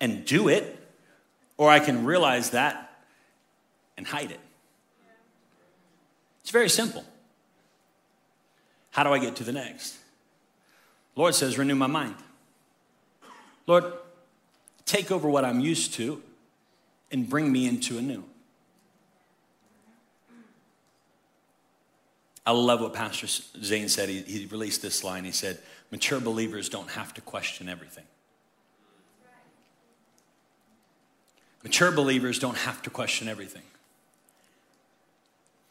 and 0.01 0.25
do 0.25 0.49
it, 0.49 0.79
or 1.57 1.71
I 1.71 1.79
can 1.79 2.05
realize 2.05 2.51
that 2.51 2.93
and 3.97 4.05
hide 4.05 4.33
it. 4.33 4.41
It's 6.41 6.51
very 6.51 6.69
simple. 6.69 7.05
How 8.93 9.05
do 9.05 9.13
I 9.13 9.19
get 9.19 9.37
to 9.37 9.45
the 9.45 9.53
next? 9.53 9.97
Lord 11.17 11.35
says, 11.35 11.59
renew 11.59 11.75
my 11.75 11.87
mind. 11.87 12.15
Lord, 13.67 13.85
take 14.85 15.11
over 15.11 15.29
what 15.29 15.45
I'm 15.45 15.61
used 15.61 15.95
to 15.95 16.23
and 17.11 17.29
bring 17.29 17.51
me 17.51 17.67
into 17.67 17.99
a 17.99 18.03
new. 18.03 18.25
I 22.45 22.51
love 22.51 22.81
what 22.81 22.93
Pastor 22.93 23.27
Zane 23.63 23.89
said. 23.89 24.09
He, 24.09 24.23
he 24.23 24.47
released 24.47 24.83
this 24.83 25.05
line. 25.05 25.25
He 25.25 25.31
said, 25.31 25.59
Mature 25.91 26.21
believers 26.21 26.69
don't 26.69 26.91
have 26.91 27.15
to 27.15 27.21
question 27.21 27.69
everything. 27.69 28.05
Mature 31.63 31.93
believers 31.93 32.39
don't 32.39 32.57
have 32.57 32.83
to 32.83 32.91
question 32.91 33.29
everything. 33.29 33.63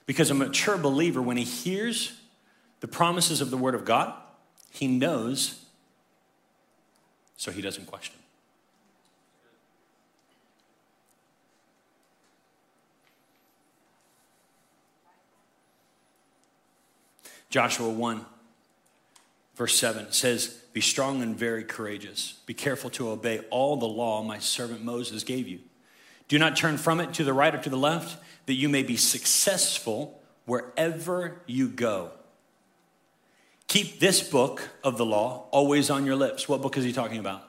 Because 0.06 0.32
a 0.32 0.34
mature 0.34 0.78
believer, 0.78 1.22
when 1.22 1.38
he 1.38 1.44
hears 1.44 2.14
the 2.82 2.88
promises 2.88 3.40
of 3.40 3.50
the 3.50 3.58
Word 3.58 3.76
of 3.76 3.86
God, 3.86 4.14
he 4.70 4.88
knows, 4.88 5.64
so 7.38 7.52
he 7.52 7.62
doesn't 7.62 7.86
question. 7.86 8.16
Joshua 17.50 17.90
1, 17.90 18.26
verse 19.56 19.78
7 19.78 20.12
says, 20.12 20.48
Be 20.72 20.80
strong 20.80 21.22
and 21.22 21.38
very 21.38 21.66
courageous. 21.66 22.40
Be 22.46 22.54
careful 22.54 22.90
to 22.92 23.10
obey 23.10 23.40
all 23.50 23.76
the 23.76 23.88
law 23.88 24.24
my 24.24 24.40
servant 24.40 24.84
Moses 24.84 25.24
gave 25.24 25.50
you. 25.50 25.60
Do 26.30 26.40
not 26.40 26.56
turn 26.56 26.78
from 26.78 27.02
it 27.02 27.14
to 27.16 27.26
the 27.26 27.34
right 27.34 27.54
or 27.54 27.58
to 27.58 27.70
the 27.70 27.78
left, 27.78 28.18
that 28.46 28.54
you 28.54 28.70
may 28.70 28.84
be 28.84 28.96
successful 28.96 30.22
wherever 30.46 31.42
you 31.46 31.68
go. 31.68 32.12
Keep 33.72 34.02
this 34.02 34.22
book 34.22 34.68
of 34.84 34.98
the 34.98 35.06
law 35.06 35.46
always 35.50 35.90
on 35.90 36.06
your 36.06 36.18
lips. 36.18 36.50
What 36.50 36.62
book 36.62 36.76
is 36.76 36.84
he 36.84 36.92
talking 36.92 37.20
about? 37.20 37.42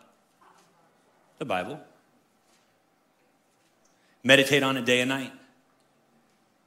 The 1.38 1.44
Bible. 1.44 1.80
Meditate 4.22 4.62
on 4.62 4.76
it 4.76 4.84
day 4.84 5.00
and 5.00 5.08
night. 5.08 5.32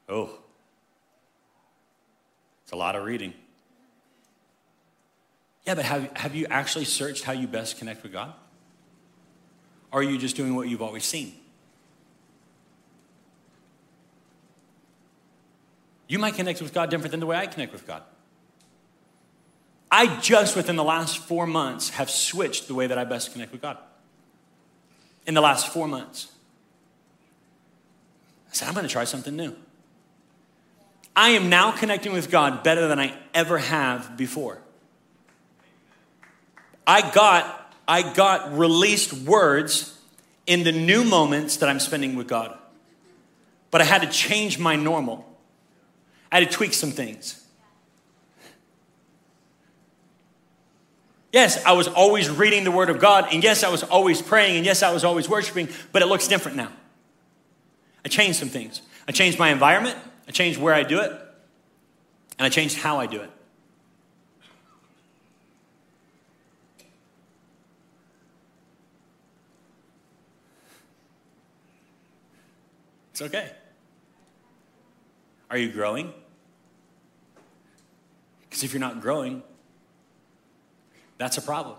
Oh, 0.09 0.29
it's 2.63 2.73
a 2.73 2.75
lot 2.75 2.97
of 2.97 3.05
reading. 3.05 3.33
Yeah, 5.65 5.75
but 5.75 5.85
have, 5.85 6.11
have 6.17 6.35
you 6.35 6.47
actually 6.49 6.83
searched 6.83 7.23
how 7.23 7.31
you 7.31 7.47
best 7.47 7.77
connect 7.77 8.03
with 8.03 8.11
God? 8.11 8.33
Or 9.89 10.01
are 10.01 10.03
you 10.03 10.17
just 10.17 10.35
doing 10.35 10.53
what 10.53 10.67
you've 10.67 10.81
always 10.81 11.05
seen? 11.05 11.33
You 16.09 16.19
might 16.19 16.33
connect 16.33 16.61
with 16.61 16.73
God 16.73 16.89
different 16.89 17.11
than 17.11 17.21
the 17.21 17.25
way 17.25 17.37
I 17.37 17.47
connect 17.47 17.71
with 17.71 17.87
God. 17.87 18.03
I 19.97 20.19
just 20.19 20.57
within 20.57 20.75
the 20.75 20.83
last 20.83 21.19
four 21.19 21.47
months 21.47 21.91
have 21.91 22.09
switched 22.09 22.67
the 22.67 22.75
way 22.75 22.85
that 22.85 22.97
I 22.97 23.05
best 23.05 23.31
connect 23.31 23.53
with 23.53 23.61
God. 23.61 23.77
In 25.25 25.33
the 25.33 25.39
last 25.39 25.71
four 25.71 25.87
months, 25.87 26.27
I 28.51 28.55
said, 28.55 28.67
I'm 28.67 28.73
going 28.73 28.85
to 28.85 28.91
try 28.91 29.05
something 29.05 29.33
new. 29.33 29.55
I 31.15 31.29
am 31.29 31.47
now 31.47 31.71
connecting 31.71 32.11
with 32.11 32.29
God 32.29 32.61
better 32.61 32.89
than 32.89 32.99
I 32.99 33.17
ever 33.33 33.57
have 33.57 34.17
before. 34.17 34.59
I 36.85 37.09
got, 37.11 37.73
I 37.87 38.13
got 38.13 38.57
released 38.57 39.13
words 39.13 39.97
in 40.45 40.65
the 40.65 40.73
new 40.73 41.05
moments 41.05 41.55
that 41.57 41.69
I'm 41.69 41.79
spending 41.79 42.17
with 42.17 42.27
God. 42.27 42.59
But 43.71 43.79
I 43.79 43.85
had 43.85 44.01
to 44.01 44.09
change 44.09 44.59
my 44.59 44.75
normal. 44.75 45.25
I 46.33 46.41
had 46.41 46.51
to 46.51 46.53
tweak 46.53 46.73
some 46.73 46.91
things. 46.91 47.44
Yes, 51.35 51.61
I 51.65 51.73
was 51.73 51.89
always 51.89 52.29
reading 52.29 52.63
the 52.63 52.71
Word 52.71 52.89
of 52.89 52.97
God, 52.97 53.27
and 53.33 53.43
yes, 53.43 53.65
I 53.65 53.67
was 53.67 53.83
always 53.83 54.21
praying, 54.21 54.55
and 54.55 54.65
yes, 54.65 54.81
I 54.81 54.93
was 54.93 55.03
always 55.03 55.27
worshiping, 55.27 55.67
but 55.91 56.01
it 56.01 56.05
looks 56.05 56.29
different 56.29 56.55
now. 56.55 56.71
I 58.05 58.07
changed 58.07 58.39
some 58.39 58.47
things. 58.47 58.81
I 59.05 59.11
changed 59.11 59.37
my 59.37 59.49
environment, 59.49 59.97
I 60.29 60.31
changed 60.31 60.61
where 60.61 60.73
I 60.73 60.83
do 60.83 61.01
it, 61.01 61.11
and 61.11 62.45
I 62.45 62.47
changed 62.47 62.77
how 62.77 63.01
I 63.01 63.07
do 63.07 63.19
it. 63.19 63.29
It's 73.11 73.23
okay. 73.23 73.51
Are 75.49 75.57
you 75.57 75.69
growing? 75.69 76.13
Because 78.43 78.63
if 78.63 78.71
you're 78.71 78.79
not 78.79 79.01
growing, 79.01 79.43
that's 81.17 81.37
a 81.37 81.41
problem. 81.41 81.77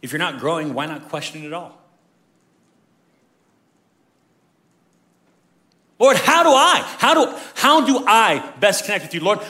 If 0.00 0.12
you're 0.12 0.18
not 0.18 0.38
growing, 0.38 0.74
why 0.74 0.86
not 0.86 1.08
question 1.08 1.44
it 1.44 1.52
all? 1.52 1.76
Lord, 5.98 6.16
how 6.16 6.44
do 6.44 6.50
I? 6.50 6.82
How 6.98 7.14
do, 7.14 7.36
how 7.56 7.84
do 7.84 8.04
I 8.06 8.52
best 8.60 8.84
connect 8.84 9.04
with 9.04 9.14
you, 9.14 9.20
Lord? 9.20 9.40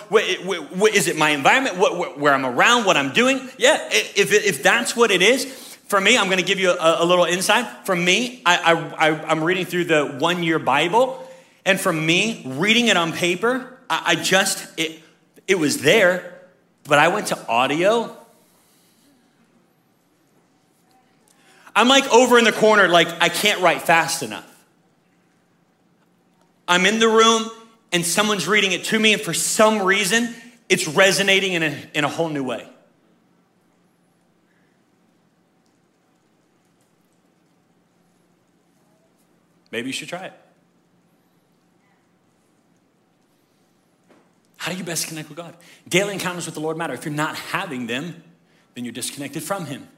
Is 0.94 1.06
it 1.06 1.16
my 1.18 1.30
environment, 1.30 1.76
where 1.76 2.32
I'm 2.32 2.46
around, 2.46 2.86
what 2.86 2.96
I'm 2.96 3.12
doing? 3.12 3.50
Yeah, 3.58 3.76
if, 3.90 4.32
if 4.32 4.62
that's 4.62 4.96
what 4.96 5.10
it 5.10 5.20
is, 5.20 5.44
for 5.88 6.00
me, 6.00 6.16
I'm 6.16 6.26
going 6.26 6.38
to 6.38 6.44
give 6.44 6.58
you 6.58 6.70
a, 6.70 7.02
a 7.02 7.04
little 7.04 7.26
insight. 7.26 7.86
For 7.86 7.94
me, 7.94 8.40
I, 8.46 8.72
I, 8.72 9.10
I'm 9.26 9.44
reading 9.44 9.66
through 9.66 9.84
the 9.84 10.06
one 10.06 10.42
year 10.42 10.58
Bible, 10.58 11.22
and 11.66 11.78
for 11.78 11.92
me, 11.92 12.42
reading 12.46 12.88
it 12.88 12.96
on 12.96 13.12
paper, 13.12 13.78
I, 13.90 14.02
I 14.06 14.14
just, 14.14 14.66
it, 14.78 15.02
it 15.46 15.58
was 15.58 15.82
there, 15.82 16.37
but 16.88 16.98
I 16.98 17.08
went 17.08 17.28
to 17.28 17.48
audio. 17.48 18.16
I'm 21.76 21.86
like 21.86 22.10
over 22.12 22.38
in 22.38 22.44
the 22.44 22.52
corner, 22.52 22.88
like 22.88 23.08
I 23.20 23.28
can't 23.28 23.60
write 23.60 23.82
fast 23.82 24.22
enough. 24.22 24.46
I'm 26.66 26.86
in 26.86 26.98
the 26.98 27.08
room 27.08 27.50
and 27.92 28.04
someone's 28.04 28.48
reading 28.48 28.72
it 28.72 28.84
to 28.84 28.98
me, 28.98 29.12
and 29.12 29.22
for 29.22 29.32
some 29.32 29.82
reason, 29.82 30.34
it's 30.68 30.88
resonating 30.88 31.52
in 31.52 31.62
a, 31.62 31.76
in 31.94 32.04
a 32.04 32.08
whole 32.08 32.28
new 32.28 32.42
way. 32.42 32.68
Maybe 39.70 39.88
you 39.88 39.92
should 39.92 40.08
try 40.08 40.24
it. 40.24 40.32
How 44.68 44.74
do 44.74 44.78
you 44.78 44.84
best 44.84 45.08
connect 45.08 45.30
with 45.30 45.38
God? 45.38 45.56
Daily 45.88 46.12
encounters 46.12 46.44
with 46.44 46.54
the 46.54 46.60
Lord 46.60 46.76
matter. 46.76 46.92
If 46.92 47.06
you're 47.06 47.14
not 47.14 47.36
having 47.36 47.86
them, 47.86 48.22
then 48.74 48.84
you're 48.84 48.92
disconnected 48.92 49.42
from 49.42 49.64
Him. 49.64 49.88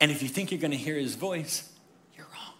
And 0.00 0.10
if 0.10 0.22
you 0.22 0.28
think 0.30 0.50
you're 0.50 0.58
going 0.58 0.70
to 0.70 0.78
hear 0.78 0.94
His 0.94 1.16
voice, 1.16 1.70
you're 2.16 2.24
wrong. 2.24 2.54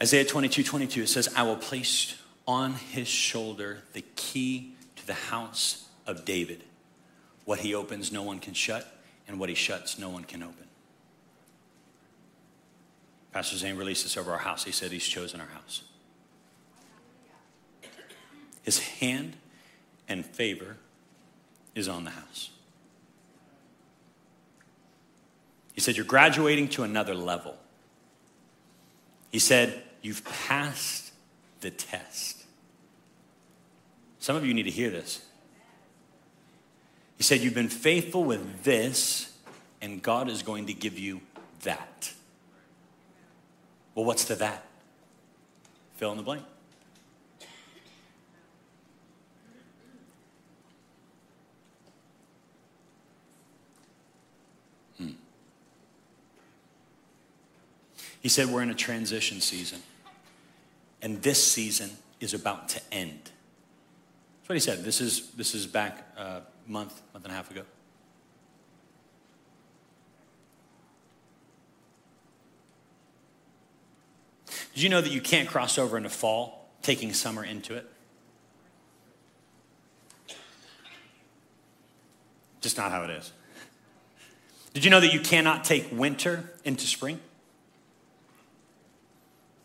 Isaiah 0.00 0.24
22 0.24 0.64
22, 0.64 1.02
it 1.02 1.06
says, 1.08 1.32
I 1.36 1.44
will 1.44 1.54
place 1.54 2.20
on 2.44 2.72
his 2.72 3.06
shoulder 3.06 3.84
the 3.92 4.02
key 4.16 4.74
to 4.96 5.06
the 5.06 5.14
house 5.14 5.86
of 6.08 6.24
David. 6.24 6.64
What 7.50 7.58
he 7.58 7.74
opens, 7.74 8.12
no 8.12 8.22
one 8.22 8.38
can 8.38 8.54
shut, 8.54 8.86
and 9.26 9.40
what 9.40 9.48
he 9.48 9.56
shuts, 9.56 9.98
no 9.98 10.08
one 10.08 10.22
can 10.22 10.40
open. 10.40 10.68
Pastor 13.32 13.56
Zane 13.56 13.74
released 13.74 14.04
this 14.04 14.16
over 14.16 14.30
our 14.30 14.38
house. 14.38 14.62
He 14.62 14.70
said 14.70 14.92
he's 14.92 15.04
chosen 15.04 15.40
our 15.40 15.48
house. 15.48 15.82
His 18.62 18.78
hand 18.78 19.34
and 20.08 20.24
favor 20.24 20.76
is 21.74 21.88
on 21.88 22.04
the 22.04 22.12
house. 22.12 22.50
He 25.72 25.80
said, 25.80 25.96
You're 25.96 26.06
graduating 26.06 26.68
to 26.68 26.84
another 26.84 27.16
level. 27.16 27.56
He 29.32 29.40
said, 29.40 29.82
You've 30.02 30.24
passed 30.24 31.12
the 31.62 31.72
test. 31.72 32.44
Some 34.20 34.36
of 34.36 34.46
you 34.46 34.54
need 34.54 34.66
to 34.66 34.70
hear 34.70 34.90
this. 34.90 35.26
He 37.20 37.24
said, 37.24 37.42
You've 37.42 37.52
been 37.52 37.68
faithful 37.68 38.24
with 38.24 38.64
this, 38.64 39.36
and 39.82 40.00
God 40.00 40.30
is 40.30 40.42
going 40.42 40.64
to 40.68 40.72
give 40.72 40.98
you 40.98 41.20
that. 41.64 42.14
Well, 43.94 44.06
what's 44.06 44.24
the 44.24 44.36
that? 44.36 44.64
Fill 45.96 46.12
in 46.12 46.16
the 46.16 46.22
blank. 46.22 46.42
Hmm. 54.96 55.08
He 58.22 58.30
said, 58.30 58.48
We're 58.48 58.62
in 58.62 58.70
a 58.70 58.74
transition 58.74 59.42
season. 59.42 59.82
And 61.02 61.20
this 61.20 61.46
season 61.46 61.90
is 62.18 62.32
about 62.32 62.70
to 62.70 62.80
end. 62.90 63.20
That's 63.24 64.48
what 64.48 64.54
he 64.54 64.60
said. 64.60 64.84
This 64.84 65.02
is, 65.02 65.32
this 65.32 65.54
is 65.54 65.66
back 65.66 66.16
a 66.16 66.40
month, 66.70 67.02
month 67.12 67.24
and 67.24 67.32
a 67.32 67.36
half 67.36 67.50
ago. 67.50 67.62
Did 74.74 74.82
you 74.82 74.88
know 74.88 75.00
that 75.00 75.10
you 75.10 75.20
can't 75.20 75.48
cross 75.48 75.76
over 75.76 75.96
into 75.96 76.08
fall, 76.08 76.68
taking 76.80 77.12
summer 77.12 77.44
into 77.44 77.74
it? 77.74 77.86
Just 82.60 82.76
not 82.76 82.90
how 82.90 83.02
it 83.02 83.10
is. 83.10 83.32
Did 84.72 84.84
you 84.84 84.90
know 84.90 85.00
that 85.00 85.12
you 85.12 85.20
cannot 85.20 85.64
take 85.64 85.88
winter 85.90 86.52
into 86.64 86.86
spring? 86.86 87.18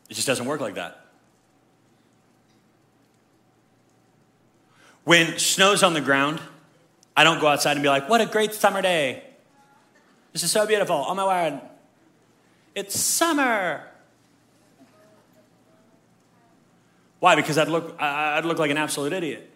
It 0.10 0.16
just 0.16 0.28
doesn't 0.28 0.46
work 0.46 0.60
like 0.60 0.76
that. 0.76 1.06
When 5.04 5.38
snow's 5.38 5.84
on 5.84 5.94
the 5.94 6.02
ground, 6.02 6.42
I 7.16 7.24
don't 7.24 7.40
go 7.40 7.48
outside 7.48 7.74
and 7.74 7.84
be 7.84 7.90
like, 7.90 8.10
what 8.10 8.22
a 8.22 8.26
great 8.26 8.54
summer 8.54 8.82
day. 8.82 9.24
This 10.34 10.44
is 10.44 10.52
so 10.52 10.68
beautiful. 10.68 11.06
Oh 11.08 11.16
my 11.16 11.26
word. 11.26 11.62
It's 12.76 13.00
summer. 13.00 13.88
Why? 17.20 17.36
Because 17.36 17.58
I'd 17.58 17.70
look, 17.70 18.00
I'd 18.02 18.44
look 18.44 18.60
like 18.60 18.70
an 18.70 18.78
absolute 18.78 19.14
idiot. 19.14 19.50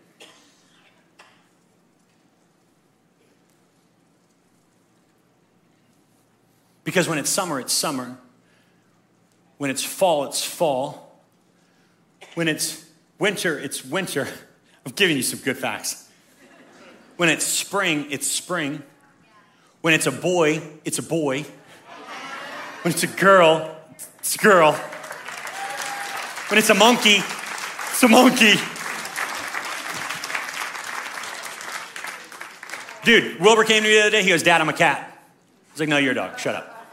Because 6.84 7.08
when 7.08 7.20
it's 7.20 7.30
summer, 7.30 7.60
it's 7.60 7.74
summer. 7.74 8.18
When 9.58 9.70
it's 9.70 9.84
fall, 9.84 10.24
it's 10.24 10.44
fall. 10.44 11.22
When 12.34 12.48
it's 12.48 12.84
winter, 13.20 13.60
it's 13.60 13.86
winter. 13.86 14.28
I'm 14.86 14.94
giving 14.94 15.18
you 15.18 15.24
some 15.24 15.40
good 15.40 15.58
facts. 15.58 16.09
When 17.20 17.28
it's 17.28 17.46
spring, 17.46 18.08
it's 18.12 18.32
spring. 18.32 18.82
When 19.82 19.94
it's 19.94 20.08
a 20.08 20.12
boy, 20.12 20.62
it's 20.86 21.00
a 21.00 21.04
boy. 21.04 21.44
When 22.84 22.94
it's 22.94 23.04
a 23.04 23.08
girl, 23.08 23.76
it's 24.20 24.36
a 24.36 24.38
girl. 24.38 24.72
When 26.48 26.58
it's 26.58 26.70
a 26.70 26.74
monkey, 26.74 27.18
it's 27.18 28.04
a 28.04 28.08
monkey. 28.08 28.54
Dude, 33.04 33.42
Wilbur 33.42 33.66
came 33.66 33.84
to 33.84 33.90
me 33.90 33.96
the 33.96 34.00
other 34.00 34.12
day. 34.12 34.24
He 34.24 34.30
goes, 34.30 34.42
Dad, 34.42 34.62
I'm 34.62 34.70
a 34.70 34.74
cat. 34.74 35.00
I 35.12 35.72
was 35.74 35.82
like, 35.82 35.90
No, 35.90 35.98
you're 35.98 36.14
a 36.14 36.16
dog. 36.16 36.40
Shut 36.40 36.56
up. 36.56 36.88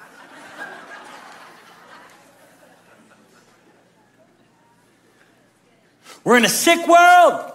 We're 6.25 6.39
in 6.39 6.45
a 6.45 6.49
sick 6.49 6.85
world. 6.89 7.53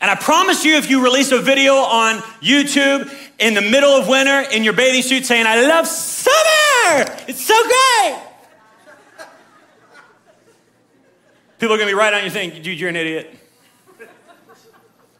And 0.00 0.10
I 0.10 0.14
promise 0.14 0.64
you, 0.64 0.76
if 0.76 0.90
you 0.90 1.02
release 1.02 1.32
a 1.32 1.38
video 1.38 1.74
on 1.74 2.16
YouTube 2.42 3.10
in 3.38 3.54
the 3.54 3.62
middle 3.62 3.90
of 3.90 4.08
winter 4.08 4.40
in 4.50 4.62
your 4.62 4.74
bathing 4.74 5.02
suit 5.02 5.24
saying, 5.24 5.46
I 5.46 5.66
love 5.66 5.86
summer, 5.86 7.06
it's 7.26 7.44
so 7.44 7.54
great. 7.62 8.22
People 11.58 11.74
are 11.74 11.78
gonna 11.78 11.90
be 11.90 11.94
right 11.94 12.12
on 12.12 12.24
you 12.24 12.30
saying, 12.30 12.62
dude, 12.62 12.78
you're 12.78 12.90
an 12.90 12.96
idiot. 12.96 13.34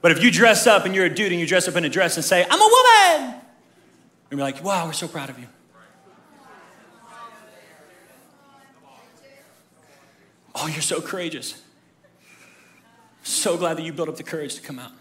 But 0.03 0.13
if 0.13 0.23
you 0.23 0.31
dress 0.31 0.67
up 0.67 0.85
and 0.85 0.95
you're 0.95 1.07
a 1.07 1.15
dude 1.15 1.33
and 1.33 1.41
you 1.41 1.47
dress 1.47 1.67
up 1.67 1.77
in 1.77 1.85
a 1.85 1.89
dress 1.89 2.17
and 2.17 2.25
say, 2.25 2.45
I'm 2.49 2.61
a 2.61 3.25
woman, 3.25 3.41
you're 4.31 4.41
like, 4.41 4.63
wow, 4.63 4.87
we're 4.87 4.93
so 4.93 5.09
proud 5.09 5.31
of 5.31 5.39
you. 5.39 5.47
Oh, 10.55 10.67
you're 10.67 10.83
so 10.83 11.01
courageous. 11.01 11.63
So 13.27 13.57
glad 13.57 13.77
that 13.77 13.83
you 13.83 13.93
built 13.93 14.09
up 14.09 14.17
the 14.17 14.23
courage 14.23 14.55
to 14.55 14.63
come 14.63 14.79
out. 14.79 14.93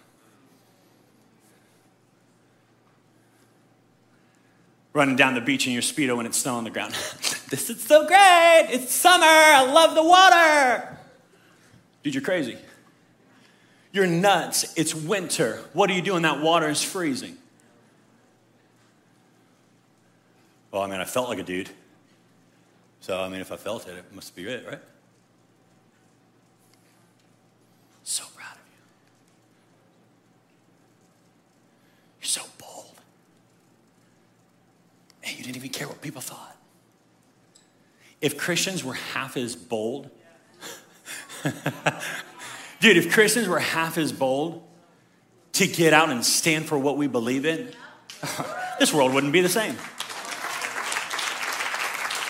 Running 4.94 5.16
down 5.16 5.36
the 5.36 5.42
beach 5.42 5.68
in 5.68 5.74
your 5.74 5.84
Speedo 5.84 6.18
when 6.18 6.26
it's 6.26 6.40
snow 6.40 6.56
on 6.56 6.64
the 6.64 6.72
ground. 6.72 6.94
this 7.52 7.70
is 7.70 7.84
so 7.84 8.08
great. 8.08 8.68
It's 8.72 8.92
summer. 8.92 9.28
I 9.28 9.72
love 9.72 9.94
the 9.94 10.04
water. 10.04 10.98
Dude, 12.02 12.16
you're 12.16 12.24
crazy. 12.24 12.58
You're 13.92 14.08
nuts. 14.08 14.74
It's 14.76 14.96
winter. 14.96 15.64
What 15.74 15.92
are 15.92 15.94
you 15.94 16.02
doing? 16.02 16.24
That 16.24 16.42
water 16.42 16.68
is 16.68 16.82
freezing. 16.82 17.38
Well, 20.72 20.82
I 20.82 20.88
mean, 20.88 21.00
I 21.00 21.06
felt 21.06 21.30
like 21.30 21.38
a 21.38 21.44
dude. 21.44 21.70
So, 23.02 23.22
I 23.22 23.30
mean, 23.30 23.42
if 23.42 23.52
I 23.52 23.58
felt 23.58 23.88
it, 23.88 23.96
it 23.96 24.12
must 24.16 24.36
be 24.36 24.48
it, 24.48 24.66
right? 24.66 24.82
So 28.06 28.24
proud 28.36 28.54
of 28.54 28.62
you. 28.68 28.84
You're 32.22 32.25
so 32.36 32.42
bold. 32.58 33.00
And 35.24 35.38
you 35.38 35.44
didn't 35.44 35.56
even 35.56 35.70
care 35.70 35.88
what 35.88 36.02
people 36.02 36.22
thought. 36.22 36.58
If 38.20 38.38
Christians 38.38 38.84
were 38.84 38.94
half 38.94 39.38
as 39.38 39.56
bold, 39.56 40.10
dude, 42.82 42.98
if 42.98 43.14
Christians 43.14 43.48
were 43.48 43.60
half 43.60 43.98
as 43.98 44.12
bold 44.12 44.62
to 45.54 45.66
get 45.66 45.94
out 45.94 46.10
and 46.10 46.26
stand 46.26 46.66
for 46.66 46.78
what 46.78 46.98
we 46.98 47.08
believe 47.08 47.46
in, 47.46 47.72
this 48.80 48.94
world 48.94 49.14
wouldn't 49.14 49.32
be 49.32 49.40
the 49.40 49.48
same. 49.48 49.78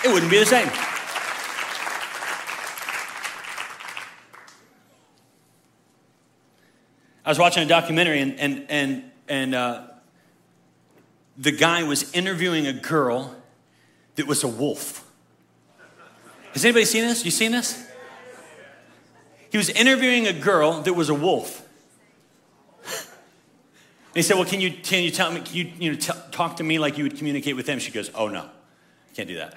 It 0.04 0.14
wouldn't 0.14 0.32
be 0.32 0.38
the 0.38 0.46
same. 0.46 0.70
I 7.26 7.30
was 7.30 7.40
watching 7.40 7.64
a 7.64 7.66
documentary 7.66 8.22
and, 8.22 8.40
and, 8.40 8.66
and, 8.70 9.12
and 9.28 9.56
uh, 9.56 9.88
the 11.38 11.52
guy 11.52 11.84
was 11.84 12.12
interviewing 12.14 12.68
a 12.68 12.74
girl 12.74 13.36
that 14.16 14.28
was 14.28 14.44
a 14.44 14.48
wolf. 14.48 15.06
Has 16.54 16.64
anybody 16.64 16.86
seen 16.86 17.04
this? 17.06 17.26
You 17.26 17.32
seen 17.32 17.52
this? 17.52 17.86
He 19.52 19.58
was 19.58 19.70
interviewing 19.70 20.28
a 20.28 20.34
girl 20.34 20.82
that 20.82 20.94
was 20.94 21.10
a 21.10 21.14
wolf. 21.14 21.62
And 22.88 24.16
he 24.16 24.22
said, 24.22 24.36
"Well, 24.38 24.46
can 24.46 24.62
you 24.62 24.72
can 24.72 25.04
you 25.04 25.12
tell 25.12 25.32
me? 25.32 25.42
Can 25.42 25.56
you 25.56 25.72
you 25.78 25.92
know 25.92 25.98
t- 25.98 26.14
talk 26.32 26.58
to 26.58 26.64
me 26.64 26.80
like 26.80 26.98
you 26.98 27.04
would 27.04 27.18
communicate 27.18 27.56
with 27.56 27.68
him?" 27.68 27.80
She 27.80 27.92
goes, 27.92 28.10
"Oh 28.16 28.30
no, 28.30 28.50
can't 29.14 29.28
do 29.28 29.36
that." 29.36 29.56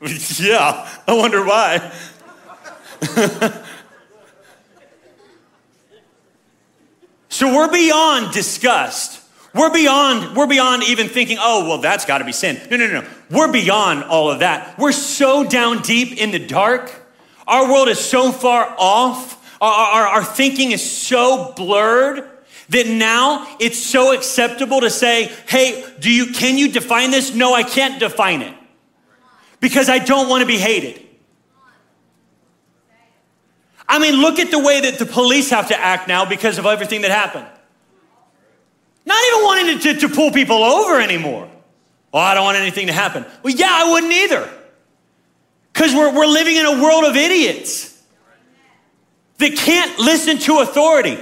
yeah, 0.40 0.88
I 1.06 1.12
wonder 1.14 1.44
why. 1.44 1.92
So 7.38 7.54
we're 7.54 7.70
beyond 7.70 8.32
disgust. 8.32 9.17
We're 9.54 9.72
beyond, 9.72 10.36
we're 10.36 10.46
beyond 10.46 10.84
even 10.84 11.08
thinking, 11.08 11.38
oh, 11.40 11.66
well, 11.68 11.78
that's 11.78 12.04
got 12.04 12.18
to 12.18 12.24
be 12.24 12.32
sin. 12.32 12.60
No, 12.70 12.76
no, 12.76 12.86
no. 12.86 13.08
We're 13.30 13.50
beyond 13.50 14.04
all 14.04 14.30
of 14.30 14.40
that. 14.40 14.78
We're 14.78 14.92
so 14.92 15.44
down 15.44 15.82
deep 15.82 16.18
in 16.18 16.30
the 16.30 16.38
dark. 16.38 16.92
Our 17.46 17.70
world 17.70 17.88
is 17.88 17.98
so 17.98 18.30
far 18.30 18.74
off. 18.78 19.36
Our, 19.60 19.72
our, 19.72 20.06
our 20.06 20.24
thinking 20.24 20.72
is 20.72 20.88
so 20.88 21.54
blurred 21.56 22.28
that 22.68 22.86
now 22.86 23.56
it's 23.58 23.78
so 23.78 24.12
acceptable 24.12 24.82
to 24.82 24.90
say, 24.90 25.32
hey, 25.48 25.84
do 25.98 26.10
you, 26.10 26.26
can 26.32 26.58
you 26.58 26.70
define 26.70 27.10
this? 27.10 27.34
No, 27.34 27.54
I 27.54 27.62
can't 27.62 27.98
define 27.98 28.42
it 28.42 28.54
because 29.60 29.88
I 29.88 29.98
don't 29.98 30.28
want 30.28 30.42
to 30.42 30.46
be 30.46 30.58
hated. 30.58 31.04
I 33.88 33.98
mean, 33.98 34.20
look 34.20 34.38
at 34.38 34.50
the 34.50 34.58
way 34.58 34.82
that 34.82 34.98
the 34.98 35.06
police 35.06 35.48
have 35.48 35.68
to 35.68 35.80
act 35.80 36.08
now 36.08 36.26
because 36.26 36.58
of 36.58 36.66
everything 36.66 37.00
that 37.02 37.10
happened. 37.10 37.46
Not 39.04 39.24
even 39.32 39.44
wanting 39.44 39.78
to, 39.78 39.94
to, 39.94 40.08
to 40.08 40.14
pull 40.14 40.30
people 40.30 40.62
over 40.62 41.00
anymore. 41.00 41.48
Oh, 42.12 42.18
I 42.18 42.34
don't 42.34 42.44
want 42.44 42.58
anything 42.58 42.86
to 42.86 42.92
happen. 42.92 43.24
Well, 43.42 43.54
yeah, 43.54 43.68
I 43.70 43.90
wouldn't 43.90 44.12
either. 44.12 44.48
Because 45.72 45.94
we're, 45.94 46.14
we're 46.14 46.26
living 46.26 46.56
in 46.56 46.66
a 46.66 46.82
world 46.82 47.04
of 47.04 47.16
idiots 47.16 48.02
that 49.38 49.56
can't 49.56 49.98
listen 49.98 50.38
to 50.38 50.58
authority. 50.60 51.18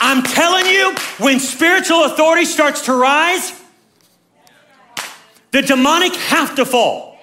I'm 0.00 0.22
telling 0.22 0.66
you, 0.66 0.94
when 1.18 1.40
spiritual 1.40 2.04
authority 2.04 2.44
starts 2.44 2.82
to 2.82 2.94
rise, 2.94 3.52
the 5.50 5.62
demonic 5.62 6.14
have 6.14 6.54
to 6.56 6.64
fall. 6.64 7.18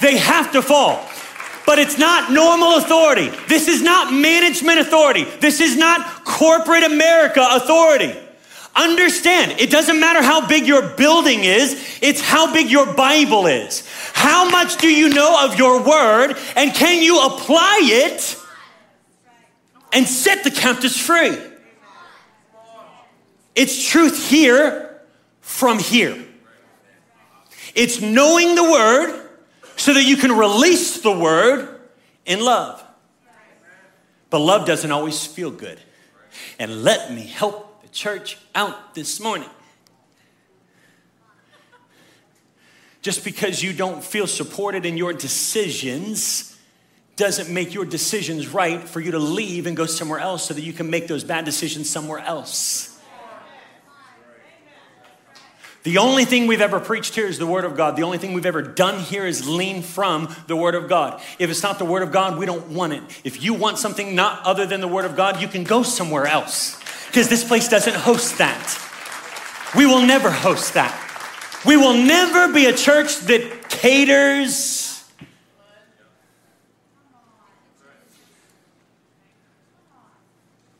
They 0.00 0.16
have 0.16 0.52
to 0.52 0.62
fall 0.62 1.06
but 1.70 1.78
it's 1.78 1.98
not 1.98 2.32
normal 2.32 2.78
authority. 2.78 3.28
This 3.46 3.68
is 3.68 3.80
not 3.80 4.12
management 4.12 4.80
authority. 4.80 5.22
This 5.38 5.60
is 5.60 5.76
not 5.76 6.24
corporate 6.24 6.82
America 6.82 7.46
authority. 7.48 8.12
Understand, 8.80 9.60
it 9.60 9.70
doesn't 9.70 10.00
matter 10.00 10.22
how 10.22 10.46
big 10.46 10.66
your 10.66 10.80
building 10.80 11.44
is, 11.44 11.98
it's 12.00 12.22
how 12.22 12.50
big 12.50 12.70
your 12.70 12.94
Bible 12.94 13.46
is. 13.46 13.86
How 14.14 14.48
much 14.48 14.78
do 14.78 14.88
you 14.88 15.10
know 15.10 15.44
of 15.44 15.58
your 15.58 15.82
word, 15.82 16.34
and 16.56 16.72
can 16.72 17.02
you 17.02 17.20
apply 17.20 17.80
it 17.82 18.36
and 19.92 20.06
set 20.06 20.44
the 20.44 20.50
captives 20.50 20.98
free? 20.98 21.36
It's 23.54 23.86
truth 23.86 24.30
here 24.30 25.02
from 25.42 25.78
here. 25.78 26.16
It's 27.74 28.00
knowing 28.00 28.54
the 28.54 28.64
word 28.64 29.28
so 29.76 29.92
that 29.92 30.04
you 30.04 30.16
can 30.16 30.32
release 30.32 31.02
the 31.02 31.12
word 31.12 31.80
in 32.24 32.42
love. 32.42 32.82
But 34.30 34.38
love 34.38 34.66
doesn't 34.66 34.90
always 34.90 35.26
feel 35.26 35.50
good. 35.50 35.78
And 36.58 36.82
let 36.82 37.12
me 37.12 37.26
help 37.26 37.69
church 37.92 38.38
out 38.54 38.94
this 38.94 39.20
morning. 39.20 39.48
Just 43.02 43.24
because 43.24 43.62
you 43.62 43.72
don't 43.72 44.04
feel 44.04 44.26
supported 44.26 44.84
in 44.84 44.96
your 44.96 45.12
decisions 45.12 46.56
doesn't 47.16 47.52
make 47.52 47.74
your 47.74 47.84
decisions 47.84 48.48
right 48.48 48.80
for 48.80 49.00
you 49.00 49.10
to 49.12 49.18
leave 49.18 49.66
and 49.66 49.76
go 49.76 49.86
somewhere 49.86 50.18
else 50.18 50.44
so 50.44 50.54
that 50.54 50.62
you 50.62 50.72
can 50.72 50.88
make 50.88 51.06
those 51.06 51.24
bad 51.24 51.44
decisions 51.44 51.88
somewhere 51.88 52.18
else. 52.18 52.98
The 55.82 55.96
only 55.96 56.26
thing 56.26 56.46
we've 56.46 56.60
ever 56.60 56.78
preached 56.78 57.14
here 57.14 57.26
is 57.26 57.38
the 57.38 57.46
Word 57.46 57.64
of 57.64 57.74
God. 57.74 57.96
The 57.96 58.02
only 58.02 58.18
thing 58.18 58.34
we've 58.34 58.44
ever 58.44 58.60
done 58.60 59.00
here 59.00 59.26
is 59.26 59.48
lean 59.48 59.80
from 59.82 60.34
the 60.46 60.56
Word 60.56 60.74
of 60.74 60.88
God. 60.88 61.22
If 61.38 61.50
it's 61.50 61.62
not 61.62 61.78
the 61.78 61.86
Word 61.86 62.02
of 62.02 62.12
God, 62.12 62.38
we 62.38 62.44
don't 62.44 62.68
want 62.68 62.92
it. 62.92 63.02
If 63.24 63.42
you 63.42 63.54
want 63.54 63.78
something 63.78 64.14
not 64.14 64.44
other 64.44 64.66
than 64.66 64.82
the 64.82 64.88
Word 64.88 65.06
of 65.06 65.16
God, 65.16 65.40
you 65.40 65.48
can 65.48 65.64
go 65.64 65.82
somewhere 65.82 66.26
else 66.26 66.79
because 67.10 67.28
this 67.28 67.42
place 67.42 67.68
doesn't 67.68 67.96
host 67.96 68.38
that. 68.38 68.78
We 69.76 69.84
will 69.84 70.06
never 70.06 70.30
host 70.30 70.74
that. 70.74 70.96
We 71.66 71.76
will 71.76 71.94
never 71.94 72.52
be 72.52 72.66
a 72.66 72.72
church 72.72 73.18
that 73.22 73.68
caters. 73.68 75.04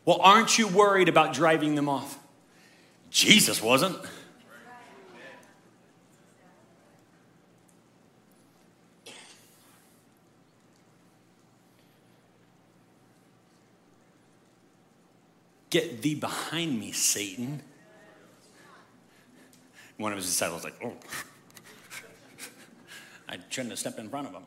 Well, 0.05 0.21
aren't 0.21 0.57
you 0.57 0.69
worried 0.69 1.09
about 1.09 1.35
driving 1.35 1.75
them 1.75 1.89
off? 1.89 2.17
Jesus 3.11 3.61
wasn't. 3.61 3.99
Get 15.71 16.03
thee 16.03 16.17
behind 16.17 16.79
me, 16.79 16.93
Satan. 16.93 17.63
One 19.97 20.13
of 20.13 20.19
his 20.19 20.27
disciples 20.27 20.65
was 20.65 20.73
like, 20.73 20.83
oh, 20.85 20.95
I 23.29 23.39
shouldn't 23.49 23.71
have 23.71 23.79
stepped 23.79 23.99
in 23.99 24.09
front 24.09 24.27
of 24.27 24.33
him. 24.33 24.43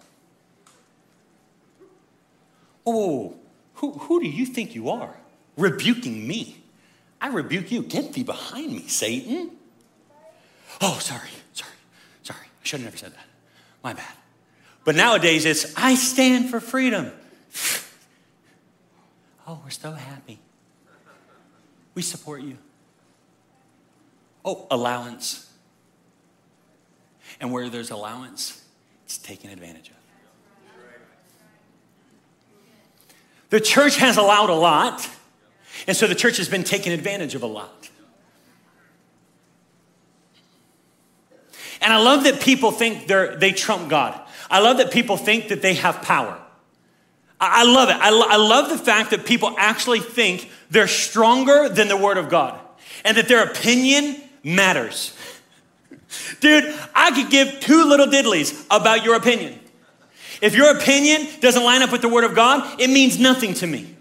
Oh, 2.85 3.35
who, 3.75 3.91
who 3.91 4.21
do 4.21 4.27
you 4.27 4.45
think 4.45 4.75
you 4.75 4.89
are? 4.89 5.15
Rebuking 5.55 6.27
me. 6.27 6.57
I 7.21 7.27
rebuke 7.27 7.71
you. 7.71 7.83
Get 7.83 8.13
thee 8.13 8.23
behind 8.23 8.73
me, 8.73 8.87
Satan. 8.87 9.51
Oh, 10.81 10.97
sorry, 10.99 11.29
sorry, 11.53 11.71
sorry. 12.23 12.39
I 12.45 12.65
should 12.65 12.81
have 12.81 12.87
never 12.87 12.97
said 12.97 13.13
that. 13.13 13.25
My 13.83 13.93
bad. 13.93 14.13
But 14.83 14.95
nowadays 14.95 15.45
it's, 15.45 15.73
I 15.77 15.95
stand 15.95 16.49
for 16.49 16.59
freedom. 16.59 17.11
Oh, 19.45 19.59
we're 19.61 19.71
so 19.71 19.91
happy. 19.91 20.39
We 21.95 22.01
support 22.01 22.41
you. 22.41 22.57
Oh, 24.43 24.67
allowance. 24.71 25.51
And 27.39 27.51
where 27.51 27.69
there's 27.69 27.91
allowance, 27.91 28.63
it's 29.05 29.17
taken 29.17 29.49
advantage 29.49 29.89
of. 29.89 29.95
The 33.49 33.59
church 33.59 33.97
has 33.97 34.17
allowed 34.17 34.49
a 34.49 34.55
lot. 34.55 35.07
And 35.87 35.95
so 35.95 36.07
the 36.07 36.15
church 36.15 36.37
has 36.37 36.49
been 36.49 36.63
taken 36.63 36.91
advantage 36.91 37.35
of 37.35 37.43
a 37.43 37.47
lot. 37.47 37.89
And 41.81 41.91
I 41.93 41.97
love 41.97 42.23
that 42.23 42.41
people 42.41 42.71
think 42.71 43.07
they 43.07 43.51
trump 43.51 43.89
God. 43.89 44.19
I 44.49 44.59
love 44.59 44.77
that 44.77 44.91
people 44.91 45.17
think 45.17 45.49
that 45.49 45.61
they 45.61 45.75
have 45.75 46.01
power. 46.01 46.39
I, 47.51 47.63
love 47.63 47.89
it. 47.89 47.95
I, 47.95 48.09
lo- 48.09 48.27
I 48.27 48.37
love 48.37 48.69
the 48.69 48.77
fact 48.77 49.11
that 49.11 49.25
people 49.25 49.55
actually 49.57 49.99
think 49.99 50.49
they're 50.69 50.87
stronger 50.87 51.69
than 51.69 51.87
the 51.87 51.97
Word 51.97 52.17
of 52.17 52.29
God 52.29 52.59
and 53.03 53.17
that 53.17 53.27
their 53.27 53.43
opinion 53.43 54.21
matters. 54.43 55.17
Dude, 56.39 56.73
I 56.93 57.11
could 57.11 57.31
give 57.31 57.59
two 57.59 57.85
little 57.85 58.07
diddlies 58.07 58.65
about 58.69 59.03
your 59.03 59.15
opinion. 59.15 59.59
If 60.41 60.55
your 60.55 60.75
opinion 60.75 61.27
doesn't 61.39 61.63
line 61.63 61.81
up 61.81 61.91
with 61.91 62.01
the 62.01 62.09
Word 62.09 62.23
of 62.23 62.35
God, 62.35 62.79
it 62.79 62.89
means 62.89 63.19
nothing 63.19 63.53
to 63.55 63.67
me. 63.67 63.95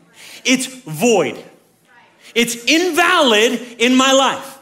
It's 0.45 0.67
void, 0.67 1.43
it's 2.35 2.65
invalid 2.65 3.77
in 3.79 3.95
my 3.95 4.13
life. 4.13 4.59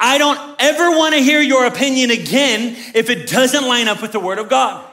I 0.00 0.18
don't 0.18 0.56
ever 0.58 0.90
want 0.96 1.14
to 1.14 1.20
hear 1.20 1.40
your 1.40 1.66
opinion 1.66 2.10
again 2.10 2.76
if 2.94 3.08
it 3.08 3.28
doesn't 3.28 3.64
line 3.64 3.86
up 3.86 4.02
with 4.02 4.10
the 4.10 4.18
Word 4.18 4.38
of 4.38 4.48
God. 4.48 4.84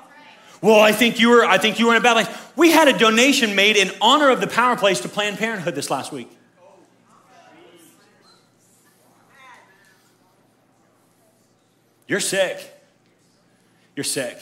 Well, 0.62 0.80
I 0.80 0.92
think 0.92 1.20
you 1.20 1.30
were, 1.30 1.46
I 1.46 1.58
think 1.58 1.80
you 1.80 1.88
were 1.88 1.94
in 1.94 1.98
a 1.98 2.04
bad 2.04 2.26
place. 2.26 2.38
We 2.56 2.72
had 2.72 2.88
a 2.88 2.98
donation 2.98 3.56
made 3.56 3.78
in 3.78 3.92
honor 4.02 4.30
of 4.30 4.42
the 4.42 4.48
Power 4.48 4.76
Place 4.76 5.00
to 5.02 5.10
Planned 5.10 5.38
Parenthood 5.38 5.76
this 5.76 5.90
last 5.90 6.12
week. 6.12 6.30
You're 12.08 12.20
sick. 12.20 12.60
You're 13.96 14.04
sick. 14.04 14.38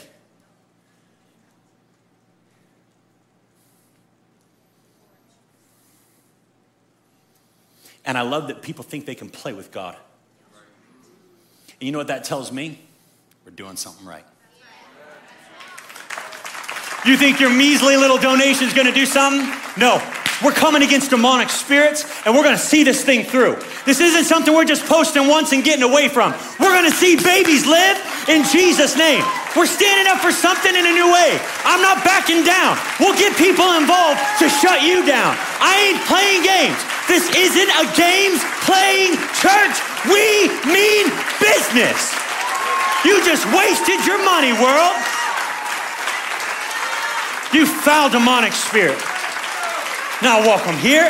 And 8.05 8.17
I 8.17 8.21
love 8.21 8.47
that 8.47 8.61
people 8.61 8.85
think 8.85 9.05
they 9.05 9.15
can 9.15 9.29
play 9.29 9.51
with 9.51 9.71
God. 9.71 9.97
And 11.79 11.85
you 11.85 11.91
know 11.91 11.97
what 11.97 12.07
that 12.07 12.23
tells 12.23 12.53
me? 12.53 12.79
We're 13.43 13.51
doing 13.51 13.75
something 13.75 14.05
right. 14.05 14.23
You 17.05 17.15
think 17.15 17.39
your 17.39 17.53
measly 17.53 17.95
little 17.95 18.17
donation 18.17 18.67
is 18.67 18.73
going 18.73 18.87
to 18.87 18.93
do 18.93 19.05
something? 19.05 19.47
No. 19.77 20.01
We're 20.43 20.53
coming 20.53 20.83
against 20.83 21.09
demonic 21.09 21.49
spirits 21.49 22.05
and 22.25 22.35
we're 22.35 22.43
going 22.43 22.57
to 22.57 22.61
see 22.61 22.83
this 22.83 23.03
thing 23.03 23.25
through. 23.25 23.57
This 23.89 23.99
isn't 23.99 24.25
something 24.25 24.53
we're 24.53 24.69
just 24.69 24.85
posting 24.85 25.25
once 25.25 25.51
and 25.51 25.63
getting 25.63 25.81
away 25.81 26.09
from. 26.09 26.29
We're 26.59 26.73
going 26.77 26.85
to 26.85 26.93
see 26.93 27.17
babies 27.17 27.65
live 27.65 27.97
in 28.29 28.45
Jesus' 28.45 28.93
name. 28.95 29.25
We're 29.57 29.65
standing 29.65 30.05
up 30.05 30.21
for 30.21 30.29
something 30.29 30.69
in 30.69 30.85
a 30.85 30.93
new 30.93 31.09
way. 31.09 31.41
I'm 31.65 31.81
not 31.81 32.05
backing 32.05 32.45
down. 32.45 32.77
We'll 33.01 33.17
get 33.17 33.33
people 33.33 33.65
involved 33.81 34.21
to 34.37 34.45
shut 34.45 34.85
you 34.85 35.01
down. 35.09 35.33
I 35.57 35.89
ain't 35.89 36.01
playing 36.05 36.45
games. 36.45 36.77
This 37.09 37.25
isn't 37.33 37.71
a 37.73 37.85
games 37.97 38.37
playing 38.61 39.17
church. 39.41 39.75
We 40.05 40.53
mean 40.69 41.09
business. 41.41 42.13
You 43.01 43.25
just 43.25 43.41
wasted 43.49 44.05
your 44.05 44.21
money, 44.21 44.53
world. 44.53 44.93
You 47.53 47.65
foul 47.65 48.09
demonic 48.09 48.53
spirit. 48.53 48.97
Now, 50.21 50.41
welcome 50.41 50.75
here. 50.77 51.09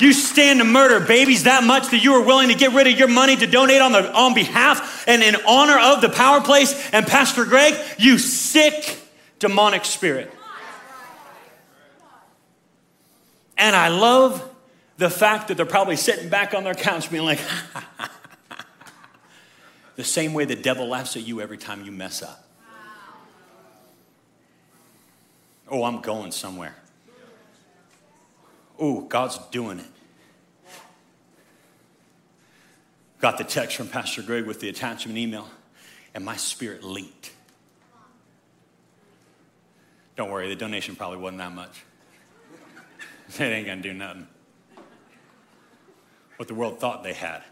You 0.00 0.12
stand 0.12 0.60
to 0.60 0.64
murder 0.64 1.04
babies 1.04 1.44
that 1.44 1.64
much 1.64 1.88
that 1.88 1.98
you 1.98 2.14
are 2.14 2.22
willing 2.22 2.48
to 2.48 2.54
get 2.54 2.72
rid 2.72 2.86
of 2.86 2.98
your 2.98 3.08
money 3.08 3.36
to 3.36 3.46
donate 3.46 3.80
on, 3.80 3.92
the, 3.92 4.12
on 4.12 4.34
behalf 4.34 5.04
and 5.08 5.22
in 5.22 5.36
honor 5.46 5.78
of 5.78 6.00
the 6.00 6.08
power 6.08 6.40
place 6.40 6.90
and 6.92 7.06
Pastor 7.06 7.44
Greg, 7.44 7.74
you 7.98 8.18
sick 8.18 8.98
demonic 9.38 9.84
spirit. 9.84 10.32
And 13.56 13.74
I 13.74 13.88
love 13.88 14.48
the 14.98 15.10
fact 15.10 15.48
that 15.48 15.56
they're 15.56 15.66
probably 15.66 15.96
sitting 15.96 16.28
back 16.28 16.54
on 16.54 16.62
their 16.62 16.74
couch 16.74 17.10
being 17.10 17.24
like, 17.24 17.40
the 19.98 20.04
same 20.04 20.32
way 20.32 20.44
the 20.44 20.54
devil 20.54 20.86
laughs 20.86 21.16
at 21.16 21.26
you 21.26 21.40
every 21.40 21.58
time 21.58 21.84
you 21.84 21.90
mess 21.90 22.22
up. 22.22 22.48
Oh, 25.68 25.82
I'm 25.82 26.00
going 26.02 26.30
somewhere. 26.30 26.76
Oh, 28.78 29.00
God's 29.00 29.38
doing 29.50 29.80
it. 29.80 29.86
Got 33.20 33.38
the 33.38 33.44
text 33.44 33.76
from 33.76 33.88
Pastor 33.88 34.22
Greg 34.22 34.46
with 34.46 34.60
the 34.60 34.68
attachment 34.68 35.18
email, 35.18 35.48
and 36.14 36.24
my 36.24 36.36
spirit 36.36 36.84
leaped. 36.84 37.32
Don't 40.14 40.30
worry, 40.30 40.48
the 40.48 40.54
donation 40.54 40.94
probably 40.94 41.18
wasn't 41.18 41.38
that 41.38 41.52
much. 41.52 41.82
it 43.36 43.40
ain't 43.40 43.66
gonna 43.66 43.82
do 43.82 43.92
nothing. 43.92 44.28
What 46.36 46.46
the 46.46 46.54
world 46.54 46.78
thought 46.78 47.02
they 47.02 47.14
had. 47.14 47.42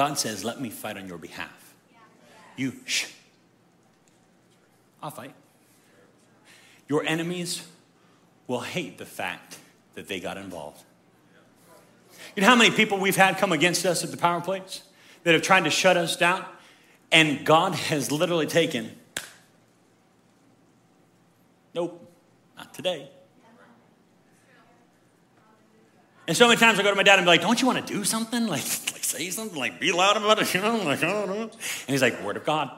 God 0.00 0.18
says, 0.18 0.46
Let 0.46 0.62
me 0.62 0.70
fight 0.70 0.96
on 0.96 1.06
your 1.06 1.18
behalf. 1.18 1.74
You, 2.56 2.72
shh. 2.86 3.04
I'll 5.02 5.10
fight. 5.10 5.34
Your 6.88 7.04
enemies 7.04 7.68
will 8.46 8.60
hate 8.60 8.96
the 8.96 9.04
fact 9.04 9.58
that 9.96 10.08
they 10.08 10.18
got 10.18 10.38
involved. 10.38 10.82
You 12.34 12.40
know 12.40 12.48
how 12.48 12.56
many 12.56 12.74
people 12.74 12.96
we've 12.96 13.14
had 13.14 13.36
come 13.36 13.52
against 13.52 13.84
us 13.84 14.02
at 14.02 14.10
the 14.10 14.16
power 14.16 14.40
place 14.40 14.84
that 15.24 15.34
have 15.34 15.42
tried 15.42 15.64
to 15.64 15.70
shut 15.70 15.98
us 15.98 16.16
down? 16.16 16.46
And 17.12 17.44
God 17.44 17.74
has 17.74 18.10
literally 18.10 18.46
taken, 18.46 18.92
nope, 21.74 22.10
not 22.56 22.72
today. 22.72 23.10
And 26.30 26.36
so 26.36 26.46
many 26.46 26.60
times 26.60 26.78
I 26.78 26.84
go 26.84 26.90
to 26.90 26.94
my 26.94 27.02
dad 27.02 27.18
and 27.18 27.26
be 27.26 27.30
like, 27.30 27.40
don't 27.40 27.60
you 27.60 27.66
want 27.66 27.84
to 27.84 27.92
do 27.92 28.04
something? 28.04 28.46
Like, 28.46 28.62
like 28.92 29.02
say 29.02 29.30
something, 29.30 29.58
like 29.58 29.80
be 29.80 29.90
loud 29.90 30.16
about 30.16 30.40
it, 30.40 30.54
you 30.54 30.60
know? 30.60 30.76
Like, 30.76 31.02
I 31.02 31.10
don't 31.10 31.28
know. 31.28 31.42
And 31.42 31.50
he's 31.88 32.02
like, 32.02 32.22
word 32.22 32.36
of 32.36 32.44
God. 32.44 32.70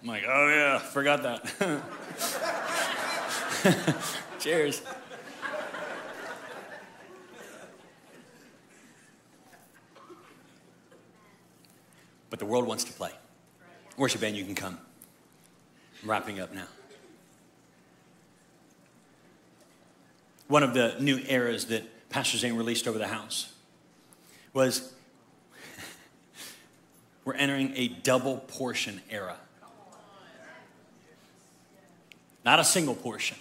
I'm 0.00 0.06
like, 0.06 0.22
oh 0.24 0.48
yeah, 0.48 0.78
forgot 0.78 1.24
that. 1.24 1.82
Cheers. 4.38 4.82
But 12.30 12.38
the 12.38 12.46
world 12.46 12.68
wants 12.68 12.84
to 12.84 12.92
play. 12.92 13.10
Worship 13.96 14.20
band, 14.20 14.36
you 14.36 14.44
can 14.44 14.54
come. 14.54 14.78
I'm 16.04 16.08
wrapping 16.08 16.38
up 16.38 16.54
now. 16.54 16.68
One 20.48 20.62
of 20.62 20.72
the 20.72 20.96
new 20.98 21.20
eras 21.28 21.66
that 21.66 22.08
Pastor 22.08 22.38
Zane 22.38 22.54
released 22.54 22.88
over 22.88 22.98
the 22.98 23.06
house 23.06 23.52
was 24.54 24.94
we're 27.24 27.34
entering 27.34 27.72
a 27.76 27.88
double 27.88 28.38
portion 28.38 29.02
era. 29.10 29.36
Not 32.44 32.60
a 32.60 32.64
single 32.64 32.94
portion. 32.94 33.36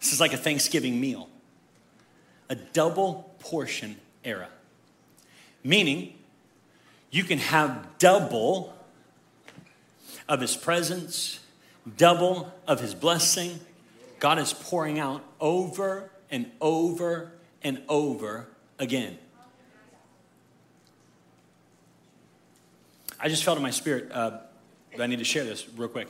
This 0.00 0.14
is 0.14 0.20
like 0.20 0.32
a 0.32 0.38
Thanksgiving 0.38 0.98
meal. 0.98 1.28
A 2.48 2.54
double 2.54 3.34
portion 3.38 3.96
era. 4.24 4.48
Meaning, 5.62 6.14
you 7.10 7.24
can 7.24 7.38
have 7.38 7.98
double 7.98 8.74
of 10.26 10.40
his 10.40 10.56
presence, 10.56 11.40
double 11.98 12.52
of 12.66 12.80
his 12.80 12.94
blessing. 12.94 13.60
God 14.20 14.38
is 14.38 14.54
pouring 14.54 14.98
out 14.98 15.22
over 15.38 16.10
and 16.36 16.52
over 16.60 17.32
and 17.62 17.82
over 17.88 18.46
again. 18.78 19.16
I 23.18 23.30
just 23.30 23.42
felt 23.42 23.56
in 23.56 23.62
my 23.62 23.70
spirit, 23.70 24.12
uh, 24.12 24.40
I 25.00 25.06
need 25.06 25.18
to 25.20 25.24
share 25.24 25.44
this 25.44 25.66
real 25.76 25.88
quick. 25.88 26.08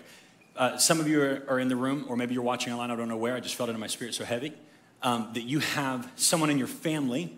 Uh, 0.56 0.78
some 0.78 0.98
of 0.98 1.06
you 1.06 1.22
are, 1.22 1.44
are, 1.48 1.60
in 1.60 1.68
the 1.68 1.76
room, 1.76 2.06
or 2.08 2.16
maybe 2.16 2.34
you're 2.34 2.42
watching 2.42 2.72
online, 2.72 2.90
I 2.90 2.96
don't 2.96 3.08
know 3.08 3.16
where, 3.16 3.36
I 3.36 3.40
just 3.40 3.54
felt 3.54 3.70
it 3.70 3.74
in 3.74 3.78
my 3.78 3.86
spirit 3.86 4.14
so 4.14 4.24
heavy, 4.24 4.52
um, 5.00 5.30
that 5.34 5.42
you 5.42 5.60
have 5.60 6.10
someone 6.16 6.50
in 6.50 6.58
your 6.58 6.66
family 6.66 7.32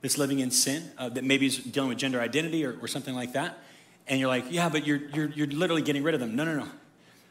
that's 0.00 0.16
living 0.16 0.38
in 0.38 0.52
sin, 0.52 0.84
uh, 0.96 1.08
that 1.08 1.24
maybe 1.24 1.46
is 1.46 1.58
dealing 1.58 1.88
with 1.88 1.98
gender 1.98 2.20
identity 2.20 2.64
or, 2.64 2.78
or 2.80 2.86
something 2.86 3.16
like 3.16 3.32
that. 3.32 3.58
And 4.06 4.20
you're 4.20 4.28
like, 4.28 4.44
yeah, 4.48 4.68
but 4.68 4.86
you're, 4.86 5.00
you're, 5.12 5.30
you're 5.30 5.48
literally 5.48 5.82
getting 5.82 6.04
rid 6.04 6.14
of 6.14 6.20
them. 6.20 6.36
No, 6.36 6.44
no, 6.44 6.54
no. 6.54 6.68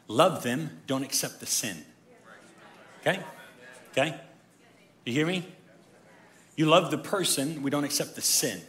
Love 0.06 0.42
them, 0.42 0.82
don't 0.86 1.02
accept 1.02 1.40
the 1.40 1.46
sin. 1.46 1.82
Okay? 3.00 3.20
Okay? 3.92 4.20
You 5.08 5.14
hear 5.14 5.26
me? 5.26 5.42
You 6.54 6.66
love 6.66 6.90
the 6.90 6.98
person, 6.98 7.62
we 7.62 7.70
don't 7.70 7.84
accept 7.84 8.14
the 8.14 8.20
sin. 8.20 8.60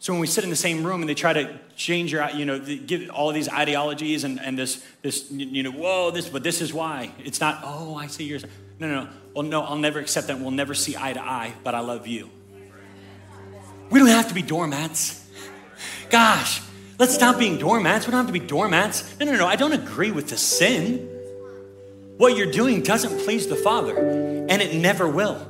So 0.00 0.12
when 0.12 0.18
we 0.18 0.26
sit 0.26 0.42
in 0.42 0.50
the 0.50 0.56
same 0.56 0.84
room 0.84 1.02
and 1.02 1.08
they 1.08 1.14
try 1.14 1.32
to 1.32 1.56
change 1.76 2.10
your, 2.10 2.28
you 2.30 2.44
know, 2.44 2.58
give 2.58 3.10
all 3.10 3.30
these 3.30 3.48
ideologies 3.48 4.24
and, 4.24 4.40
and 4.40 4.58
this, 4.58 4.84
this, 5.02 5.30
you 5.30 5.62
know, 5.62 5.70
whoa, 5.70 6.10
this, 6.10 6.28
but 6.28 6.42
this 6.42 6.60
is 6.60 6.74
why. 6.74 7.12
It's 7.20 7.40
not, 7.40 7.60
oh, 7.62 7.94
I 7.94 8.08
see 8.08 8.24
yours. 8.24 8.44
No, 8.80 8.88
no, 8.88 9.04
no. 9.04 9.10
Well, 9.34 9.44
no, 9.44 9.62
I'll 9.62 9.78
never 9.78 10.00
accept 10.00 10.26
that. 10.26 10.40
We'll 10.40 10.50
never 10.50 10.74
see 10.74 10.96
eye 10.98 11.12
to 11.12 11.22
eye, 11.22 11.54
but 11.62 11.76
I 11.76 11.80
love 11.80 12.08
you. 12.08 12.28
We 13.90 14.00
don't 14.00 14.08
have 14.08 14.26
to 14.28 14.34
be 14.34 14.42
doormats. 14.42 15.30
Gosh, 16.10 16.60
Let's 16.98 17.14
stop 17.14 17.38
being 17.38 17.58
doormats. 17.58 18.06
We 18.06 18.12
don't 18.12 18.24
have 18.24 18.32
to 18.32 18.32
be 18.32 18.44
doormats. 18.44 19.18
No, 19.18 19.26
no, 19.26 19.36
no. 19.36 19.46
I 19.46 19.56
don't 19.56 19.72
agree 19.72 20.12
with 20.12 20.28
the 20.28 20.36
sin. 20.36 21.13
What 22.16 22.36
you're 22.36 22.50
doing 22.50 22.82
doesn't 22.82 23.24
please 23.24 23.46
the 23.48 23.56
Father, 23.56 23.96
and 23.96 24.62
it 24.62 24.74
never 24.74 25.08
will. 25.08 25.48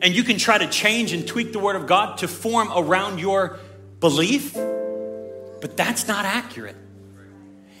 And 0.00 0.14
you 0.14 0.22
can 0.22 0.38
try 0.38 0.58
to 0.58 0.66
change 0.66 1.12
and 1.12 1.26
tweak 1.26 1.52
the 1.52 1.58
Word 1.58 1.76
of 1.76 1.86
God 1.86 2.18
to 2.18 2.28
form 2.28 2.70
around 2.74 3.18
your 3.18 3.58
belief, 4.00 4.54
but 4.54 5.76
that's 5.76 6.08
not 6.08 6.24
accurate. 6.24 6.76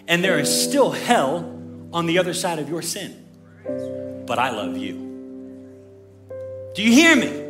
And 0.06 0.22
there 0.22 0.38
is 0.38 0.64
still 0.64 0.90
hell 0.90 1.60
on 1.92 2.06
the 2.06 2.18
other 2.18 2.34
side 2.34 2.58
of 2.58 2.68
your 2.68 2.82
sin. 2.82 3.24
But 4.26 4.38
I 4.38 4.50
love 4.50 4.76
you. 4.76 4.94
Do 6.74 6.82
you 6.82 6.92
hear 6.92 7.16
me? 7.16 7.44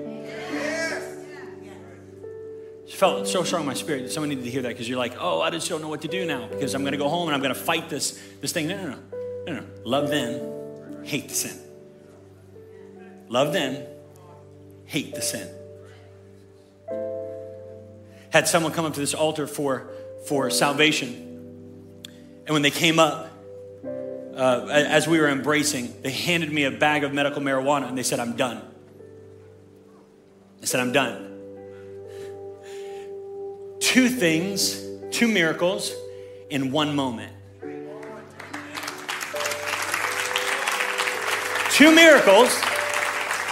felt 2.94 3.26
so 3.26 3.42
strong 3.42 3.62
in 3.62 3.66
my 3.66 3.74
spirit. 3.74 4.10
Someone 4.10 4.30
needed 4.30 4.44
to 4.44 4.50
hear 4.50 4.62
that 4.62 4.68
because 4.68 4.88
you're 4.88 4.98
like, 4.98 5.16
oh, 5.20 5.40
I 5.40 5.50
just 5.50 5.68
don't 5.68 5.82
know 5.82 5.88
what 5.88 6.02
to 6.02 6.08
do 6.08 6.24
now 6.24 6.46
because 6.48 6.74
I'm 6.74 6.82
going 6.82 6.92
to 6.92 6.98
go 6.98 7.08
home 7.08 7.28
and 7.28 7.34
I'm 7.34 7.42
going 7.42 7.54
to 7.54 7.60
fight 7.60 7.90
this, 7.90 8.20
this 8.40 8.52
thing. 8.52 8.68
No, 8.68 8.76
no, 8.76 8.90
no. 8.90 9.13
No, 9.46 9.54
no. 9.54 9.64
Love 9.84 10.08
them, 10.08 11.04
hate 11.04 11.28
the 11.28 11.34
sin. 11.34 11.58
Love 13.28 13.52
them, 13.52 13.82
hate 14.86 15.14
the 15.14 15.22
sin. 15.22 15.48
Had 18.30 18.48
someone 18.48 18.72
come 18.72 18.84
up 18.84 18.94
to 18.94 19.00
this 19.00 19.14
altar 19.14 19.46
for, 19.46 19.88
for 20.26 20.50
salvation. 20.50 21.14
And 22.46 22.52
when 22.52 22.62
they 22.62 22.70
came 22.70 22.98
up, 22.98 23.30
uh, 24.36 24.66
as 24.68 25.06
we 25.06 25.20
were 25.20 25.28
embracing, 25.28 25.94
they 26.02 26.10
handed 26.10 26.52
me 26.52 26.64
a 26.64 26.70
bag 26.70 27.04
of 27.04 27.12
medical 27.12 27.40
marijuana 27.40 27.88
and 27.88 27.96
they 27.96 28.02
said, 28.02 28.18
I'm 28.18 28.34
done. 28.34 28.60
I 30.60 30.64
said, 30.64 30.80
I'm 30.80 30.92
done 30.92 31.34
two 33.94 34.08
things, 34.08 34.82
two 35.12 35.28
miracles 35.28 35.92
in 36.50 36.72
one 36.72 36.96
moment. 36.96 37.32
Two 41.74 41.92
miracles 41.92 42.56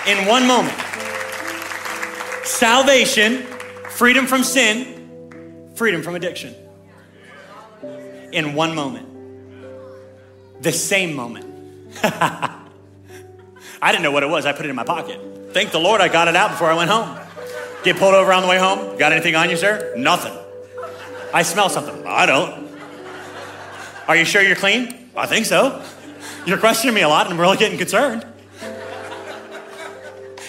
in 0.07 0.29
one 0.29 0.47
moment 0.47 0.79
salvation, 2.45 3.43
freedom 3.91 4.29
from 4.29 4.45
sin, 4.45 5.73
freedom 5.75 6.05
from 6.05 6.15
addiction. 6.15 6.55
In 8.31 8.55
one 8.55 8.77
moment. 8.77 9.09
The 10.63 10.71
same 10.71 11.15
moment. 11.15 11.47
I 12.05 12.61
didn't 13.87 14.05
know 14.05 14.13
what 14.13 14.23
it 14.23 14.29
was. 14.29 14.47
I 14.47 14.53
put 14.53 14.67
it 14.67 14.69
in 14.69 14.77
my 14.77 14.85
pocket. 14.85 15.21
Thank 15.53 15.73
the 15.73 15.81
Lord 15.81 16.01
I 16.01 16.07
got 16.07 16.29
it 16.29 16.37
out 16.37 16.53
before 16.53 16.71
I 16.71 16.77
went 16.77 16.91
home. 16.91 17.19
Get 17.83 17.97
pulled 17.97 18.15
over 18.15 18.33
on 18.33 18.43
the 18.43 18.49
way 18.49 18.59
home? 18.59 18.97
Got 18.99 19.11
anything 19.11 19.35
on 19.35 19.51
you, 19.51 19.57
sir? 19.57 19.95
Nothing. 19.97 20.33
I 21.35 21.43
smell 21.43 21.69
something. 21.69 22.07
I 22.07 22.27
don't. 22.27 22.71
Are 24.07 24.15
you 24.15 24.25
sure 24.25 24.43
you're 24.43 24.55
clean? 24.55 25.11
I 25.17 25.27
think 25.27 25.47
so. 25.47 25.83
You're 26.47 26.59
questioning 26.59 26.95
me 26.95 27.03
a 27.03 27.09
lot 27.09 27.27
and 27.27 27.35
I'm 27.35 27.41
really 27.41 27.57
getting 27.57 27.79
concerned. 27.79 28.27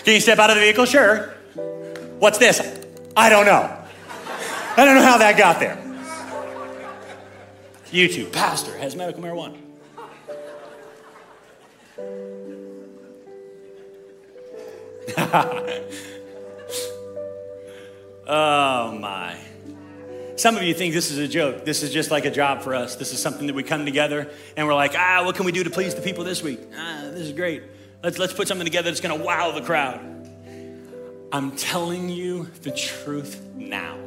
Can 0.03 0.15
you 0.15 0.19
step 0.19 0.39
out 0.39 0.49
of 0.49 0.55
the 0.55 0.61
vehicle? 0.61 0.85
Sure. 0.85 1.27
What's 2.19 2.37
this? 2.37 2.59
I 3.15 3.29
don't 3.29 3.45
know. 3.45 3.77
I 4.75 4.85
don't 4.85 4.95
know 4.95 5.03
how 5.03 5.17
that 5.19 5.37
got 5.37 5.59
there. 5.59 5.77
YouTube, 7.91 8.31
pastor 8.31 8.75
has 8.77 8.95
medical 8.95 9.21
marijuana. 9.21 9.59
Oh 18.25 18.97
my. 18.99 19.37
Some 20.35 20.57
of 20.57 20.63
you 20.63 20.73
think 20.73 20.93
this 20.93 21.11
is 21.11 21.19
a 21.19 21.27
joke. 21.27 21.63
This 21.63 21.83
is 21.83 21.91
just 21.91 22.09
like 22.11 22.25
a 22.25 22.31
job 22.31 22.63
for 22.63 22.73
us. 22.73 22.95
This 22.95 23.13
is 23.13 23.21
something 23.21 23.47
that 23.47 23.53
we 23.53 23.63
come 23.63 23.85
together 23.85 24.31
and 24.57 24.67
we're 24.67 24.73
like, 24.73 24.95
ah, 24.97 25.23
what 25.23 25.35
can 25.35 25.45
we 25.45 25.51
do 25.51 25.63
to 25.63 25.69
please 25.69 25.93
the 25.93 26.01
people 26.01 26.23
this 26.23 26.41
week? 26.41 26.59
Ah, 26.75 27.01
this 27.11 27.21
is 27.21 27.33
great. 27.33 27.63
Let's, 28.03 28.17
let's 28.17 28.33
put 28.33 28.47
something 28.47 28.65
together 28.65 28.89
that's 28.89 28.99
going 28.99 29.17
to 29.17 29.23
wow 29.23 29.51
the 29.51 29.61
crowd. 29.61 29.99
I'm 31.31 31.55
telling 31.55 32.09
you 32.09 32.45
the 32.61 32.71
truth 32.71 33.41
now. 33.55 33.97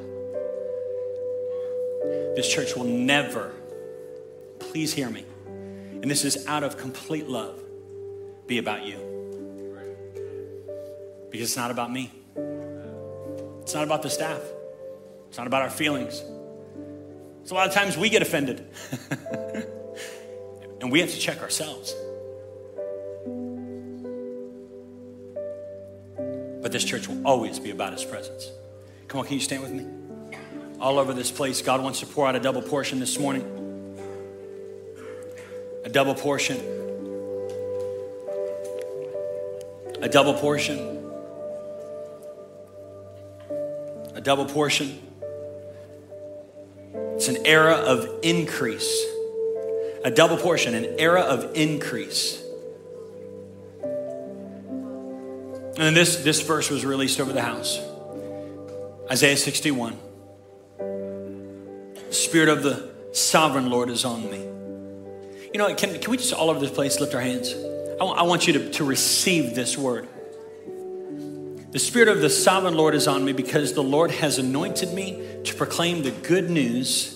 This 2.36 2.52
church 2.52 2.76
will 2.76 2.84
never, 2.84 3.52
please 4.60 4.92
hear 4.92 5.10
me, 5.10 5.24
and 5.46 6.08
this 6.08 6.24
is 6.24 6.46
out 6.46 6.62
of 6.62 6.76
complete 6.76 7.26
love, 7.28 7.60
be 8.46 8.58
about 8.58 8.84
you. 8.84 8.98
Because 11.30 11.48
it's 11.48 11.56
not 11.56 11.72
about 11.72 11.90
me. 11.90 12.12
It's 13.62 13.74
not 13.74 13.82
about 13.82 14.02
the 14.02 14.10
staff, 14.10 14.40
it's 15.36 15.38
not 15.38 15.48
about 15.48 15.60
our 15.60 15.70
feelings. 15.70 16.22
So, 17.44 17.54
a 17.54 17.56
lot 17.56 17.68
of 17.68 17.74
times 17.74 17.98
we 17.98 18.08
get 18.08 18.22
offended, 18.22 18.66
and 20.80 20.90
we 20.90 21.00
have 21.00 21.10
to 21.10 21.18
check 21.18 21.42
ourselves. 21.42 21.94
But 26.62 26.72
this 26.72 26.84
church 26.84 27.06
will 27.06 27.26
always 27.26 27.58
be 27.58 27.70
about 27.70 27.92
His 27.92 28.02
presence. 28.02 28.50
Come 29.08 29.20
on, 29.20 29.26
can 29.26 29.34
you 29.34 29.40
stand 29.40 29.62
with 29.62 29.72
me? 29.72 29.84
All 30.80 30.98
over 30.98 31.12
this 31.12 31.30
place, 31.30 31.60
God 31.60 31.82
wants 31.82 32.00
to 32.00 32.06
pour 32.06 32.26
out 32.26 32.34
a 32.34 32.40
double 32.40 32.62
portion 32.62 32.98
this 32.98 33.18
morning. 33.18 33.42
A 35.84 35.90
double 35.90 36.14
portion. 36.14 36.56
A 40.00 40.08
double 40.08 40.32
portion. 40.32 40.78
A 44.14 44.20
double 44.22 44.46
portion. 44.46 45.05
It's 47.28 47.36
an 47.36 47.44
era 47.44 47.74
of 47.74 48.08
increase. 48.22 49.04
A 50.04 50.12
double 50.12 50.36
portion, 50.36 50.76
an 50.76 50.94
era 51.00 51.22
of 51.22 51.56
increase. 51.56 52.40
And 55.76 55.96
this, 55.96 56.22
this 56.22 56.40
verse 56.42 56.70
was 56.70 56.84
released 56.84 57.18
over 57.18 57.32
the 57.32 57.42
house 57.42 57.80
Isaiah 59.10 59.36
61. 59.36 59.98
The 60.78 62.14
Spirit 62.14 62.48
of 62.48 62.62
the 62.62 62.90
sovereign 63.10 63.70
Lord 63.70 63.90
is 63.90 64.04
on 64.04 64.30
me. 64.30 64.38
You 65.52 65.58
know, 65.58 65.74
can, 65.74 65.98
can 65.98 66.10
we 66.12 66.18
just 66.18 66.32
all 66.32 66.48
over 66.48 66.60
this 66.60 66.70
place 66.70 67.00
lift 67.00 67.12
our 67.12 67.20
hands? 67.20 67.52
I, 68.00 68.04
I 68.04 68.22
want 68.22 68.46
you 68.46 68.52
to, 68.52 68.70
to 68.70 68.84
receive 68.84 69.56
this 69.56 69.76
word. 69.76 70.06
The 71.72 71.80
Spirit 71.80 72.06
of 72.06 72.20
the 72.20 72.30
sovereign 72.30 72.76
Lord 72.76 72.94
is 72.94 73.08
on 73.08 73.24
me 73.24 73.32
because 73.32 73.72
the 73.72 73.82
Lord 73.82 74.12
has 74.12 74.38
anointed 74.38 74.94
me 74.94 75.40
to 75.42 75.54
proclaim 75.56 76.04
the 76.04 76.12
good 76.12 76.48
news 76.48 77.15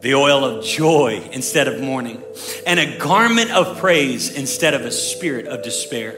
the 0.00 0.14
oil 0.14 0.44
of 0.44 0.64
joy 0.64 1.28
instead 1.32 1.68
of 1.68 1.80
mourning, 1.80 2.22
and 2.66 2.78
a 2.78 2.98
garment 2.98 3.50
of 3.50 3.78
praise 3.78 4.30
instead 4.34 4.74
of 4.74 4.82
a 4.82 4.90
spirit 4.90 5.46
of 5.46 5.62
despair. 5.62 6.16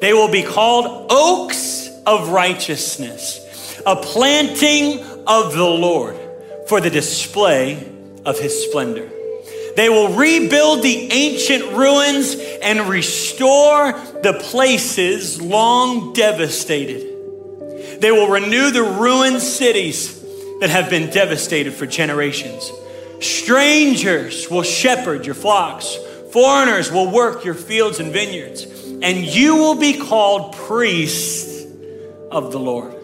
They 0.00 0.12
will 0.12 0.30
be 0.30 0.42
called 0.42 1.06
oaks 1.10 1.88
of 2.06 2.30
righteousness, 2.30 3.80
a 3.86 3.96
planting 3.96 5.00
of 5.26 5.54
the 5.54 5.64
Lord 5.64 6.16
for 6.68 6.80
the 6.80 6.90
display 6.90 7.88
of 8.24 8.38
his 8.38 8.64
splendor. 8.64 9.08
They 9.76 9.88
will 9.88 10.14
rebuild 10.14 10.82
the 10.82 11.12
ancient 11.12 11.72
ruins 11.72 12.36
and 12.62 12.88
restore 12.88 13.92
the 14.22 14.38
places 14.40 15.40
long 15.40 16.12
devastated. 16.12 18.00
They 18.00 18.12
will 18.12 18.28
renew 18.28 18.70
the 18.70 18.82
ruined 18.82 19.40
cities 19.40 20.20
that 20.60 20.70
have 20.70 20.90
been 20.90 21.10
devastated 21.10 21.72
for 21.74 21.86
generations. 21.86 22.70
Strangers 23.24 24.50
will 24.50 24.62
shepherd 24.62 25.24
your 25.24 25.34
flocks, 25.34 25.96
foreigners 26.30 26.92
will 26.92 27.10
work 27.10 27.42
your 27.42 27.54
fields 27.54 27.98
and 27.98 28.12
vineyards, 28.12 28.64
and 29.00 29.16
you 29.24 29.56
will 29.56 29.76
be 29.76 29.98
called 29.98 30.54
priests 30.54 31.64
of 32.30 32.52
the 32.52 32.58
Lord. 32.58 32.94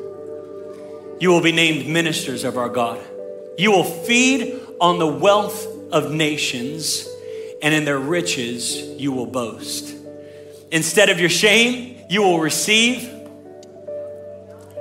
You 1.21 1.31
will 1.31 1.41
be 1.41 1.53
named 1.53 1.89
ministers 1.89 2.45
of 2.45 2.59
our 2.59 2.69
God. 2.69 3.01
You 3.57 3.71
will 3.71 3.85
feed 3.85 4.61
on 4.79 4.99
the 4.99 5.07
wealth 5.07 5.67
of 5.91 6.13
nations, 6.13 7.09
and 7.63 7.73
in 7.73 7.87
their 7.87 7.99
riches 7.99 8.77
you 8.77 9.13
will 9.13 9.25
boast. 9.25 9.97
Instead 10.71 11.09
of 11.09 11.19
your 11.19 11.31
shame, 11.31 11.99
you 12.11 12.21
will 12.21 12.41
receive 12.41 13.09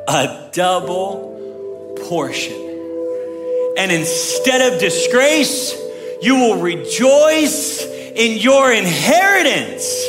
a 0.06 0.50
double 0.52 1.96
portion. 2.10 2.69
And 3.78 3.92
instead 3.92 4.74
of 4.74 4.80
disgrace, 4.80 5.74
you 6.22 6.36
will 6.36 6.62
rejoice 6.62 7.82
in 7.82 8.38
your 8.38 8.72
inheritance. 8.72 10.06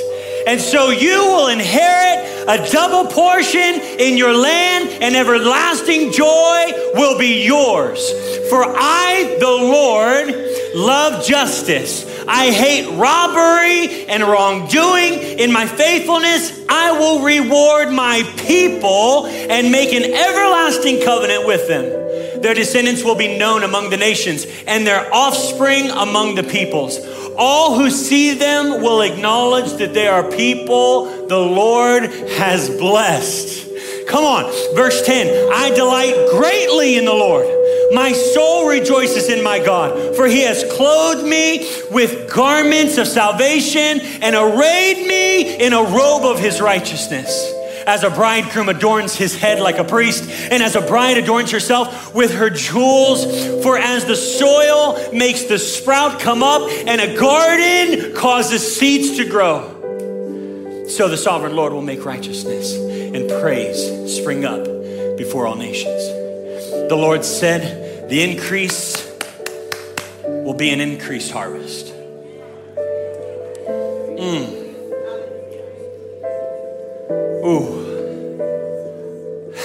And 0.47 0.61
so 0.61 0.91
you 0.91 1.19
will 1.27 1.49
inherit 1.49 2.49
a 2.49 2.71
double 2.73 3.11
portion 3.11 3.61
in 3.61 4.17
your 4.17 4.35
land, 4.35 4.89
and 5.03 5.15
everlasting 5.15 6.11
joy 6.11 6.73
will 6.95 7.19
be 7.19 7.45
yours. 7.45 8.11
For 8.49 8.65
I, 8.65 9.37
the 9.39 9.47
Lord, 9.47 10.35
love 10.75 11.25
justice. 11.25 12.07
I 12.27 12.51
hate 12.51 12.99
robbery 12.99 14.07
and 14.07 14.23
wrongdoing. 14.23 15.39
In 15.39 15.53
my 15.53 15.67
faithfulness, 15.67 16.65
I 16.69 16.93
will 16.93 17.23
reward 17.23 17.93
my 17.93 18.23
people 18.39 19.27
and 19.27 19.71
make 19.71 19.93
an 19.93 20.05
everlasting 20.05 21.03
covenant 21.05 21.47
with 21.47 21.69
them. 21.69 21.85
Their 22.43 22.55
descendants 22.55 23.05
will 23.05 23.15
be 23.15 23.39
known 23.39 23.63
among 23.63 23.91
the 23.91 23.97
nations, 23.97 24.47
and 24.67 24.87
their 24.87 25.13
offspring 25.13 25.91
among 25.91 26.35
the 26.35 26.43
peoples. 26.43 26.99
All 27.37 27.79
who 27.79 27.91
see 27.91 28.35
them 28.35 28.83
will 28.83 29.03
acknowledge 29.03 29.73
that 29.75 29.95
they 29.95 30.09
are 30.09 30.25
people 30.31 31.27
the 31.27 31.39
Lord 31.39 32.05
has 32.05 32.69
blessed. 32.69 33.69
Come 34.09 34.25
on, 34.25 34.45
verse 34.75 35.07
10 35.07 35.53
I 35.53 35.71
delight 35.71 36.15
greatly 36.33 36.97
in 36.97 37.05
the 37.05 37.15
Lord. 37.15 37.47
My 37.93 38.13
soul 38.13 38.69
rejoices 38.69 39.29
in 39.29 39.43
my 39.43 39.59
God, 39.59 40.17
for 40.17 40.27
he 40.27 40.43
has 40.43 40.65
clothed 40.73 41.25
me 41.25 41.69
with 41.91 42.33
garments 42.33 42.99
of 42.99 43.09
salvation 43.09 44.01
and 44.23 44.37
arrayed 44.37 45.07
me 45.07 45.57
in 45.57 45.73
a 45.73 45.83
robe 45.83 46.25
of 46.25 46.39
his 46.39 46.61
righteousness. 46.61 47.53
As 47.91 48.05
a 48.05 48.11
bridegroom 48.11 48.69
adorns 48.69 49.17
his 49.17 49.35
head 49.35 49.59
like 49.59 49.79
a 49.79 49.83
priest, 49.83 50.31
and 50.31 50.63
as 50.63 50.77
a 50.77 50.81
bride 50.81 51.19
adorns 51.19 51.51
herself 51.51 52.15
with 52.15 52.33
her 52.35 52.49
jewels. 52.49 53.25
For 53.65 53.77
as 53.77 54.05
the 54.05 54.15
soil 54.15 55.13
makes 55.13 55.43
the 55.43 55.59
sprout 55.59 56.21
come 56.21 56.45
up, 56.45 56.71
and 56.71 57.01
a 57.01 57.17
garden 57.19 58.15
causes 58.15 58.77
seeds 58.77 59.17
to 59.17 59.25
grow, 59.25 60.87
so 60.89 61.09
the 61.09 61.17
sovereign 61.17 61.57
Lord 61.57 61.73
will 61.73 61.83
make 61.83 62.05
righteousness 62.05 62.77
and 62.77 63.29
praise 63.43 64.17
spring 64.17 64.45
up 64.45 64.65
before 65.19 65.49
all 65.49 65.57
nations. 65.57 66.07
The 66.89 66.97
Lord 66.97 67.25
said, 67.25 68.09
The 68.09 68.23
increase 68.23 69.05
will 70.25 70.55
be 70.55 70.71
an 70.71 70.81
increased 70.81 71.33
harvest. 71.33 71.93
Mm. 74.17 74.60
Ooh. 77.43 77.87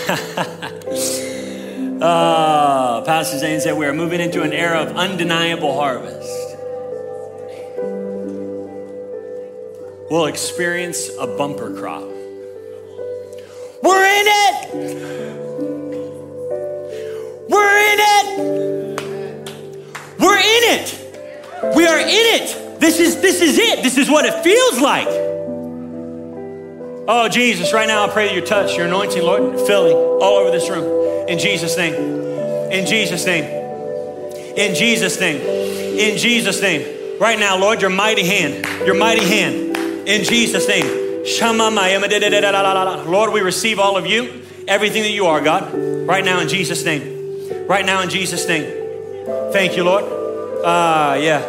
uh, 2.01 3.01
Pastor 3.01 3.37
Zane 3.37 3.59
said 3.59 3.77
we 3.77 3.85
are 3.85 3.93
moving 3.93 4.21
into 4.21 4.43
an 4.43 4.53
era 4.53 4.79
of 4.79 4.95
undeniable 4.95 5.73
harvest. 5.73 6.55
We'll 10.09 10.27
experience 10.27 11.09
a 11.19 11.27
bumper 11.27 11.75
crop. 11.75 12.03
We're 13.83 14.05
in 14.05 14.27
it! 14.27 14.73
We're 17.49 17.77
in 17.91 17.99
it! 17.99 18.39
We're 20.17 20.37
in 20.37 20.63
it! 20.79 21.75
We 21.75 21.85
are 21.85 21.99
in 21.99 22.07
it! 22.07 22.79
This 22.79 22.99
is 22.99 23.19
this 23.19 23.41
is 23.41 23.57
it. 23.57 23.83
This 23.83 23.97
is 23.97 24.09
what 24.09 24.25
it 24.25 24.43
feels 24.43 24.79
like. 24.79 25.24
Oh, 27.07 27.29
Jesus, 27.29 27.71
right 27.71 27.87
now 27.87 28.07
I 28.07 28.09
pray 28.09 28.27
that 28.27 28.35
your 28.35 28.45
touch, 28.45 28.75
your 28.75 28.87
anointing, 28.87 29.21
Lord, 29.21 29.59
filling 29.67 29.95
all 29.95 30.37
over 30.37 30.49
this 30.49 30.67
room. 30.69 31.29
In 31.29 31.37
Jesus' 31.37 31.77
name. 31.77 31.93
In 32.71 32.87
Jesus' 32.87 33.23
name. 33.27 33.43
In 34.57 34.73
Jesus' 34.73 35.19
name. 35.19 35.39
In 35.39 36.17
Jesus' 36.17 36.59
name. 36.61 37.19
Right 37.19 37.37
now, 37.37 37.59
Lord, 37.59 37.81
your 37.81 37.91
mighty 37.91 38.25
hand, 38.25 38.65
your 38.87 38.95
mighty 38.95 39.23
hand. 39.23 39.77
In 40.07 40.23
Jesus' 40.23 40.67
name. 40.67 41.05
Lord, 43.07 43.33
we 43.33 43.41
receive 43.41 43.77
all 43.77 43.97
of 43.97 44.07
you, 44.07 44.41
everything 44.67 45.03
that 45.03 45.11
you 45.11 45.27
are, 45.27 45.41
God, 45.41 45.73
right 46.07 46.25
now 46.25 46.39
in 46.39 46.49
Jesus' 46.49 46.83
name. 46.83 47.67
Right 47.67 47.85
now 47.85 48.01
in 48.01 48.09
Jesus' 48.09 48.47
name. 48.47 48.65
Thank 49.53 49.77
you, 49.77 49.83
Lord. 49.83 50.05
Ah, 50.65 51.11
uh, 51.11 51.15
yeah. 51.15 51.41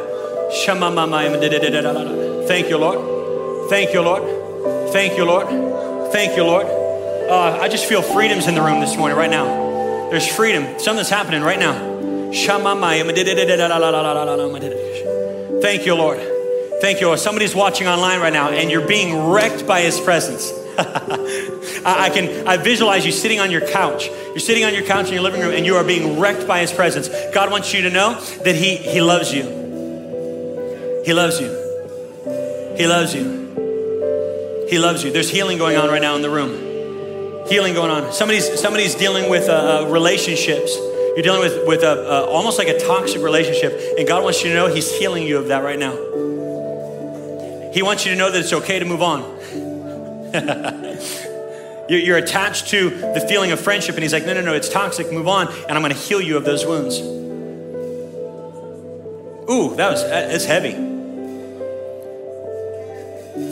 Thank 2.46 2.68
you, 2.68 2.76
Lord. 2.76 3.68
Thank 3.70 3.94
you, 3.94 4.02
Lord. 4.02 4.35
Thank 4.92 5.16
you, 5.16 5.24
Lord. 5.24 5.48
Thank 6.12 6.36
you, 6.36 6.44
Lord. 6.44 6.66
Uh, 6.66 7.58
I 7.60 7.68
just 7.68 7.86
feel 7.86 8.02
freedoms 8.02 8.46
in 8.46 8.54
the 8.54 8.62
room 8.62 8.80
this 8.80 8.96
morning, 8.96 9.18
right 9.18 9.30
now. 9.30 10.08
There's 10.10 10.26
freedom. 10.26 10.78
Something's 10.78 11.10
happening 11.10 11.42
right 11.42 11.58
now. 11.58 12.32
Thank 15.60 15.86
you, 15.86 15.94
Lord. 15.94 16.20
Thank 16.80 17.00
you, 17.00 17.06
Lord. 17.06 17.18
Somebody's 17.18 17.54
watching 17.54 17.88
online 17.88 18.20
right 18.20 18.32
now, 18.32 18.50
and 18.50 18.70
you're 18.70 18.86
being 18.86 19.30
wrecked 19.30 19.66
by 19.66 19.80
His 19.80 19.98
presence. 19.98 20.52
I 20.78 22.10
can 22.12 22.46
I 22.46 22.58
visualize 22.58 23.06
you 23.06 23.12
sitting 23.12 23.40
on 23.40 23.50
your 23.50 23.66
couch. 23.66 24.08
You're 24.08 24.38
sitting 24.38 24.64
on 24.64 24.74
your 24.74 24.84
couch 24.84 25.06
in 25.08 25.14
your 25.14 25.22
living 25.22 25.40
room, 25.40 25.54
and 25.54 25.64
you 25.64 25.76
are 25.76 25.84
being 25.84 26.20
wrecked 26.20 26.46
by 26.46 26.60
His 26.60 26.72
presence. 26.72 27.08
God 27.32 27.50
wants 27.50 27.72
you 27.72 27.82
to 27.82 27.90
know 27.90 28.20
that 28.44 28.54
He 28.54 28.76
He 28.76 29.00
loves 29.00 29.32
you. 29.32 29.42
He 31.04 31.12
loves 31.12 31.40
you. 31.40 31.48
He 32.76 32.86
loves 32.86 33.14
you. 33.14 33.45
He 34.68 34.78
loves 34.80 35.04
you. 35.04 35.12
There's 35.12 35.30
healing 35.30 35.58
going 35.58 35.76
on 35.76 35.88
right 35.88 36.02
now 36.02 36.16
in 36.16 36.22
the 36.22 36.30
room. 36.30 37.46
Healing 37.48 37.74
going 37.74 37.90
on. 37.90 38.12
Somebody's 38.12 38.60
somebody's 38.60 38.96
dealing 38.96 39.30
with 39.30 39.48
uh, 39.48 39.84
uh, 39.84 39.90
relationships. 39.90 40.76
You're 40.76 41.22
dealing 41.22 41.40
with 41.40 41.66
with 41.68 41.82
a, 41.82 42.24
uh, 42.24 42.26
almost 42.26 42.58
like 42.58 42.66
a 42.66 42.78
toxic 42.78 43.22
relationship, 43.22 43.80
and 43.96 44.08
God 44.08 44.24
wants 44.24 44.42
you 44.42 44.50
to 44.50 44.56
know 44.56 44.66
He's 44.66 44.90
healing 44.92 45.22
you 45.22 45.38
of 45.38 45.48
that 45.48 45.62
right 45.62 45.78
now. 45.78 45.94
He 47.72 47.82
wants 47.82 48.04
you 48.04 48.12
to 48.12 48.18
know 48.18 48.30
that 48.30 48.40
it's 48.40 48.52
okay 48.52 48.80
to 48.80 48.84
move 48.84 49.02
on. 49.02 49.20
you're 51.88 52.16
attached 52.16 52.68
to 52.68 52.90
the 52.90 53.24
feeling 53.28 53.52
of 53.52 53.60
friendship, 53.60 53.94
and 53.94 54.02
He's 54.02 54.12
like, 54.12 54.26
no, 54.26 54.34
no, 54.34 54.40
no, 54.40 54.54
it's 54.54 54.68
toxic. 54.68 55.12
Move 55.12 55.28
on, 55.28 55.46
and 55.46 55.72
I'm 55.72 55.82
going 55.82 55.92
to 55.92 55.98
heal 55.98 56.20
you 56.20 56.36
of 56.36 56.44
those 56.44 56.66
wounds. 56.66 56.98
Ooh, 59.48 59.76
that 59.76 59.92
was 59.92 60.02
it's 60.02 60.44
heavy. 60.44 60.72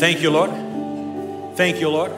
Thank 0.00 0.20
you, 0.20 0.30
Lord. 0.30 0.73
Thank 1.56 1.80
you, 1.80 1.88
Lord. 1.88 2.12